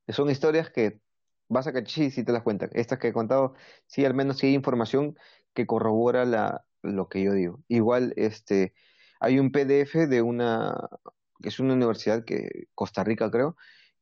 Son 0.10 0.30
historias 0.30 0.70
que 0.70 1.02
vas 1.50 1.68
a 1.68 1.74
cachar 1.74 2.12
sí 2.12 2.24
te 2.24 2.32
las 2.32 2.44
cuentan. 2.44 2.70
Estas 2.74 3.00
que 3.00 3.10
he 3.10 3.14
contado, 3.14 3.56
sí, 3.88 4.06
al 4.06 4.14
menos 4.14 4.38
sí 4.38 4.48
hay 4.48 4.54
información 4.54 5.18
que 5.54 5.66
corrobora 5.66 6.64
lo 6.82 7.10
que 7.10 7.24
yo 7.24 7.34
digo. 7.34 7.64
Igual, 7.68 8.14
este, 8.16 8.74
hay 9.20 9.40
un 9.40 9.52
PDF 9.52 10.08
de 10.08 10.22
una, 10.22 10.76
que 11.42 11.50
es 11.50 11.60
una 11.60 11.74
universidad 11.74 12.24
que, 12.26 12.68
Costa 12.76 13.04
Rica 13.04 13.32
creo, 13.32 13.56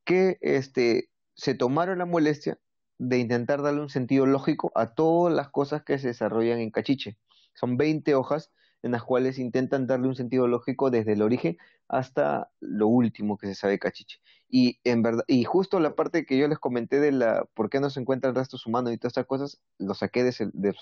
que 0.04 0.38
este, 0.42 1.10
se 1.36 1.56
tomaron 1.56 2.00
la 2.00 2.06
molestia 2.06 2.60
de 2.98 3.18
intentar 3.18 3.62
darle 3.62 3.82
un 3.82 3.90
sentido 3.90 4.26
lógico 4.26 4.72
a 4.76 4.94
todas 4.94 5.34
las 5.34 5.50
cosas 5.50 5.84
que 5.84 6.00
se 6.00 6.08
desarrollan 6.10 6.60
en 6.60 6.72
Cachiche. 6.72 7.18
Son 7.56 7.78
20 7.78 8.14
hojas 8.14 8.52
en 8.84 8.92
las 8.92 9.04
cuales 9.04 9.40
intentan 9.40 9.88
darle 9.88 10.08
un 10.08 10.16
sentido 10.16 10.48
lógico 10.48 10.92
desde 10.92 11.14
el 11.14 11.24
origen 11.24 11.58
hasta 11.88 12.52
lo 12.60 12.88
último 12.88 13.36
que 13.38 13.48
se 13.48 13.56
sabe 13.56 13.80
Cachiche. 13.80 14.20
Y 14.48 14.80
en 14.84 15.02
verdad, 15.02 15.24
y 15.28 15.44
justo 15.44 15.80
la 15.80 15.96
parte 15.96 16.26
que 16.26 16.38
yo 16.38 16.48
les 16.48 16.60
comenté 16.60 17.00
de 17.00 17.12
la 17.12 17.46
por 17.56 17.72
qué 17.72 17.80
no 17.80 17.90
se 17.90 18.00
encuentran 18.00 18.36
restos 18.36 18.68
humanos 18.68 18.94
y 18.94 18.98
todas 18.98 19.12
estas 19.12 19.26
cosas, 19.26 19.60
lo 19.80 19.96
saqué 19.96 20.24
de, 20.24 20.34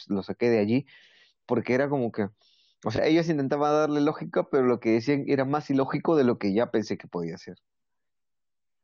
lo 0.09 0.21
saqué 0.21 0.49
de 0.49 0.59
allí, 0.59 0.85
porque 1.45 1.73
era 1.73 1.87
como 1.87 2.11
que, 2.11 2.27
o 2.83 2.91
sea, 2.91 3.05
ellos 3.05 3.29
intentaban 3.29 3.71
darle 3.71 4.01
lógica, 4.01 4.49
pero 4.51 4.63
lo 4.63 4.81
que 4.81 4.91
decían 4.91 5.23
era 5.27 5.45
más 5.45 5.69
ilógico 5.69 6.17
de 6.17 6.25
lo 6.25 6.37
que 6.37 6.53
ya 6.53 6.71
pensé 6.71 6.97
que 6.97 7.07
podía 7.07 7.37
ser. 7.37 7.57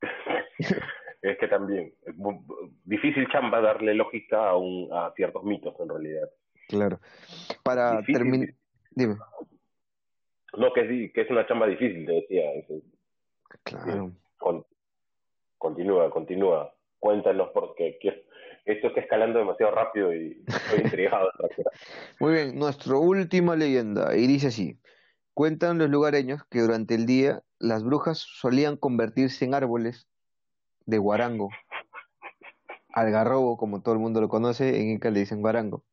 es 1.21 1.37
que 1.37 1.47
también 1.49 1.93
difícil 2.85 3.27
chamba 3.31 3.59
darle 3.61 3.93
lógica 3.93 4.49
a, 4.49 4.55
un, 4.55 4.89
a 4.93 5.11
ciertos 5.15 5.43
mitos 5.43 5.75
en 5.79 5.89
realidad. 5.89 6.29
Claro. 6.69 6.99
Para 7.63 8.03
terminar, 8.03 8.49
dime. 8.91 9.17
No, 10.55 10.71
que 10.71 10.81
es, 10.81 11.13
que 11.13 11.21
es 11.21 11.29
una 11.31 11.45
chamba 11.47 11.65
difícil, 11.65 12.05
te 12.05 12.13
decía. 12.13 12.43
Claro. 13.63 14.13
continúa, 15.57 16.11
continúa. 16.11 16.73
Cuéntanos 16.99 17.49
porque 17.53 17.97
esto 18.65 18.87
está 18.87 18.99
escalando 18.99 19.39
demasiado 19.39 19.73
rápido 19.73 20.13
y 20.13 20.43
estoy 20.45 20.81
intrigado. 20.81 21.29
Muy 22.19 22.33
bien, 22.33 22.59
nuestra 22.59 22.97
última 22.97 23.55
leyenda, 23.55 24.15
y 24.15 24.27
dice 24.27 24.47
así. 24.47 24.79
Cuentan 25.33 25.77
los 25.77 25.89
lugareños 25.89 26.43
que 26.49 26.59
durante 26.59 26.95
el 26.95 27.05
día 27.05 27.41
las 27.57 27.83
brujas 27.83 28.19
solían 28.19 28.75
convertirse 28.77 29.45
en 29.45 29.55
árboles 29.55 30.07
de 30.85 30.97
guarango, 30.97 31.49
algarrobo, 32.93 33.57
como 33.57 33.81
todo 33.81 33.93
el 33.93 34.01
mundo 34.01 34.21
lo 34.21 34.29
conoce, 34.29 34.81
en 34.81 34.89
Inca 34.89 35.09
le 35.09 35.21
dicen 35.21 35.41
guarango, 35.41 35.83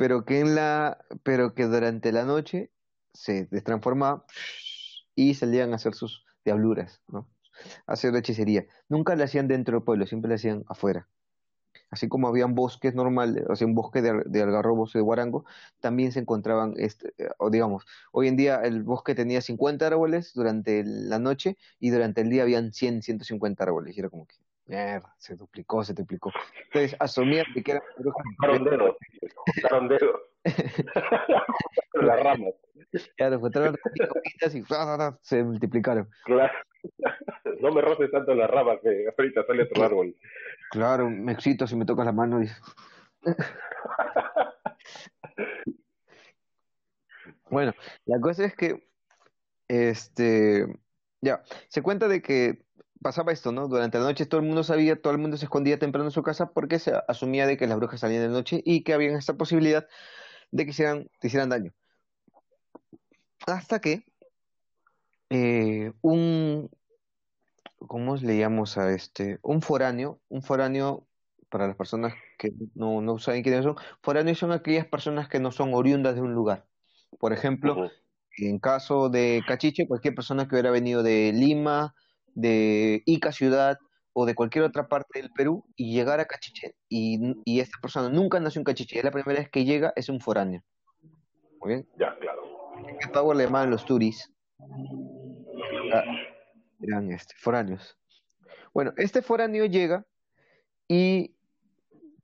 pero 0.00 0.24
que 0.24 0.40
en 0.40 0.54
la, 0.54 1.04
pero 1.22 1.54
que 1.54 1.64
durante 1.66 2.10
la 2.10 2.24
noche 2.24 2.70
se 3.12 3.44
transformaba 3.60 4.24
y 5.14 5.34
salían 5.34 5.72
a 5.72 5.76
hacer 5.76 5.92
sus 5.92 6.24
diabluras, 6.42 7.02
¿no? 7.06 7.28
A 7.86 7.92
hacer 7.92 8.16
hechicería. 8.16 8.64
Nunca 8.88 9.14
lo 9.14 9.24
hacían 9.24 9.46
dentro 9.46 9.76
del 9.76 9.84
pueblo, 9.84 10.06
siempre 10.06 10.30
lo 10.30 10.36
hacían 10.36 10.64
afuera. 10.68 11.06
Así 11.90 12.08
como 12.08 12.28
habían 12.28 12.54
bosques 12.54 12.94
normales, 12.94 13.44
o 13.46 13.54
sea, 13.56 13.66
un 13.66 13.74
bosque 13.74 14.00
de, 14.00 14.22
de 14.24 14.42
algarrobos 14.42 14.94
de 14.94 15.02
guarango, 15.02 15.44
también 15.80 16.12
se 16.12 16.20
encontraban, 16.20 16.72
este, 16.78 17.12
o 17.36 17.50
digamos, 17.50 17.84
hoy 18.10 18.28
en 18.28 18.38
día 18.38 18.62
el 18.64 18.82
bosque 18.84 19.14
tenía 19.14 19.42
50 19.42 19.86
árboles 19.86 20.32
durante 20.32 20.82
la 20.82 21.18
noche 21.18 21.58
y 21.78 21.90
durante 21.90 22.22
el 22.22 22.30
día 22.30 22.44
habían 22.44 22.72
100, 22.72 23.02
150 23.02 23.64
árboles. 23.64 23.94
Y 23.98 24.00
era 24.00 24.08
como 24.08 24.26
que, 24.26 24.36
mierda, 24.70 25.14
se 25.18 25.34
duplicó, 25.34 25.84
se 25.84 25.92
duplicó. 25.92 26.32
Entonces 26.66 26.96
asumían 27.00 27.44
que 27.64 27.72
eran 27.72 27.82
brujas. 27.98 28.24
las 31.94 32.22
ramas. 32.22 32.54
Claro, 33.16 33.40
fue 33.40 33.50
y 34.54 34.64
se 35.22 35.44
multiplicaron. 35.44 36.08
Claro. 36.24 36.52
No 37.60 37.72
me 37.72 37.82
roces 37.82 38.10
tanto 38.10 38.34
la 38.34 38.46
rama 38.46 38.80
que 38.80 39.06
ahorita 39.16 39.44
sale 39.44 39.64
otro 39.64 39.84
árbol. 39.84 40.16
Claro, 40.70 41.10
me 41.10 41.32
excito 41.32 41.66
si 41.66 41.76
me 41.76 41.84
tocas 41.84 42.06
la 42.06 42.12
mano. 42.12 42.40
bueno, 47.50 47.74
la 48.06 48.20
cosa 48.20 48.46
es 48.46 48.56
que, 48.56 48.88
este, 49.68 50.66
ya, 51.20 51.42
se 51.68 51.82
cuenta 51.82 52.08
de 52.08 52.22
que 52.22 52.64
pasaba 53.02 53.32
esto, 53.32 53.52
¿no? 53.52 53.68
Durante 53.68 53.98
la 53.98 54.04
noche 54.04 54.26
todo 54.26 54.40
el 54.40 54.46
mundo 54.46 54.64
sabía, 54.64 55.00
todo 55.00 55.12
el 55.12 55.18
mundo 55.18 55.36
se 55.36 55.46
escondía 55.46 55.78
temprano 55.78 56.06
en 56.08 56.12
su 56.12 56.22
casa 56.22 56.50
porque 56.52 56.78
se 56.78 56.92
asumía 57.08 57.46
de 57.46 57.56
que 57.56 57.66
las 57.66 57.76
brujas 57.78 58.00
salían 58.00 58.22
de 58.22 58.28
noche 58.28 58.62
y 58.64 58.82
que 58.82 58.94
había 58.94 59.16
esta 59.16 59.34
posibilidad 59.34 59.86
de 60.50 60.64
que 60.64 60.70
hicieran, 60.70 61.08
te 61.20 61.28
hicieran 61.28 61.48
daño. 61.50 61.72
Hasta 63.46 63.80
que 63.80 64.04
eh, 65.30 65.92
un, 66.02 66.70
¿cómo 67.78 68.16
le 68.16 68.38
llamamos 68.38 68.76
a 68.78 68.92
este? 68.92 69.38
Un 69.42 69.62
foráneo, 69.62 70.20
un 70.28 70.42
foráneo, 70.42 71.06
para 71.48 71.66
las 71.66 71.76
personas 71.76 72.14
que 72.38 72.52
no, 72.74 73.00
no 73.00 73.18
saben 73.18 73.42
quiénes 73.42 73.64
son, 73.64 73.76
foráneos 74.02 74.38
son 74.38 74.52
aquellas 74.52 74.86
personas 74.86 75.28
que 75.28 75.40
no 75.40 75.50
son 75.50 75.74
oriundas 75.74 76.14
de 76.14 76.22
un 76.22 76.32
lugar. 76.32 76.66
Por 77.18 77.32
ejemplo, 77.32 77.90
en 78.38 78.58
caso 78.58 79.08
de 79.08 79.42
Cachiche, 79.46 79.86
cualquier 79.86 80.14
persona 80.14 80.46
que 80.46 80.54
hubiera 80.54 80.70
venido 80.70 81.02
de 81.02 81.32
Lima, 81.32 81.94
de 82.34 83.02
Ica 83.06 83.32
ciudad 83.32 83.78
o 84.12 84.26
de 84.26 84.34
cualquier 84.34 84.64
otra 84.64 84.88
parte 84.88 85.20
del 85.20 85.30
Perú 85.30 85.64
y 85.76 85.92
llegar 85.92 86.20
a 86.20 86.24
Cachiche 86.24 86.74
y, 86.88 87.36
y 87.44 87.60
esta 87.60 87.78
persona 87.80 88.08
nunca 88.08 88.40
nació 88.40 88.60
en 88.60 88.64
Cachiche, 88.64 88.98
es 88.98 89.04
la 89.04 89.10
primera 89.10 89.40
vez 89.40 89.50
que 89.50 89.64
llega, 89.64 89.92
es 89.96 90.08
un 90.08 90.20
foráneo. 90.20 90.62
Muy 91.60 91.68
bien. 91.68 91.88
Ya, 91.98 92.16
claro. 92.18 92.42
¿Qué 93.00 93.08
Power 93.08 93.36
le 93.36 93.44
llaman 93.44 93.70
los 93.70 93.84
turis? 93.84 94.32
Ah, 95.92 96.04
eran 96.80 97.10
este, 97.12 97.34
foráneos. 97.36 97.96
Bueno, 98.72 98.92
este 98.96 99.22
foráneo 99.22 99.66
llega 99.66 100.06
y 100.88 101.36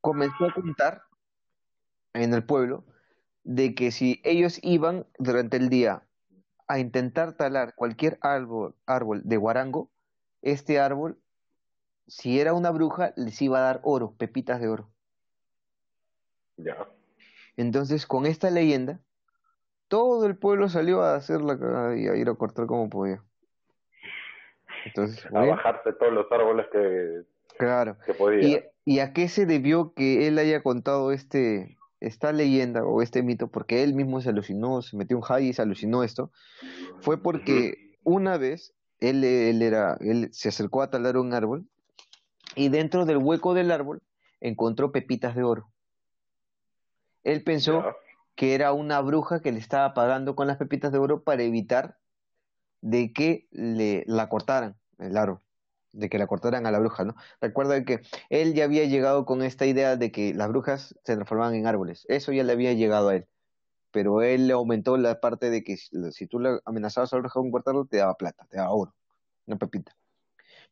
comenzó 0.01 0.45
a 0.45 0.55
contar 0.55 1.03
en 2.15 2.33
el 2.33 2.45
pueblo 2.45 2.85
de 3.45 3.75
que 3.75 3.91
si 3.91 4.21
ellos 4.25 4.59
iban 4.63 5.07
durante 5.19 5.57
el 5.57 5.69
día 5.69 6.03
a 6.69 6.79
intentar 6.79 7.37
talar 7.37 7.75
cualquier 7.75 8.19
árbol, 8.21 8.75
árbol 8.87 9.23
de 9.25 9.37
guarango, 9.37 9.91
este 10.47 10.79
árbol, 10.79 11.19
si 12.07 12.41
era 12.41 12.55
una 12.55 12.71
bruja, 12.71 13.13
les 13.17 13.41
iba 13.43 13.59
a 13.59 13.63
dar 13.63 13.81
oro, 13.83 14.15
pepitas 14.17 14.61
de 14.61 14.69
oro. 14.69 14.89
Ya. 16.57 16.89
Entonces, 17.57 18.07
con 18.07 18.27
esta 18.27 18.51
leyenda, 18.51 19.01
todo 19.89 20.27
el 20.27 20.37
pueblo 20.37 20.69
salió 20.69 21.03
a 21.03 21.17
hacer 21.17 21.41
la 21.41 21.59
cagada 21.59 21.97
y 21.97 22.07
a 22.07 22.15
ir 22.15 22.29
a 22.29 22.35
cortar 22.35 22.67
como 22.67 22.89
podía. 22.89 23.23
Entonces, 24.85 25.27
a 25.27 25.45
bajarse 25.45 25.93
todos 25.95 26.13
los 26.13 26.31
árboles 26.31 26.67
que, 26.71 27.23
claro. 27.59 27.97
que 28.07 28.15
podía. 28.15 28.59
¿Y, 28.85 28.95
¿Y 28.95 28.99
a 29.01 29.13
qué 29.13 29.29
se 29.29 29.47
debió 29.47 29.95
que 29.95 30.29
él 30.29 30.39
haya 30.39 30.63
contado 30.63 31.11
este, 31.11 31.77
esta 31.99 32.33
leyenda 32.33 32.85
o 32.85 33.03
este 33.03 33.25
mito, 33.25 33.49
porque 33.49 33.83
él 33.83 33.95
mismo 33.95 34.21
se 34.21 34.29
alucinó, 34.29 34.81
se 34.83 34.97
metió 34.97 35.17
un 35.17 35.23
high 35.25 35.49
y 35.49 35.53
se 35.53 35.63
alucinó 35.63 36.05
esto, 36.05 36.31
fue 37.01 37.21
porque 37.21 37.99
una 38.05 38.39
vez 38.39 38.76
él, 39.01 39.25
él, 39.25 39.63
era, 39.63 39.97
él 40.01 40.29
se 40.33 40.49
acercó 40.49 40.83
a 40.83 40.91
talar 40.91 41.17
un 41.17 41.35
árbol 41.35 41.67
y 42.55 42.69
dentro 42.69 43.05
del 43.05 43.19
hueco 43.19 43.55
del 43.55 43.71
árbol 43.71 44.03
encontró 44.41 44.93
pepitas 44.93 45.35
de 45.35 45.43
oro. 45.43 45.69
Él 47.25 47.43
pensó 47.43 47.85
que 48.35 48.55
era 48.55 48.73
una 48.73 49.01
bruja 49.01 49.41
que 49.41 49.53
le 49.53 49.59
estaba 49.59 49.95
pagando 49.95 50.37
con 50.37 50.47
las 50.47 50.59
pepitas 50.59 50.93
de 50.93 50.99
oro 50.99 51.23
para 51.23 51.43
evitar 51.43 51.99
de 52.81 53.13
que 53.13 53.49
le 53.51 54.05
la 54.07 54.29
cortaran 54.29 54.77
el 54.99 55.17
árbol 55.17 55.41
de 55.97 56.09
que 56.09 56.19
la 56.19 56.27
cortaran 56.27 56.67
a 56.67 56.71
la 56.71 56.79
bruja, 56.79 57.05
¿no? 57.05 57.17
Recuerda 57.41 57.83
que 57.85 58.03
él 58.29 58.55
ya 58.55 58.65
había 58.65 58.85
llegado 58.85 59.25
con 59.25 59.43
esta 59.43 59.67
idea 59.67 59.97
de 59.97 60.13
que 60.13 60.35
las 60.35 60.49
brujas 60.49 60.95
se 61.05 61.15
transformaban 61.15 61.55
en 61.55 61.67
árboles. 61.67 62.05
Eso 62.09 62.33
ya 62.33 62.45
le 62.45 62.53
había 62.53 62.75
llegado 62.75 63.09
a 63.09 63.17
él. 63.17 63.27
Pero 63.97 64.21
él 64.21 64.47
le 64.47 64.53
aumentó 64.53 64.99
la 64.99 65.21
parte 65.21 65.49
de 65.49 65.65
que 65.65 65.79
si 65.79 66.27
tú 66.27 66.39
le 66.39 66.61
amenazabas 66.67 67.15
a 67.15 67.23
con 67.23 67.51
cortarlo, 67.51 67.87
te 67.87 67.97
daba 67.97 68.19
plata, 68.19 68.47
te 68.51 68.59
daba 68.59 68.71
oro, 68.73 68.95
una 69.47 69.57
pepita. 69.57 69.97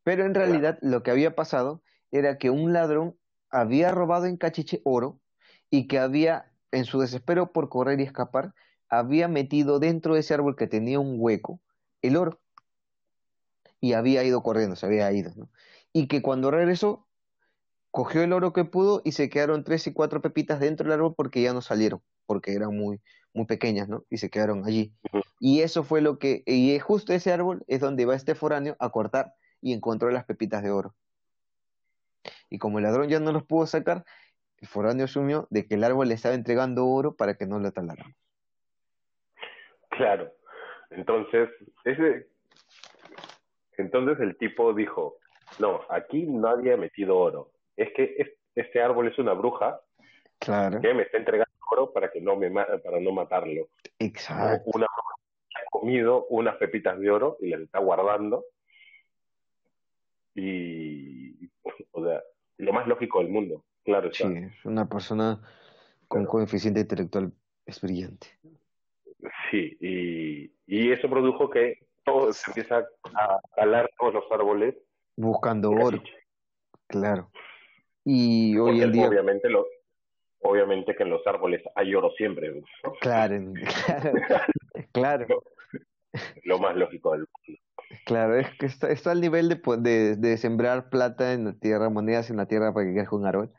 Pero 0.03 0.27
en 0.27 0.35
realidad 0.35 0.79
lo 0.83 1.03
que 1.03 1.11
había 1.11 1.35
pasado 1.35 1.81
era 2.11 2.37
que 2.37 2.51
un 2.51 2.75
ladrón 2.75 3.17
había 3.49 3.91
robado 3.93 4.27
en 4.27 4.37
Cachiche 4.37 4.83
oro 4.85 5.23
y 5.71 5.87
que 5.87 5.99
había, 5.99 6.53
en 6.71 6.85
su 6.85 7.01
desespero 7.01 7.51
por 7.51 7.71
correr 7.71 7.99
y 7.99 8.03
escapar, 8.03 8.53
había 8.91 9.27
metido 9.27 9.79
dentro 9.79 10.13
de 10.13 10.21
ese 10.21 10.35
árbol 10.35 10.55
que 10.55 10.67
tenía 10.67 11.01
un 11.01 11.17
hueco 11.19 11.63
el 12.03 12.19
oro 12.19 12.43
y 13.81 13.95
había 13.95 14.23
ido 14.23 14.43
corriendo, 14.43 14.77
se 14.77 14.85
había 14.85 15.11
ido, 15.13 15.33
¿no? 15.35 15.49
Y 15.95 16.09
que 16.09 16.21
cuando 16.21 16.51
regresó, 16.51 17.07
cogió 17.91 18.23
el 18.23 18.35
oro 18.35 18.53
que 18.53 18.67
pudo 18.67 19.01
y 19.03 19.13
se 19.13 19.31
quedaron 19.31 19.65
tres 19.65 19.87
y 19.87 19.95
cuatro 19.95 20.21
pepitas 20.21 20.61
dentro 20.61 20.85
del 20.85 20.93
árbol 20.93 21.15
porque 21.17 21.41
ya 21.41 21.55
no 21.55 21.63
salieron, 21.63 22.03
porque 22.27 22.55
eran 22.55 22.77
muy, 22.77 23.01
muy 23.33 23.47
pequeñas, 23.47 23.89
¿no? 23.89 24.05
Y 24.11 24.19
se 24.19 24.31
quedaron 24.31 24.65
allí. 24.65 24.93
Y 25.41 25.61
eso 25.61 25.83
fue 25.85 26.01
lo 26.01 26.19
que, 26.19 26.43
y 26.47 26.79
justo 26.79 27.13
ese 27.13 27.33
árbol 27.33 27.65
es 27.67 27.81
donde 27.81 28.07
va 28.07 28.15
este 28.15 28.35
foráneo 28.35 28.77
a 28.79 28.91
cortar 28.91 29.35
y 29.61 29.73
encontró 29.73 30.11
las 30.11 30.25
pepitas 30.25 30.63
de 30.63 30.71
oro. 30.71 30.95
Y 32.49 32.59
como 32.59 32.79
el 32.79 32.85
ladrón 32.85 33.09
ya 33.09 33.21
no 33.21 33.33
los 33.33 33.45
pudo 33.45 33.67
sacar, 33.67 34.05
el 34.59 34.69
foráneo 34.69 35.05
asumió 35.05 35.47
de 35.51 35.67
que 35.67 35.75
el 35.75 35.85
árbol 35.85 36.09
le 36.09 36.15
estaba 36.15 36.35
entregando 36.35 36.87
oro 36.87 37.15
para 37.15 37.35
que 37.35 37.47
no 37.47 37.59
lo 37.59 37.73
talaran. 37.73 38.15
Claro. 39.91 40.33
Entonces, 40.91 41.51
ese, 41.85 42.29
entonces 43.77 44.21
el 44.21 44.37
tipo 44.37 44.73
dijo, 44.73 45.17
no, 45.59 45.81
aquí 45.91 46.25
nadie 46.27 46.75
ha 46.75 46.77
metido 46.77 47.19
oro. 47.19 47.51
Es 47.77 47.93
que 47.95 48.37
este 48.55 48.81
árbol 48.81 49.09
es 49.09 49.19
una 49.19 49.33
bruja 49.33 49.81
claro. 50.39 50.81
que 50.81 50.95
me 50.95 51.03
está 51.03 51.19
entregando 51.19 51.44
para 51.93 52.11
que 52.11 52.21
no 52.21 52.37
me 52.37 52.51
para 52.51 53.01
no 53.01 53.13
matarlo. 53.13 53.69
Exacto. 53.99 54.71
Una 54.75 54.87
ha 54.87 55.71
comido 55.71 56.27
unas 56.27 56.57
pepitas 56.57 56.99
de 56.99 57.11
oro 57.11 57.37
y 57.41 57.49
las 57.49 57.61
está 57.61 57.79
guardando. 57.79 58.45
Y, 60.35 61.49
o 61.93 62.05
sea, 62.05 62.23
lo 62.59 62.73
más 62.73 62.89
lógico 62.89 63.21
del 63.21 63.29
mundo, 63.29 63.65
claro. 63.85 64.13
Sí, 64.13 64.25
una 64.65 64.89
persona 64.89 65.41
con 66.09 66.27
coeficiente 66.27 66.81
intelectual 66.81 67.33
es 67.67 67.81
brillante. 67.81 68.27
Sí, 69.51 69.77
y, 69.81 70.53
y 70.67 70.93
eso 70.93 71.09
produjo 71.09 71.49
que 71.51 71.87
todo 72.05 72.33
se 72.33 72.51
empieza 72.51 72.87
a 73.15 73.41
talar 73.55 73.91
todos 73.99 74.15
los 74.15 74.25
árboles. 74.31 74.75
Buscando 75.17 75.71
oro. 75.71 76.03
Claro. 76.89 77.31
Y 78.05 78.59
hoy 78.59 78.83
en 78.83 78.93
día. 78.93 79.09
Obviamente, 79.09 79.49
lo, 79.49 79.67
obviamente 80.45 80.95
que 80.95 81.03
en 81.03 81.11
los 81.11 81.27
árboles 81.27 81.63
hay 81.75 81.95
oro 81.95 82.13
siempre. 82.13 82.53
Claro, 83.01 83.53
claro. 84.93 85.27
Lo, 86.45 86.59
más 86.59 86.77
lógico 86.77 87.13
del 87.13 87.21
mundo. 87.21 87.61
Claro, 88.05 88.37
es 88.37 88.49
que 88.59 88.67
está, 88.67 88.91
está 88.91 89.11
al 89.11 89.21
nivel 89.21 89.49
de, 89.49 89.61
de, 89.79 90.17
de, 90.17 90.37
sembrar 90.37 90.91
plata 90.91 91.33
en 91.33 91.45
la 91.45 91.53
tierra, 91.55 91.89
monedas 91.91 92.31
en 92.31 92.37
la 92.37 92.47
tierra 92.47 92.73
para 92.73 92.87
que 92.87 92.95
crezca 92.95 93.17
un 93.17 93.27
árbol. 93.27 93.51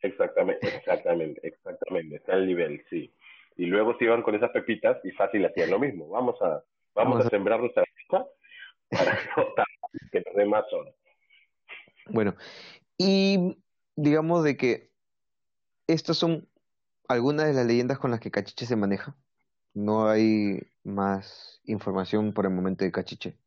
Exactamente, 0.00 0.66
exactamente, 0.68 1.40
exactamente, 1.46 2.16
está 2.16 2.34
al 2.34 2.46
nivel, 2.46 2.84
sí. 2.90 3.12
Y 3.56 3.66
luego 3.66 3.96
se 3.98 4.04
iban 4.04 4.22
con 4.22 4.34
esas 4.34 4.50
pepitas 4.50 4.98
y 5.04 5.10
fácil 5.12 5.44
hacían 5.44 5.70
lo 5.70 5.78
mismo. 5.78 6.08
Vamos 6.08 6.40
a, 6.42 6.62
vamos, 6.94 7.24
a, 7.24 7.28
sembrar 7.28 7.60
nuestra 7.60 7.84
pepita 7.84 8.26
para 8.90 9.18
que 10.12 10.22
nos 10.26 10.34
dé 10.34 10.44
más 10.44 10.64
oro. 10.72 10.94
Bueno, 12.08 12.34
y 12.98 13.58
digamos 13.96 14.44
de 14.44 14.56
que 14.56 14.95
estas 15.86 16.16
son 16.16 16.48
algunas 17.08 17.46
de 17.46 17.54
las 17.54 17.66
leyendas 17.66 17.98
con 17.98 18.10
las 18.10 18.20
que 18.20 18.30
Cachiche 18.30 18.66
se 18.66 18.76
maneja. 18.76 19.16
No 19.74 20.08
hay 20.08 20.60
más 20.84 21.60
información 21.64 22.32
por 22.32 22.46
el 22.46 22.52
momento 22.52 22.84
de 22.84 22.92
Cachiche, 22.92 23.38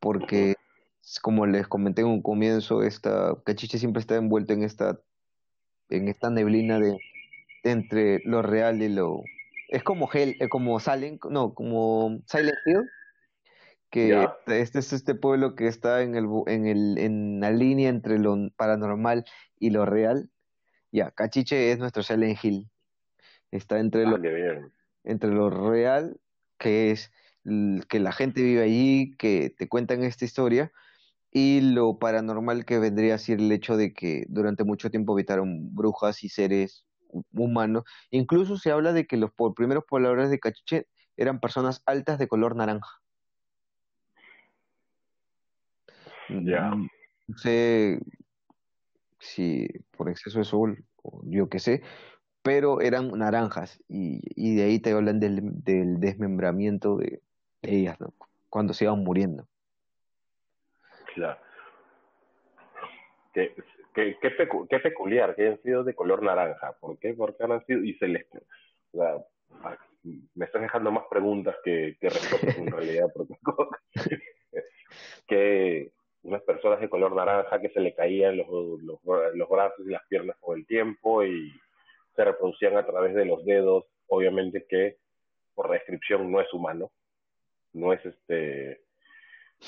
porque 0.00 0.54
como 1.22 1.46
les 1.46 1.68
comenté 1.68 2.02
en 2.02 2.08
un 2.08 2.22
comienzo, 2.22 2.82
esta 2.82 3.36
Cachiche 3.44 3.78
siempre 3.78 4.00
está 4.00 4.16
envuelto 4.16 4.52
en 4.52 4.62
esta 4.62 5.00
en 5.90 6.08
esta 6.08 6.30
neblina 6.30 6.80
de 6.80 6.98
entre 7.62 8.20
lo 8.24 8.42
real 8.42 8.82
y 8.82 8.88
lo 8.88 9.22
es 9.68 9.82
como 9.82 10.08
Hell, 10.12 10.36
eh, 10.40 10.48
como 10.48 10.78
Salem, 10.80 11.18
no, 11.30 11.54
como 11.54 12.20
Silent 12.26 12.56
Hill, 12.66 12.90
que 13.90 14.26
este 14.46 14.78
es 14.78 14.92
este 14.92 15.14
pueblo 15.14 15.54
que 15.54 15.66
está 15.66 16.02
en 16.02 16.16
el 16.16 16.26
en 16.46 16.66
el 16.66 16.98
en 16.98 17.40
la 17.40 17.50
línea 17.50 17.88
entre 17.88 18.18
lo 18.18 18.36
paranormal 18.56 19.24
y 19.58 19.70
lo 19.70 19.86
real. 19.86 20.30
Ya, 20.94 21.10
Cachiche 21.10 21.72
es 21.72 21.78
nuestro 21.80 22.04
Silent 22.04 22.38
Hill. 22.40 22.70
Está 23.50 23.80
entre 23.80 24.06
lo 24.06 24.14
ah, 24.14 24.70
entre 25.02 25.30
lo 25.30 25.50
real, 25.50 26.20
que 26.56 26.92
es 26.92 27.10
que 27.88 27.98
la 27.98 28.12
gente 28.12 28.44
vive 28.44 28.62
allí, 28.62 29.16
que 29.16 29.50
te 29.50 29.68
cuentan 29.68 30.04
esta 30.04 30.24
historia, 30.24 30.70
y 31.32 31.62
lo 31.62 31.98
paranormal 31.98 32.64
que 32.64 32.78
vendría 32.78 33.16
a 33.16 33.18
ser 33.18 33.40
el 33.40 33.50
hecho 33.50 33.76
de 33.76 33.92
que 33.92 34.24
durante 34.28 34.62
mucho 34.62 34.88
tiempo 34.88 35.14
habitaron 35.14 35.74
brujas 35.74 36.22
y 36.22 36.28
seres 36.28 36.86
humanos. 37.32 37.82
Incluso 38.10 38.56
se 38.56 38.70
habla 38.70 38.92
de 38.92 39.08
que 39.08 39.16
los 39.16 39.32
primeros 39.56 39.82
pobladores 39.88 40.30
de 40.30 40.38
Cachiche 40.38 40.86
eran 41.16 41.40
personas 41.40 41.82
altas 41.86 42.20
de 42.20 42.28
color 42.28 42.54
naranja. 42.54 43.00
Ya. 46.28 46.70
No 47.26 47.36
sé 47.36 47.98
si 49.24 49.68
por 49.96 50.08
exceso 50.08 50.38
de 50.38 50.44
sol, 50.44 50.84
o 51.02 51.22
yo 51.24 51.48
qué 51.48 51.58
sé, 51.58 51.82
pero 52.42 52.80
eran 52.80 53.10
naranjas 53.18 53.82
y, 53.88 54.20
y 54.36 54.54
de 54.54 54.64
ahí 54.64 54.78
te 54.78 54.92
hablan 54.92 55.18
del, 55.18 55.40
del 55.64 55.98
desmembramiento 55.98 56.96
de, 56.98 57.22
ellas, 57.62 57.98
¿no? 58.00 58.12
Cuando 58.50 58.74
se 58.74 58.84
iban 58.84 59.02
muriendo. 59.02 59.46
Claro. 61.14 61.40
Qué, 63.32 63.54
qué, 63.94 64.16
qué, 64.20 64.78
peculiar 64.78 65.34
que 65.34 65.42
hayan 65.42 65.62
sido 65.62 65.82
de 65.82 65.94
color 65.94 66.22
naranja. 66.22 66.72
¿Por 66.78 66.98
qué? 66.98 67.14
Porque 67.14 67.42
han 67.42 67.64
sido 67.66 67.82
y 67.82 67.94
celeste. 67.94 68.42
O 68.92 68.98
sea, 68.98 69.16
me 70.34 70.44
estás 70.44 70.62
dejando 70.62 70.92
más 70.92 71.04
preguntas 71.10 71.56
que, 71.64 71.96
que 72.00 72.10
respuestas 72.10 72.58
en 72.58 72.66
realidad. 72.70 73.06
Porque, 73.12 73.34
que 75.26 75.92
unas 76.24 76.42
personas 76.42 76.80
de 76.80 76.88
color 76.88 77.14
naranja 77.14 77.60
que 77.60 77.68
se 77.68 77.80
le 77.80 77.94
caían 77.94 78.38
los, 78.38 78.48
los, 78.48 78.98
los 79.34 79.48
brazos 79.48 79.86
y 79.86 79.90
las 79.90 80.04
piernas 80.08 80.36
con 80.40 80.58
el 80.58 80.66
tiempo 80.66 81.22
y 81.22 81.52
se 82.16 82.24
reproducían 82.24 82.76
a 82.76 82.86
través 82.86 83.14
de 83.14 83.26
los 83.26 83.44
dedos, 83.44 83.84
obviamente 84.08 84.66
que 84.68 84.96
por 85.54 85.70
descripción 85.70 86.32
no 86.32 86.40
es 86.40 86.52
humano, 86.52 86.90
no 87.72 87.92
es 87.92 88.04
este 88.04 88.80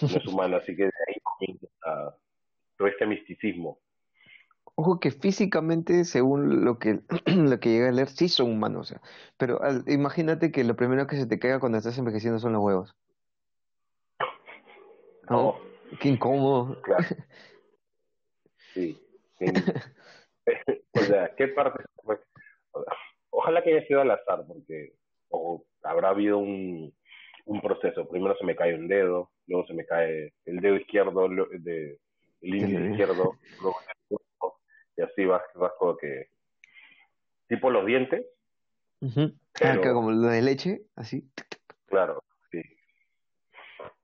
no 0.00 0.08
es 0.08 0.26
humano, 0.26 0.56
así 0.56 0.74
que 0.74 0.84
de 0.84 0.92
ahí 1.08 1.14
comienza 1.22 1.68
todo 2.76 2.88
este 2.88 3.06
misticismo. 3.06 3.78
Ojo 4.74 5.00
que 5.00 5.10
físicamente, 5.10 6.04
según 6.04 6.64
lo 6.64 6.78
que, 6.78 7.00
lo 7.26 7.60
que 7.60 7.70
llega 7.70 7.88
a 7.88 7.92
leer, 7.92 8.08
sí 8.08 8.28
son 8.28 8.50
humanos, 8.50 8.80
o 8.80 8.84
sea, 8.84 9.00
pero 9.36 9.60
imagínate 9.86 10.52
que 10.52 10.64
lo 10.64 10.76
primero 10.76 11.06
que 11.06 11.16
se 11.16 11.26
te 11.26 11.38
caiga 11.38 11.60
cuando 11.60 11.78
estás 11.78 11.98
envejeciendo 11.98 12.38
son 12.38 12.52
los 12.52 12.62
huevos. 12.62 12.94
No. 15.28 15.56
Qué 16.00 16.08
incómodo. 16.08 16.80
Claro. 16.82 17.04
Sí. 18.74 18.98
o 20.94 21.00
sea, 21.00 21.34
¿qué 21.36 21.48
parte? 21.48 21.84
Ojalá 23.30 23.62
que 23.62 23.74
haya 23.76 23.86
sido 23.86 24.00
al 24.00 24.10
azar, 24.10 24.44
porque 24.46 24.94
o 25.28 25.64
habrá 25.82 26.10
habido 26.10 26.38
un, 26.38 26.94
un 27.44 27.60
proceso. 27.60 28.08
Primero 28.08 28.36
se 28.36 28.44
me 28.44 28.56
cae 28.56 28.74
un 28.74 28.88
dedo, 28.88 29.30
luego 29.46 29.66
se 29.66 29.74
me 29.74 29.86
cae 29.86 30.32
el 30.44 30.60
dedo 30.60 30.76
izquierdo, 30.76 31.28
de, 31.28 31.98
el 32.42 32.54
índice 32.54 32.90
izquierdo, 32.90 33.38
luego 33.60 33.76
y 34.96 35.02
así 35.02 35.24
vas, 35.26 35.42
vas 35.54 35.72
como 35.78 35.96
que 35.96 36.28
tipo 37.48 37.70
los 37.70 37.84
dientes. 37.84 38.24
Ah, 39.62 39.78
como 39.92 40.10
lo 40.10 40.28
de 40.28 40.42
leche, 40.42 40.82
así. 40.96 41.30
Claro, 41.86 42.22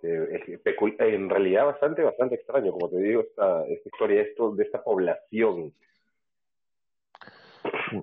sí. 0.02 0.56
en 0.98 1.30
realidad 1.30 1.66
bastante, 1.66 2.02
bastante 2.02 2.34
extraño, 2.34 2.72
como 2.72 2.88
te 2.90 2.98
digo, 2.98 3.22
esta, 3.22 3.64
esta 3.66 3.88
historia 3.88 4.22
esto, 4.22 4.54
de 4.54 4.64
esta 4.64 4.82
población 4.82 5.72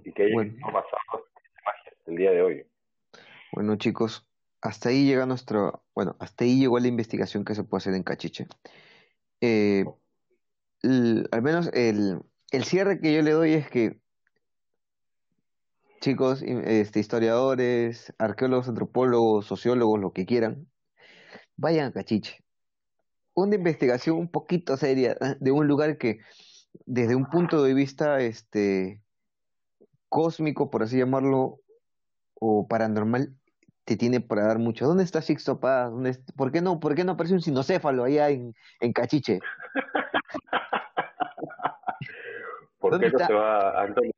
y 0.05 0.11
que 0.11 0.31
bueno. 0.33 0.53
pasado 0.65 1.25
el 2.07 2.15
día 2.15 2.31
de 2.31 2.41
hoy. 2.41 2.65
Bueno, 3.51 3.75
chicos, 3.75 4.27
hasta 4.61 4.89
ahí 4.89 5.05
llega 5.05 5.25
nuestro, 5.25 5.83
bueno, 5.93 6.15
hasta 6.19 6.43
ahí 6.43 6.59
llegó 6.59 6.79
la 6.79 6.87
investigación 6.87 7.45
que 7.45 7.55
se 7.55 7.63
puede 7.63 7.79
hacer 7.79 7.93
en 7.93 8.03
Cachiche. 8.03 8.47
Eh, 9.41 9.85
al 10.83 11.41
menos 11.41 11.69
el, 11.73 12.19
el 12.51 12.63
cierre 12.63 12.99
que 12.99 13.13
yo 13.13 13.21
le 13.21 13.31
doy 13.31 13.53
es 13.53 13.69
que, 13.69 13.99
chicos, 16.01 16.41
este, 16.41 16.99
historiadores, 16.99 18.13
arqueólogos, 18.17 18.69
antropólogos, 18.69 19.45
sociólogos, 19.45 19.99
lo 19.99 20.13
que 20.13 20.25
quieran, 20.25 20.67
vayan 21.59 21.87
a 21.87 21.91
Cachiche. 21.91 22.43
Una 23.33 23.55
investigación 23.55 24.17
un 24.17 24.31
poquito 24.31 24.77
seria 24.77 25.13
¿eh? 25.13 25.35
de 25.39 25.51
un 25.51 25.67
lugar 25.67 25.97
que, 25.97 26.19
desde 26.85 27.15
un 27.15 27.29
punto 27.29 27.63
de 27.63 27.73
vista 27.73 28.21
este, 28.21 29.01
cósmico, 30.07 30.69
por 30.69 30.83
así 30.83 30.97
llamarlo, 30.97 31.59
o 32.35 32.67
paranormal, 32.67 33.35
te 33.83 33.97
tiene 33.97 34.21
para 34.21 34.45
dar 34.45 34.59
mucho. 34.59 34.85
¿Dónde 34.85 35.03
está 35.03 35.21
Sixto 35.21 35.59
Paz? 35.59 35.91
¿Dónde 35.91 36.17
¿Por 36.35 36.51
qué 36.51 36.61
no, 36.61 36.79
por 36.79 36.95
qué 36.95 37.03
no 37.03 37.13
aparece 37.13 37.33
un 37.33 37.41
sinocéfalo 37.41 38.03
allá 38.05 38.29
en, 38.29 38.55
en 38.79 38.93
Cachiche? 38.93 39.39
¿Por 42.79 42.99
qué 42.99 43.09
no 43.09 43.19
se 43.19 43.33
va 43.33 43.81
Antonio 43.81 44.13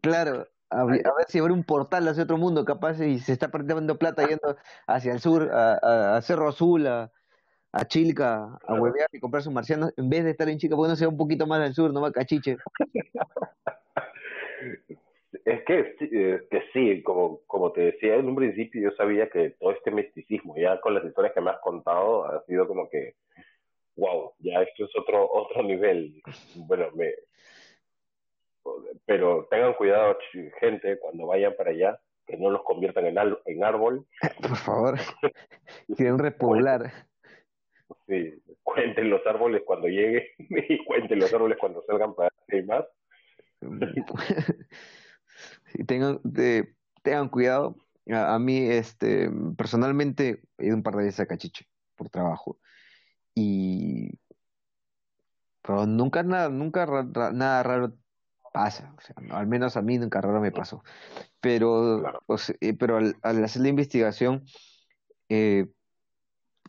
Claro, 0.00 0.46
a, 0.74 0.84
ver 0.84 1.02
si 1.28 1.38
abre 1.38 1.52
un 1.52 1.64
portal 1.64 2.08
hacia 2.08 2.24
otro 2.24 2.36
mundo 2.36 2.64
capaz 2.64 3.00
y 3.00 3.18
se 3.18 3.32
está 3.32 3.50
perdiendo 3.50 3.98
plata 3.98 4.26
yendo 4.26 4.56
hacia 4.86 5.12
el 5.12 5.20
sur, 5.20 5.50
a, 5.52 6.20
Cerro 6.22 6.48
Azul, 6.48 6.86
a, 6.86 7.10
a 7.72 7.84
Chilca, 7.86 8.58
a 8.66 8.74
huevear 8.74 9.08
y 9.12 9.20
comprar 9.20 9.42
sus 9.42 9.52
marcianos, 9.52 9.92
en 9.96 10.10
vez 10.10 10.24
de 10.24 10.30
estar 10.30 10.48
en 10.48 10.58
Chica, 10.58 10.76
¿por 10.76 10.86
qué 10.86 10.90
no 10.90 10.96
se 10.96 11.06
va 11.06 11.12
un 11.12 11.18
poquito 11.18 11.46
más 11.46 11.60
al 11.60 11.74
sur, 11.74 11.92
no 11.92 12.00
va 12.00 12.08
a 12.08 12.12
Cachiche? 12.12 12.56
Es 15.44 15.62
que, 15.64 15.94
que 16.50 16.62
sí, 16.72 17.02
como, 17.02 17.40
como 17.46 17.70
te 17.72 17.82
decía 17.82 18.14
en 18.14 18.28
un 18.28 18.36
principio, 18.36 18.80
yo 18.80 18.96
sabía 18.96 19.28
que 19.28 19.50
todo 19.50 19.72
este 19.72 19.90
misticismo, 19.90 20.56
ya 20.56 20.80
con 20.80 20.94
las 20.94 21.04
historias 21.04 21.34
que 21.34 21.42
me 21.42 21.50
has 21.50 21.58
contado, 21.58 22.24
ha 22.24 22.42
sido 22.46 22.66
como 22.66 22.88
que, 22.88 23.16
wow, 23.96 24.32
ya 24.38 24.62
esto 24.62 24.86
es 24.86 24.90
otro, 24.96 25.30
otro 25.30 25.62
nivel. 25.62 26.22
Bueno, 26.54 26.86
me, 26.94 27.12
pero 29.06 29.46
tengan 29.50 29.74
cuidado, 29.74 30.16
gente, 30.60 30.98
cuando 30.98 31.26
vayan 31.26 31.54
para 31.56 31.70
allá, 31.70 32.00
que 32.26 32.36
no 32.36 32.50
los 32.50 32.62
conviertan 32.62 33.06
en, 33.06 33.16
en 33.44 33.64
árbol. 33.64 34.06
Por 34.40 34.56
favor, 34.56 34.98
quieren 35.96 36.18
repoblar. 36.18 36.92
Sí, 38.06 38.42
cuenten 38.62 39.10
los 39.10 39.26
árboles 39.26 39.62
cuando 39.64 39.88
lleguen 39.88 40.24
y 40.38 40.84
cuenten 40.84 41.18
los 41.18 41.32
árboles 41.32 41.58
cuando 41.58 41.82
salgan 41.86 42.14
para 42.14 42.30
y 42.48 42.62
más. 42.62 42.84
Sí, 45.72 45.84
tengan, 45.84 46.20
tengan 47.02 47.28
cuidado. 47.28 47.76
A, 48.10 48.38
mí, 48.38 48.68
este, 48.68 49.30
personalmente, 49.56 50.42
he 50.58 50.66
ido 50.66 50.76
un 50.76 50.82
par 50.82 50.94
de 50.94 51.04
veces 51.04 51.20
a 51.20 51.26
Cachiche 51.26 51.66
por 51.96 52.10
trabajo. 52.10 52.58
Y. 53.34 54.10
Pero 55.62 55.86
nunca 55.86 56.22
nada, 56.22 56.50
nunca 56.50 56.86
nada 57.32 57.62
raro 57.62 57.94
pasa, 58.54 58.94
o 58.96 59.00
sea, 59.00 59.16
al 59.36 59.48
menos 59.48 59.76
a 59.76 59.82
mí 59.82 59.96
en 59.96 60.08
carrera 60.08 60.38
me 60.38 60.52
pasó. 60.52 60.84
Pero, 61.40 62.04
eh, 62.60 62.74
pero 62.74 62.98
al, 62.98 63.16
hacer 63.44 63.62
la 63.62 63.68
investigación, 63.68 64.44
eh, 65.28 65.66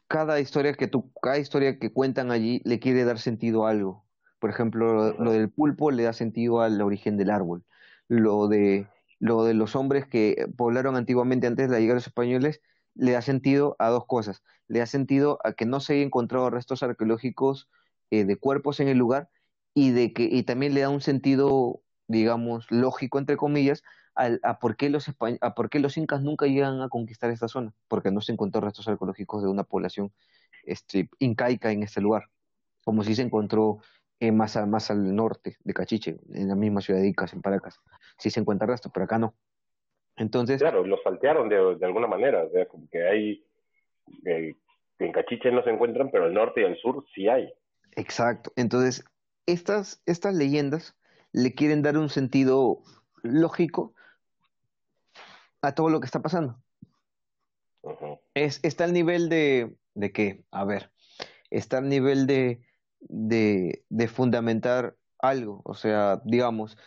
cada 0.07 0.39
historia 0.39 0.73
que 0.73 0.87
tú, 0.87 1.11
cada 1.21 1.37
historia 1.37 1.77
que 1.77 1.93
cuentan 1.93 2.31
allí 2.31 2.59
le 2.65 2.79
quiere 2.79 3.05
dar 3.05 3.19
sentido 3.19 3.67
a 3.67 3.69
algo. 3.69 4.03
Por 4.39 4.49
ejemplo, 4.49 5.13
lo, 5.13 5.31
del 5.31 5.51
pulpo 5.51 5.91
le 5.91 6.03
da 6.03 6.13
sentido 6.13 6.61
al 6.61 6.81
origen 6.81 7.17
del 7.17 7.29
árbol. 7.29 7.63
Lo 8.07 8.47
de, 8.47 8.87
lo 9.19 9.43
de 9.43 9.53
los 9.53 9.75
hombres 9.75 10.07
que 10.07 10.47
poblaron 10.57 10.95
antiguamente 10.95 11.45
antes 11.45 11.67
de 11.67 11.73
la 11.73 11.79
llegada 11.79 11.93
de 11.93 11.99
los 12.01 12.07
españoles 12.07 12.61
le 12.95 13.11
da 13.11 13.21
sentido 13.21 13.75
a 13.77 13.89
dos 13.89 14.07
cosas. 14.07 14.41
Le 14.67 14.79
da 14.79 14.87
sentido 14.87 15.37
a 15.43 15.53
que 15.53 15.67
no 15.67 15.79
se 15.79 15.93
hayan 15.93 16.07
encontrado 16.07 16.49
restos 16.49 16.81
arqueológicos 16.81 17.69
eh, 18.09 18.25
de 18.25 18.37
cuerpos 18.37 18.79
en 18.79 18.87
el 18.87 18.97
lugar 18.97 19.29
y 19.75 19.91
de 19.91 20.13
que 20.13 20.23
y 20.23 20.41
también 20.41 20.73
le 20.73 20.81
da 20.81 20.89
un 20.89 21.01
sentido, 21.01 21.81
digamos, 22.07 22.65
lógico 22.71 23.19
entre 23.19 23.37
comillas 23.37 23.83
a, 24.15 24.59
por 24.59 24.77
qué 24.77 24.89
los 24.89 25.13
a 25.41 25.53
por 25.55 25.69
qué 25.69 25.79
los 25.79 25.97
incas 25.97 26.23
nunca 26.23 26.47
llegan 26.47 26.81
a 26.81 26.89
conquistar 26.89 27.29
esta 27.29 27.49
zona, 27.49 27.73
porque 27.89 28.09
no 28.09 28.21
se 28.21 28.31
encontró 28.31 28.61
restos 28.61 28.87
arqueológicos 28.87 29.43
de 29.43 29.49
una 29.49 29.65
población 29.65 30.11
este, 30.63 31.09
incaica 31.19 31.71
en 31.71 31.83
este 31.83 32.01
lugar, 32.01 32.23
como 32.83 33.03
si 33.03 33.13
se 33.13 33.21
encontró 33.21 33.79
eh, 34.21 34.31
más, 34.31 34.55
más 34.65 34.89
al 34.89 35.13
norte 35.13 35.57
de 35.63 35.73
Cachiche, 35.73 36.17
en 36.33 36.47
la 36.47 36.55
misma 36.55 36.79
ciudad 36.79 37.01
de 37.01 37.09
Icas, 37.09 37.33
en 37.33 37.41
Paracas. 37.41 37.81
Sí 38.17 38.29
se 38.29 38.39
encuentra 38.39 38.65
restos, 38.65 38.91
pero 38.93 39.03
acá 39.03 39.19
no. 39.19 39.35
Entonces. 40.15 40.61
Claro, 40.61 40.85
los 40.85 41.03
saltearon 41.03 41.49
de, 41.49 41.75
de 41.75 41.85
alguna 41.85 42.07
manera, 42.07 42.45
o 42.45 42.49
sea, 42.49 42.65
como 42.67 42.87
que 42.89 43.05
hay. 43.05 43.45
en 44.23 45.11
Cachiche 45.11 45.51
no 45.51 45.61
se 45.63 45.71
encuentran, 45.71 46.09
pero 46.11 46.23
al 46.23 46.33
norte 46.33 46.61
y 46.61 46.63
al 46.63 46.77
sur 46.77 47.05
sí 47.13 47.27
hay. 47.27 47.51
Exacto. 47.97 48.53
Entonces, 48.55 49.03
estas, 49.45 50.01
estas 50.05 50.33
leyendas 50.33 50.95
le 51.31 51.53
quieren 51.53 51.81
dar 51.81 51.97
un 51.97 52.09
sentido 52.09 52.81
lógico 53.23 53.93
a 55.61 55.73
todo 55.73 55.89
lo 55.89 55.99
que 55.99 56.05
está 56.05 56.21
pasando. 56.21 56.61
es, 58.33 58.59
está 58.63 58.83
al 58.85 58.93
nivel 58.93 59.29
de, 59.29 59.75
de 59.93 60.11
qué, 60.11 60.45
a 60.51 60.63
ver, 60.65 60.91
está 61.49 61.79
al 61.79 61.89
nivel 61.89 62.27
de, 62.27 62.61
de, 62.99 63.83
de 63.89 64.07
fundamentar 64.07 64.95
algo, 65.19 65.61
o 65.65 65.73
sea, 65.73 66.21
digamos, 66.25 66.77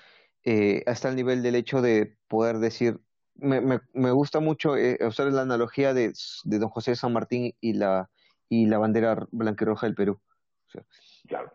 eh, 0.45 0.83
hasta 0.87 1.09
el 1.09 1.17
nivel 1.17 1.43
del 1.43 1.57
hecho 1.57 1.83
de 1.83 2.17
poder 2.29 2.59
decir, 2.59 3.01
me, 3.35 3.61
me, 3.61 3.81
me 3.93 4.11
gusta 4.13 4.41
mucho 4.41 4.77
eh, 4.77 4.99
usar 5.07 5.31
la 5.33 5.43
analogía 5.43 5.95
de, 5.95 6.13
de, 6.45 6.59
don 6.59 6.71
José 6.71 6.97
San 6.97 7.13
Martín 7.13 7.55
y 7.61 7.75
la, 7.75 8.11
y 8.49 8.67
la 8.67 8.79
bandera 8.79 9.27
blanca 9.31 9.65
y 9.65 9.67
roja 9.67 9.87
del 9.87 9.95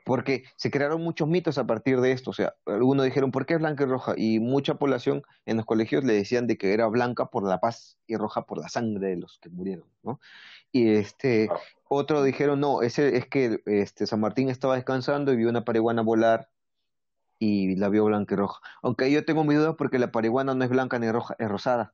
Porque 0.05 0.43
se 0.55 0.69
crearon 0.69 1.01
muchos 1.01 1.27
mitos 1.27 1.57
a 1.57 1.65
partir 1.65 1.99
de 2.01 2.11
esto. 2.11 2.31
O 2.31 2.33
sea, 2.33 2.53
algunos 2.65 3.05
dijeron, 3.05 3.31
¿por 3.31 3.45
qué 3.45 3.55
es 3.55 3.59
blanca 3.59 3.83
y 3.83 3.87
roja? 3.87 4.13
Y 4.17 4.39
mucha 4.39 4.75
población 4.75 5.23
en 5.45 5.57
los 5.57 5.65
colegios 5.65 6.03
le 6.03 6.13
decían 6.13 6.47
de 6.47 6.57
que 6.57 6.73
era 6.73 6.87
blanca 6.87 7.27
por 7.27 7.47
la 7.47 7.59
paz 7.59 7.97
y 8.07 8.15
roja 8.15 8.45
por 8.45 8.59
la 8.59 8.69
sangre 8.69 9.09
de 9.09 9.17
los 9.17 9.39
que 9.39 9.49
murieron, 9.49 9.85
¿no? 10.03 10.19
Y 10.71 10.93
este, 10.93 11.49
otro 11.87 12.23
dijeron, 12.23 12.59
no, 12.59 12.81
ese 12.81 13.17
es 13.17 13.27
que 13.27 13.61
este, 13.65 14.07
San 14.07 14.19
Martín 14.19 14.49
estaba 14.49 14.75
descansando 14.75 15.31
y 15.31 15.37
vio 15.37 15.49
una 15.49 15.65
pareguana 15.65 16.01
volar 16.01 16.49
y 17.39 17.75
la 17.75 17.89
vio 17.89 18.05
blanca 18.05 18.33
y 18.33 18.37
roja. 18.37 18.61
Aunque 18.81 19.11
yo 19.11 19.25
tengo 19.25 19.43
mi 19.43 19.55
duda 19.55 19.75
porque 19.75 19.99
la 19.99 20.11
pareguana 20.11 20.55
no 20.55 20.63
es 20.63 20.69
blanca 20.69 20.97
ni 20.99 21.11
roja, 21.11 21.35
es 21.39 21.49
rosada. 21.49 21.93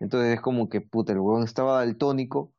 Entonces 0.00 0.34
es 0.34 0.40
como 0.40 0.68
que, 0.68 0.80
puta, 0.80 1.12
el 1.12 1.20
huevón 1.20 1.44
estaba 1.44 1.78
daltónico 1.78 2.52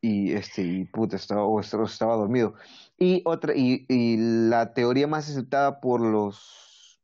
y 0.00 0.32
este 0.32 0.62
y 0.62 0.84
puta 0.84 1.16
estaba 1.16 1.44
estaba 1.60 2.16
dormido. 2.16 2.54
Y 2.98 3.22
otra 3.24 3.54
y, 3.54 3.86
y 3.88 4.16
la 4.48 4.72
teoría 4.74 5.06
más 5.06 5.28
aceptada 5.28 5.80
por 5.80 6.00
los 6.00 7.00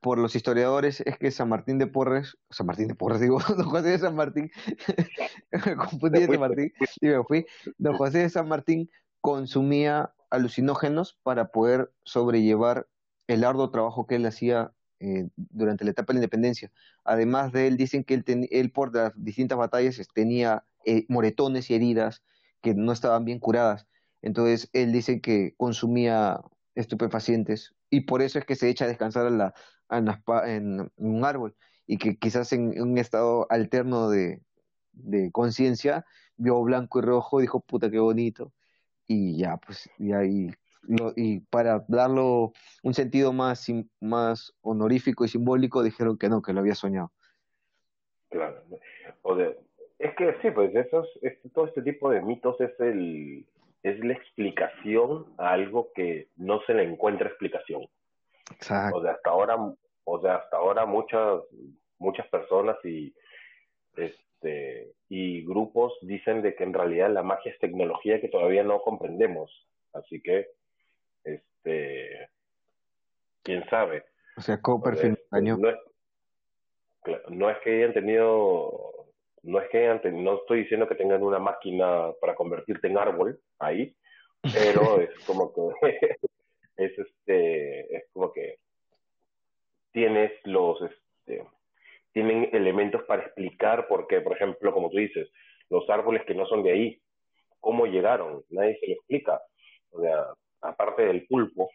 por 0.00 0.18
los 0.18 0.36
historiadores 0.36 1.00
es 1.00 1.18
que 1.18 1.30
San 1.30 1.48
Martín 1.48 1.78
de 1.78 1.86
Porres 1.86 2.36
San 2.50 2.66
Martín 2.66 2.88
de 2.88 2.94
Porres 2.94 3.20
digo 3.22 3.40
don 3.40 3.68
José 3.68 3.90
de 3.90 3.98
San 3.98 4.14
Martín 4.14 4.50
me 5.66 5.76
confundí 5.76 6.20
de 6.20 6.26
San 6.26 6.40
Martín 6.40 6.72
y 7.00 7.06
me 7.06 7.24
fui. 7.24 7.46
Don 7.78 7.96
José 7.96 8.18
de 8.18 8.30
San 8.30 8.48
Martín 8.48 8.90
consumía 9.20 10.12
alucinógenos 10.30 11.18
para 11.22 11.48
poder 11.50 11.92
sobrellevar 12.04 12.88
el 13.26 13.44
arduo 13.44 13.70
trabajo 13.70 14.06
que 14.06 14.16
él 14.16 14.26
hacía 14.26 14.72
eh, 15.00 15.28
durante 15.36 15.84
la 15.84 15.90
etapa 15.90 16.12
de 16.12 16.14
la 16.14 16.24
independencia. 16.24 16.70
Además 17.04 17.52
de 17.52 17.66
él, 17.66 17.76
dicen 17.76 18.04
que 18.04 18.14
él, 18.14 18.48
él 18.50 18.70
por 18.70 18.94
las 18.94 19.12
distintas 19.16 19.58
batallas 19.58 20.00
tenía 20.14 20.64
eh, 20.86 21.04
moretones 21.08 21.70
y 21.70 21.74
heridas 21.74 22.22
que 22.62 22.74
no 22.74 22.92
estaban 22.92 23.24
bien 23.24 23.38
curadas. 23.38 23.86
Entonces 24.22 24.70
él 24.72 24.92
dice 24.92 25.20
que 25.20 25.54
consumía 25.56 26.40
estupefacientes 26.74 27.74
y 27.90 28.00
por 28.00 28.22
eso 28.22 28.38
es 28.38 28.44
que 28.44 28.56
se 28.56 28.68
echa 28.68 28.86
a 28.86 28.88
descansar 28.88 29.26
en, 30.46 30.90
un 30.96 31.24
árbol 31.24 31.54
y 31.86 31.98
que 31.98 32.16
quizás 32.16 32.52
en, 32.52 32.80
un 32.80 32.98
estado 32.98 33.46
alterno 33.50 34.08
de, 34.08 34.42
de 34.92 35.30
conciencia 35.32 36.04
vio 36.36 36.62
blanco 36.62 36.98
y 36.98 37.02
rojo, 37.02 37.40
dijo 37.40 37.60
puta 37.60 37.90
qué 37.90 37.98
bonito 37.98 38.52
y 39.06 39.38
ya 39.38 39.56
pues 39.58 39.88
y 39.98 40.12
ahí 40.12 40.50
y 41.16 41.40
para 41.40 41.84
darlo 41.88 42.52
un 42.82 42.94
sentido 42.94 43.32
más, 43.32 43.66
más 44.00 44.54
honorífico 44.60 45.24
y 45.24 45.28
simbólico 45.28 45.82
dijeron 45.82 46.16
que 46.16 46.28
no, 46.28 46.42
que 46.42 46.52
lo 46.52 46.60
había 46.60 46.74
soñado. 46.74 47.12
Claro. 48.30 48.62
O 49.22 49.34
de, 49.34 49.58
es 49.98 50.14
que 50.14 50.34
sí, 50.42 50.50
pues 50.50 50.74
esos, 50.74 51.08
todo 51.54 51.66
este 51.66 51.82
tipo 51.82 52.10
de 52.10 52.20
mitos 52.20 52.60
es 52.60 52.78
el 52.80 53.46
es 53.82 54.00
la 54.00 54.14
explicación 54.14 55.26
a 55.38 55.52
algo 55.52 55.92
que 55.94 56.28
no 56.36 56.60
se 56.62 56.74
le 56.74 56.82
encuentra 56.82 57.28
explicación. 57.28 57.86
Exacto. 58.50 58.98
O 58.98 59.02
sea, 59.02 59.12
hasta 59.12 59.30
ahora, 59.30 59.56
o 60.04 60.20
sea, 60.20 60.36
hasta 60.36 60.56
ahora 60.56 60.86
muchas 60.86 61.42
muchas 61.98 62.26
personas 62.28 62.76
y 62.84 63.14
este 63.96 64.92
y 65.08 65.44
grupos 65.44 65.96
dicen 66.02 66.42
de 66.42 66.56
que 66.56 66.64
en 66.64 66.74
realidad 66.74 67.10
la 67.10 67.22
magia 67.22 67.52
es 67.52 67.58
tecnología 67.60 68.20
que 68.20 68.28
todavía 68.28 68.64
no 68.64 68.82
comprendemos. 68.82 69.50
Así 69.92 70.20
que 70.20 70.48
este 71.22 72.28
quién 73.42 73.64
sabe. 73.70 74.04
O 74.36 74.40
sea, 74.40 74.60
Copperfield 74.60 75.18
este, 75.18 75.42
no, 75.42 75.68
es, 75.70 75.76
no 77.28 77.50
es 77.50 77.58
que 77.58 77.76
hayan 77.76 77.94
tenido 77.94 78.95
no 79.46 79.60
es 79.60 79.68
que 79.70 80.10
no 80.10 80.38
estoy 80.38 80.62
diciendo 80.62 80.88
que 80.88 80.96
tengan 80.96 81.22
una 81.22 81.38
máquina 81.38 82.12
para 82.20 82.34
convertirte 82.34 82.88
en 82.88 82.98
árbol 82.98 83.40
ahí, 83.60 83.94
pero 84.42 84.42
es 85.00 85.10
como 85.24 85.52
que 85.54 85.62
es 86.76 86.98
este 86.98 87.96
es 87.96 88.04
como 88.12 88.32
que 88.32 88.58
tienes 89.92 90.32
los 90.44 90.82
este, 90.82 91.44
tienen 92.12 92.50
elementos 92.52 93.02
para 93.04 93.22
explicar 93.22 93.86
por 93.88 94.08
qué, 94.08 94.20
por 94.20 94.34
ejemplo, 94.34 94.72
como 94.72 94.90
tú 94.90 94.98
dices, 94.98 95.30
los 95.70 95.88
árboles 95.90 96.24
que 96.24 96.34
no 96.34 96.46
son 96.46 96.62
de 96.62 96.72
ahí, 96.72 97.02
cómo 97.60 97.86
llegaron, 97.86 98.42
nadie 98.50 98.78
se 98.80 98.88
lo 98.88 98.92
explica. 98.94 99.40
O 99.90 100.00
sea, 100.00 100.26
aparte 100.62 101.02
del 101.04 101.26
pulpo, 101.26 101.70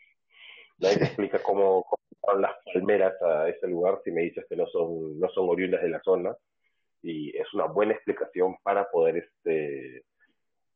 nadie 0.79 0.95
se 0.95 1.03
explica 1.05 1.41
cómo, 1.41 1.85
cómo 2.19 2.39
las 2.39 2.53
palmeras 2.73 3.13
a 3.21 3.49
ese 3.49 3.67
lugar 3.67 4.01
si 4.03 4.11
me 4.11 4.21
dices 4.21 4.45
que 4.49 4.55
no 4.55 4.67
son 4.67 5.19
no 5.19 5.29
son 5.29 5.49
oriundas 5.49 5.81
de 5.81 5.89
la 5.89 6.01
zona 6.01 6.35
y 7.01 7.35
es 7.37 7.53
una 7.53 7.65
buena 7.65 7.93
explicación 7.93 8.55
para 8.63 8.89
poder 8.89 9.17
este 9.17 10.05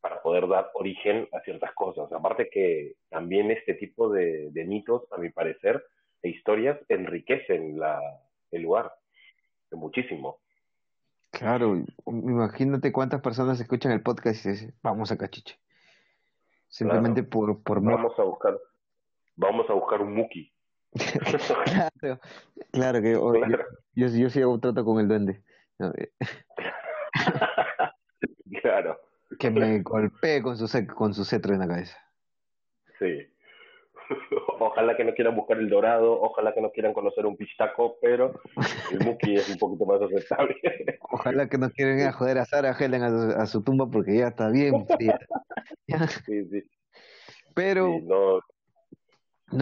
para 0.01 0.21
poder 0.21 0.47
dar 0.47 0.69
origen 0.75 1.27
a 1.31 1.39
ciertas 1.39 1.73
cosas. 1.73 2.11
Aparte 2.11 2.47
que 2.51 2.93
también 3.09 3.49
este 3.49 3.73
tipo 3.73 4.07
de, 4.07 4.51
mitos, 4.67 5.01
a 5.11 5.17
mi 5.17 5.31
parecer, 5.31 5.83
e 6.21 6.29
historias 6.29 6.77
enriquecen 6.89 7.79
la, 7.79 7.99
el 8.51 8.61
lugar 8.61 8.93
muchísimo. 9.71 10.37
Claro, 11.31 11.83
imagínate 12.05 12.91
cuántas 12.91 13.21
personas 13.21 13.59
escuchan 13.59 13.91
el 13.93 14.03
podcast 14.03 14.45
y 14.45 14.49
dicen, 14.49 14.75
vamos 14.83 15.11
a 15.11 15.17
Cachiche. 15.17 15.57
Simplemente 16.67 17.23
por, 17.23 17.63
por... 17.63 17.81
Vamos 17.81 18.13
a 18.19 18.23
buscar, 18.23 18.59
vamos 19.35 19.69
a 19.69 19.73
buscar 19.73 20.01
un 20.01 20.13
Muki. 20.13 20.53
claro, 21.99 22.19
claro 22.71 23.01
que 23.01 23.13
Yo, 23.95 24.07
yo, 24.07 24.29
sí 24.29 24.41
hago 24.41 24.59
trato 24.59 24.85
con 24.85 24.99
el 24.99 25.07
duende. 25.07 25.41
claro. 28.61 28.99
Que 29.39 29.49
me 29.49 29.81
golpee 29.81 30.41
con 30.41 30.57
su, 30.57 30.67
con 30.87 31.13
su 31.13 31.25
cetro 31.25 31.53
en 31.53 31.59
la 31.59 31.67
cabeza. 31.67 31.97
Sí. 32.99 33.27
Ojalá 34.59 34.95
que 34.95 35.03
no 35.03 35.13
quieran 35.13 35.35
buscar 35.35 35.57
el 35.57 35.69
dorado, 35.69 36.19
ojalá 36.21 36.53
que 36.53 36.61
no 36.61 36.71
quieran 36.71 36.93
conocer 36.93 37.25
un 37.25 37.35
pistaco, 37.35 37.97
pero 38.01 38.39
el 38.91 38.99
Muki 38.99 39.35
es 39.35 39.49
un 39.49 39.57
poquito 39.57 39.85
más 39.85 40.01
aceptable. 40.01 40.55
Ojalá 41.11 41.49
que 41.49 41.57
no 41.57 41.69
quieran 41.71 41.99
ir 41.99 42.07
a 42.07 42.11
joder 42.11 42.37
a 42.37 42.45
Sara 42.45 42.75
Helen 42.77 43.03
a 43.03 43.45
su, 43.45 43.63
tumba 43.63 43.89
porque 43.89 44.17
ya 44.17 44.27
está 44.27 44.49
bien 44.49 44.85
Sí, 46.25 46.45
sí. 46.45 46.63
Pero 47.53 47.99
no 48.03 48.41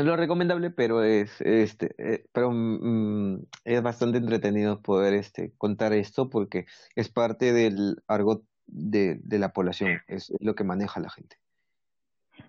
es 0.01 0.07
lo 0.07 0.15
recomendable, 0.15 0.71
pero 0.71 1.03
es 1.03 1.39
este, 1.41 1.93
eh, 1.97 2.25
pero 2.33 2.51
mm, 2.51 3.45
es 3.65 3.81
bastante 3.83 4.17
entretenido 4.17 4.81
poder 4.81 5.13
este 5.13 5.53
contar 5.57 5.93
esto 5.93 6.29
porque 6.29 6.65
es 6.95 7.09
parte 7.09 7.53
del 7.53 7.97
argot 8.07 8.43
de, 8.65 9.19
de 9.23 9.39
la 9.39 9.53
población, 9.53 10.01
es 10.07 10.33
lo 10.39 10.55
que 10.55 10.63
maneja 10.63 10.99
la 10.99 11.09
gente. 11.09 11.35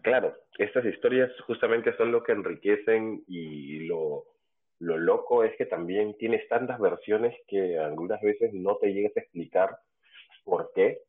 claro, 0.02 0.34
estas 0.58 0.84
historias 0.84 1.30
justamente 1.46 1.96
son 1.96 2.12
lo 2.12 2.22
que 2.22 2.32
enriquecen 2.32 3.24
y 3.26 3.80
lo, 3.86 4.24
lo 4.78 4.98
loco 4.98 5.44
es 5.44 5.56
que 5.56 5.66
también 5.66 6.16
tienes 6.18 6.46
tantas 6.48 6.78
versiones 6.78 7.34
que 7.48 7.78
algunas 7.78 8.20
veces 8.20 8.52
no 8.52 8.76
te 8.76 8.92
llegas 8.92 9.16
a 9.16 9.20
explicar 9.20 9.78
por 10.44 10.70
qué, 10.74 11.00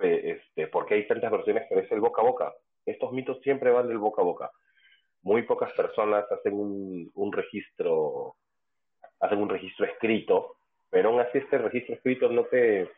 eh, 0.00 0.38
este, 0.38 0.66
por 0.68 0.86
qué 0.86 0.94
hay 0.94 1.06
tantas 1.08 1.30
versiones, 1.30 1.64
pero 1.68 1.80
es 1.80 1.90
el 1.90 2.00
boca 2.00 2.22
a 2.22 2.24
boca. 2.24 2.54
Estos 2.86 3.12
mitos 3.12 3.40
siempre 3.42 3.70
van 3.70 3.88
del 3.88 3.98
boca 3.98 4.22
a 4.22 4.24
boca. 4.24 4.50
Muy 5.28 5.42
pocas 5.42 5.70
personas 5.74 6.24
hacen 6.32 6.54
un, 6.54 7.10
un 7.14 7.32
registro, 7.34 8.36
hacen 9.20 9.38
un 9.38 9.50
registro 9.50 9.84
escrito, 9.84 10.56
pero 10.88 11.10
aún 11.10 11.20
así 11.20 11.36
este 11.36 11.58
registro 11.58 11.96
escrito 11.96 12.30
no 12.30 12.44
te, 12.44 12.88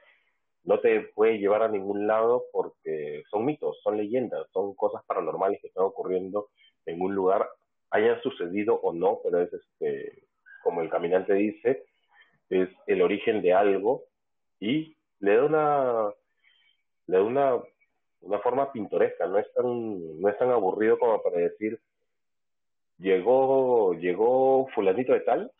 no 0.62 0.78
te 0.78 1.00
puede 1.12 1.38
llevar 1.38 1.64
a 1.64 1.68
ningún 1.68 2.06
lado 2.06 2.44
porque 2.52 3.24
son 3.28 3.44
mitos, 3.44 3.80
son 3.82 3.96
leyendas, 3.96 4.46
son 4.52 4.76
cosas 4.76 5.02
paranormales 5.06 5.60
que 5.60 5.66
están 5.66 5.82
ocurriendo 5.82 6.50
en 6.86 7.02
un 7.02 7.16
lugar, 7.16 7.48
hayan 7.90 8.22
sucedido 8.22 8.76
o 8.76 8.92
no, 8.92 9.18
pero 9.24 9.40
es 9.40 9.52
este, 9.52 10.22
como 10.62 10.82
el 10.82 10.88
caminante 10.88 11.34
dice, 11.34 11.82
es 12.48 12.68
el 12.86 13.02
origen 13.02 13.42
de 13.42 13.54
algo 13.54 14.04
y 14.60 14.94
le 15.18 15.36
da 15.36 15.44
una 15.46 16.14
le 17.08 17.16
da 17.16 17.24
una, 17.24 17.56
una 18.20 18.38
forma 18.38 18.70
pintoresca, 18.70 19.26
no 19.26 19.38
es 19.38 19.52
tan, 19.52 20.20
no 20.20 20.28
es 20.28 20.38
tan 20.38 20.50
aburrido 20.52 20.96
como 20.96 21.20
para 21.24 21.38
decir 21.38 21.80
llegó, 23.01 23.94
llegó 23.94 24.68
fulanito 24.74 25.12
de 25.12 25.20
tal, 25.20 25.53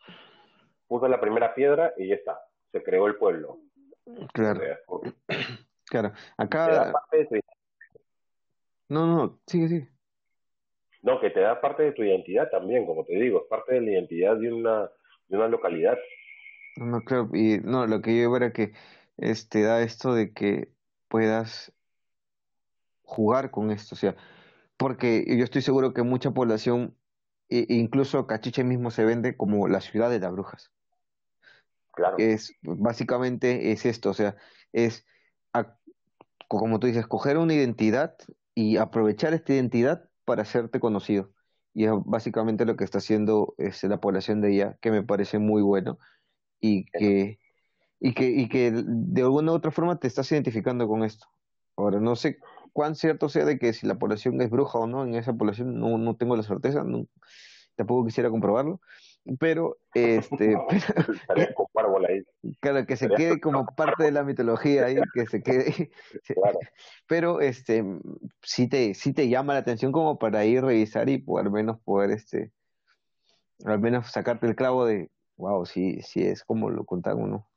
puso 0.87 1.07
la 1.07 1.19
primera 1.19 1.53
piedra 1.53 1.93
y 1.97 2.07
ya 2.07 2.15
está, 2.15 2.39
se 2.71 2.81
creó 2.83 3.07
el 3.07 3.15
pueblo. 3.15 3.59
Claro. 4.33 4.61
claro. 5.85 6.11
Acá. 6.37 6.93
No, 8.89 9.05
no, 9.07 9.39
sigue, 9.47 9.67
sigue. 9.67 9.89
No, 11.01 11.19
que 11.19 11.31
te 11.31 11.39
da 11.39 11.59
parte 11.59 11.83
de 11.83 11.93
tu 11.93 12.03
identidad 12.03 12.49
también, 12.49 12.85
como 12.85 13.05
te 13.05 13.15
digo, 13.15 13.41
es 13.41 13.47
parte 13.47 13.73
de 13.75 13.81
la 13.81 13.91
identidad 13.91 14.35
de 14.37 14.53
una, 14.53 14.91
de 15.27 15.37
una 15.37 15.47
localidad. 15.47 15.97
No, 16.75 17.01
claro, 17.01 17.29
y 17.33 17.59
no, 17.63 17.87
lo 17.87 18.01
que 18.01 18.21
yo 18.21 18.35
era 18.35 18.53
que 18.53 18.73
este 19.17 19.63
da 19.63 19.81
esto 19.81 20.13
de 20.13 20.31
que 20.33 20.69
puedas 21.07 21.73
jugar 23.03 23.49
con 23.49 23.71
esto, 23.71 23.95
o 23.95 23.97
sea, 23.97 24.15
porque 24.77 25.25
yo 25.27 25.43
estoy 25.43 25.61
seguro 25.61 25.93
que 25.93 26.03
mucha 26.03 26.31
población, 26.31 26.95
e 27.51 27.65
incluso 27.75 28.25
Cachiche 28.25 28.63
mismo 28.63 28.91
se 28.91 29.03
vende 29.03 29.35
como 29.35 29.67
la 29.67 29.81
ciudad 29.81 30.09
de 30.09 30.19
las 30.19 30.31
brujas. 30.31 30.71
Claro. 31.93 32.15
Es, 32.17 32.55
básicamente 32.61 33.71
es 33.71 33.85
esto, 33.85 34.11
o 34.11 34.13
sea, 34.13 34.37
es, 34.71 35.05
como 36.47 36.79
tú 36.79 36.87
dices, 36.87 37.05
coger 37.07 37.37
una 37.37 37.53
identidad 37.53 38.15
y 38.55 38.77
aprovechar 38.77 39.33
esta 39.33 39.53
identidad 39.53 40.09
para 40.23 40.43
hacerte 40.43 40.79
conocido. 40.79 41.31
Y 41.73 41.85
es 41.85 41.91
básicamente 42.05 42.65
lo 42.65 42.75
que 42.77 42.85
está 42.85 42.99
haciendo 42.99 43.53
es, 43.57 43.83
la 43.83 43.99
población 43.99 44.41
de 44.41 44.53
ella, 44.53 44.77
que 44.81 44.91
me 44.91 45.03
parece 45.03 45.37
muy 45.39 45.61
bueno 45.61 45.99
y 46.61 46.85
que, 46.85 47.39
y 47.99 48.13
que, 48.13 48.29
y 48.29 48.47
que 48.47 48.71
de 48.73 49.21
alguna 49.21 49.51
u 49.51 49.55
otra 49.55 49.71
forma 49.71 49.99
te 49.99 50.07
estás 50.07 50.31
identificando 50.31 50.87
con 50.87 51.03
esto. 51.03 51.27
Ahora, 51.75 51.99
no 51.99 52.15
sé 52.15 52.39
cuán 52.73 52.95
cierto 52.95 53.29
sea 53.29 53.45
de 53.45 53.59
que 53.59 53.73
si 53.73 53.87
la 53.87 53.95
población 53.95 54.41
es 54.41 54.49
bruja 54.49 54.79
o 54.79 54.87
no, 54.87 55.03
en 55.03 55.15
esa 55.15 55.33
población 55.33 55.79
no, 55.79 55.97
no 55.97 56.15
tengo 56.15 56.35
la 56.35 56.43
certeza, 56.43 56.83
no, 56.83 57.07
tampoco 57.75 58.05
quisiera 58.05 58.29
comprobarlo, 58.29 58.79
pero 59.39 59.77
este 59.93 60.55
claro 62.59 62.85
que 62.85 62.95
se 62.95 63.09
quede 63.09 63.39
como 63.39 63.65
parte 63.65 64.03
de 64.03 64.11
la 64.11 64.23
mitología 64.23 64.85
ahí 64.85 64.97
que 65.13 65.27
se 65.27 65.43
quede 65.43 65.91
pero 67.07 67.41
este 67.41 67.83
sí 68.41 68.67
te 68.67 68.93
sí 68.93 69.13
te 69.13 69.29
llama 69.29 69.53
la 69.53 69.59
atención 69.59 69.91
como 69.91 70.17
para 70.17 70.45
ir 70.45 70.59
a 70.59 70.67
revisar 70.67 71.09
y 71.09 71.19
por, 71.19 71.41
al 71.41 71.51
menos 71.51 71.79
poder 71.81 72.11
este 72.11 72.51
al 73.65 73.79
menos 73.79 74.11
sacarte 74.11 74.47
el 74.47 74.55
clavo 74.55 74.85
de 74.85 75.11
wow 75.37 75.65
sí 75.65 76.01
sí 76.01 76.23
es 76.23 76.43
como 76.43 76.69
lo 76.69 76.85
contan 76.85 77.17
uno 77.19 77.47
e, 77.47 77.50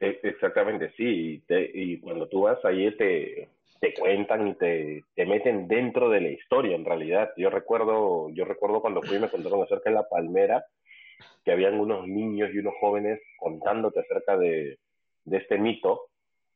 exactamente 0.00 0.92
sí 0.96 1.42
y 1.48 1.98
cuando 2.00 2.28
tú 2.28 2.42
vas 2.42 2.64
ahí 2.64 2.94
te 2.96 3.48
te 3.84 3.92
cuentan 3.92 4.48
y 4.48 4.54
te, 4.54 5.04
te 5.14 5.26
meten 5.26 5.68
dentro 5.68 6.08
de 6.08 6.22
la 6.22 6.30
historia 6.30 6.74
en 6.74 6.86
realidad. 6.86 7.32
Yo 7.36 7.50
recuerdo, 7.50 8.30
yo 8.30 8.46
recuerdo 8.46 8.80
cuando 8.80 9.02
fui 9.02 9.18
y 9.18 9.20
me 9.20 9.28
contaron 9.28 9.62
acerca 9.62 9.90
de 9.90 9.96
la 9.96 10.08
palmera, 10.08 10.64
que 11.44 11.52
habían 11.52 11.78
unos 11.78 12.08
niños 12.08 12.48
y 12.54 12.60
unos 12.60 12.72
jóvenes 12.80 13.20
contándote 13.38 14.00
acerca 14.00 14.38
de, 14.38 14.78
de 15.24 15.36
este 15.36 15.58
mito. 15.58 16.08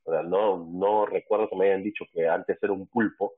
O 0.05 0.11
sea, 0.11 0.22
no, 0.22 0.64
no 0.72 1.05
recuerdo 1.05 1.51
que 1.51 1.57
me 1.57 1.66
hayan 1.66 1.82
dicho 1.82 2.07
que 2.14 2.26
antes 2.26 2.57
era 2.62 2.72
un 2.72 2.86
pulpo, 2.86 3.34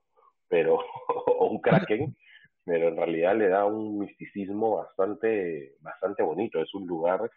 pero, 0.46 0.78
o 1.26 1.46
un 1.46 1.60
kraken, 1.60 2.16
pero 2.64 2.88
en 2.90 2.96
realidad 2.96 3.34
le 3.34 3.48
da 3.48 3.64
un 3.64 3.98
misticismo 3.98 4.76
bastante, 4.76 5.74
bastante 5.80 6.22
bonito. 6.22 6.62
Es 6.62 6.72
un 6.74 6.86
lugar 6.86 7.28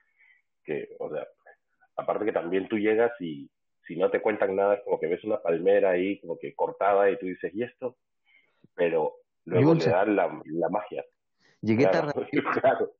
que, 0.63 0.89
o 0.99 1.09
sea, 1.09 1.25
aparte 1.95 2.25
que 2.25 2.31
también 2.31 2.67
tú 2.67 2.77
llegas 2.77 3.11
y, 3.19 3.49
si 3.87 3.95
no 3.95 4.09
te 4.09 4.21
cuentan 4.21 4.55
nada, 4.55 4.75
es 4.75 4.83
como 4.83 4.99
que 4.99 5.07
ves 5.07 5.23
una 5.23 5.41
palmera 5.41 5.91
ahí, 5.91 6.19
como 6.19 6.37
que 6.37 6.53
cortada, 6.55 7.09
y 7.09 7.17
tú 7.17 7.25
dices, 7.25 7.53
¿y 7.53 7.63
esto? 7.63 7.97
Pero 8.75 9.15
luego 9.45 9.73
le 9.73 9.85
dan 9.85 10.15
la, 10.15 10.41
la 10.45 10.69
magia. 10.69 11.03
Llegué 11.61 11.85
tarde. 11.87 12.13
Claro. 12.61 12.93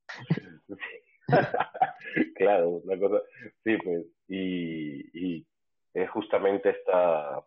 claro, 2.36 2.68
una 2.68 2.98
cosa. 2.98 3.22
Sí, 3.64 3.76
pues. 3.82 4.06
Y, 4.28 5.36
y 5.38 5.46
es 5.94 6.10
justamente 6.10 6.70
esta, 6.70 7.42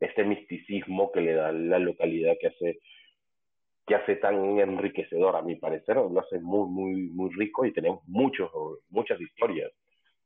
este 0.00 0.24
misticismo 0.24 1.10
que 1.10 1.20
le 1.22 1.34
da 1.34 1.52
la 1.52 1.78
localidad 1.78 2.34
que 2.38 2.48
hace 2.48 2.80
que 3.86 3.94
hace 3.94 4.16
tan 4.16 4.58
enriquecedor 4.58 5.36
a 5.36 5.42
mi 5.42 5.56
parecer, 5.56 5.96
lo 5.96 6.18
hace 6.18 6.40
muy, 6.40 6.70
muy, 6.70 7.02
muy 7.10 7.30
rico 7.34 7.66
y 7.66 7.72
tenemos 7.74 8.00
muchos, 8.06 8.50
muchas 8.88 9.20
historias 9.20 9.70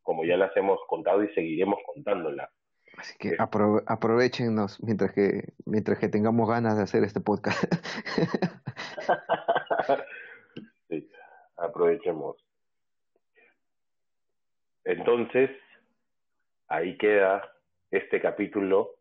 como 0.08 0.24
ya 0.24 0.38
las 0.38 0.56
hemos 0.56 0.80
contado 0.86 1.22
y 1.22 1.28
seguiremos 1.34 1.80
contándolas. 1.84 2.48
Así 2.96 3.14
que 3.18 3.36
apro 3.38 3.82
aprovechenos 3.86 4.82
mientras 4.82 5.12
que, 5.12 5.52
mientras 5.66 5.98
que 5.98 6.08
tengamos 6.08 6.48
ganas 6.48 6.78
de 6.78 6.84
hacer 6.84 7.04
este 7.04 7.20
podcast. 7.20 7.62
sí, 10.88 11.06
aprovechemos. 11.58 12.42
Entonces, 14.84 15.50
ahí 16.68 16.96
queda 16.96 17.42
este 17.90 18.22
capítulo. 18.22 18.92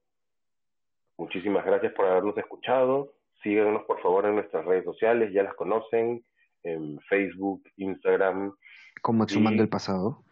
Muchísimas 1.18 1.66
gracias 1.66 1.94
por 1.94 2.06
habernos 2.06 2.38
escuchado. 2.38 3.14
Síganos 3.42 3.86
por 3.86 4.02
favor 4.02 4.26
en 4.26 4.36
nuestras 4.36 4.66
redes 4.66 4.84
sociales, 4.84 5.32
ya 5.32 5.44
las 5.44 5.56
conocen, 5.56 6.26
en 6.64 7.00
Facebook, 7.08 7.64
Instagram. 7.78 8.54
Como 9.02 9.24
Exhumando 9.24 9.64
el 9.64 9.70
Pasado. 9.70 10.27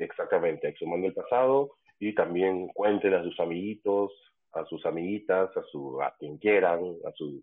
Exactamente, 0.00 0.66
exhumando 0.66 1.06
el 1.06 1.12
pasado 1.12 1.76
y 1.98 2.14
también 2.14 2.68
cuenten 2.68 3.12
a 3.12 3.22
sus 3.22 3.38
amiguitos, 3.38 4.10
a 4.52 4.64
sus 4.64 4.84
amiguitas, 4.86 5.54
a 5.54 5.62
su 5.64 6.00
a 6.00 6.16
quien 6.18 6.38
quieran, 6.38 6.96
a 7.04 7.12
su 7.12 7.42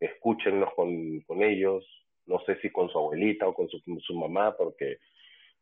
escúchennos 0.00 0.74
con, 0.74 1.20
con 1.20 1.42
ellos, 1.44 1.84
no 2.26 2.40
sé 2.44 2.60
si 2.60 2.70
con 2.70 2.88
su 2.88 2.98
abuelita 2.98 3.46
o 3.46 3.54
con 3.54 3.68
su, 3.68 3.80
su 4.00 4.14
mamá, 4.14 4.56
porque 4.56 4.98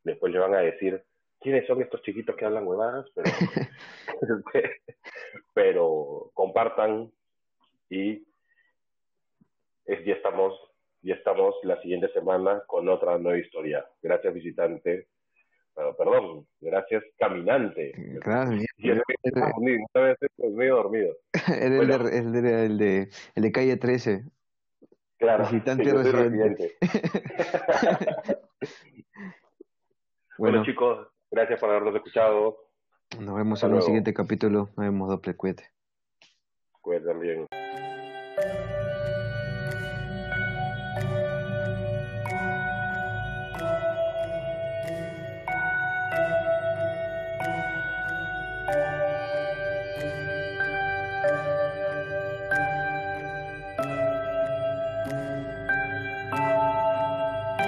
después 0.02 0.32
le 0.32 0.38
van 0.38 0.54
a 0.54 0.60
decir 0.60 1.02
quiénes 1.40 1.66
son 1.66 1.82
estos 1.82 2.00
chiquitos 2.00 2.36
que 2.36 2.46
hablan 2.46 2.66
huevadas, 2.66 3.06
pero, 3.14 3.30
pero 5.54 6.30
compartan 6.32 7.12
y 7.90 8.26
es, 9.84 10.04
ya 10.06 10.14
estamos 10.14 10.58
ya 11.02 11.14
estamos 11.14 11.54
la 11.62 11.80
siguiente 11.82 12.08
semana 12.14 12.64
con 12.66 12.88
otra 12.88 13.16
nueva 13.18 13.38
historia. 13.38 13.86
Gracias 14.02 14.34
visitante 14.34 15.06
perdón, 15.96 16.46
gracias 16.60 17.04
caminante. 17.18 17.92
Gracias. 17.96 18.64
Y 18.78 18.90
el 18.90 19.02
medio 20.52 20.76
dormido. 20.76 21.14
Era 21.48 21.76
el, 21.76 21.86
de, 21.86 21.94
el, 22.18 22.32
de, 22.32 22.66
el, 22.66 22.78
de, 22.78 23.08
el 23.34 23.42
de 23.42 23.52
calle 23.52 23.76
13. 23.76 24.24
Claro. 25.18 25.44
Visitante 25.44 25.92
residente. 25.92 26.76
bueno, 30.38 30.64
chicos, 30.64 31.08
gracias 31.30 31.58
por 31.58 31.70
habernos 31.70 31.94
escuchado. 31.94 32.58
Nos 33.18 33.36
vemos 33.36 33.62
en 33.62 33.74
el 33.74 33.82
siguiente 33.82 34.12
capítulo. 34.12 34.70
Nos 34.76 34.76
vemos 34.76 35.08
doble 35.08 35.34
cuete. 35.34 35.70
Cuídate 36.80 37.14
bien. 37.14 37.46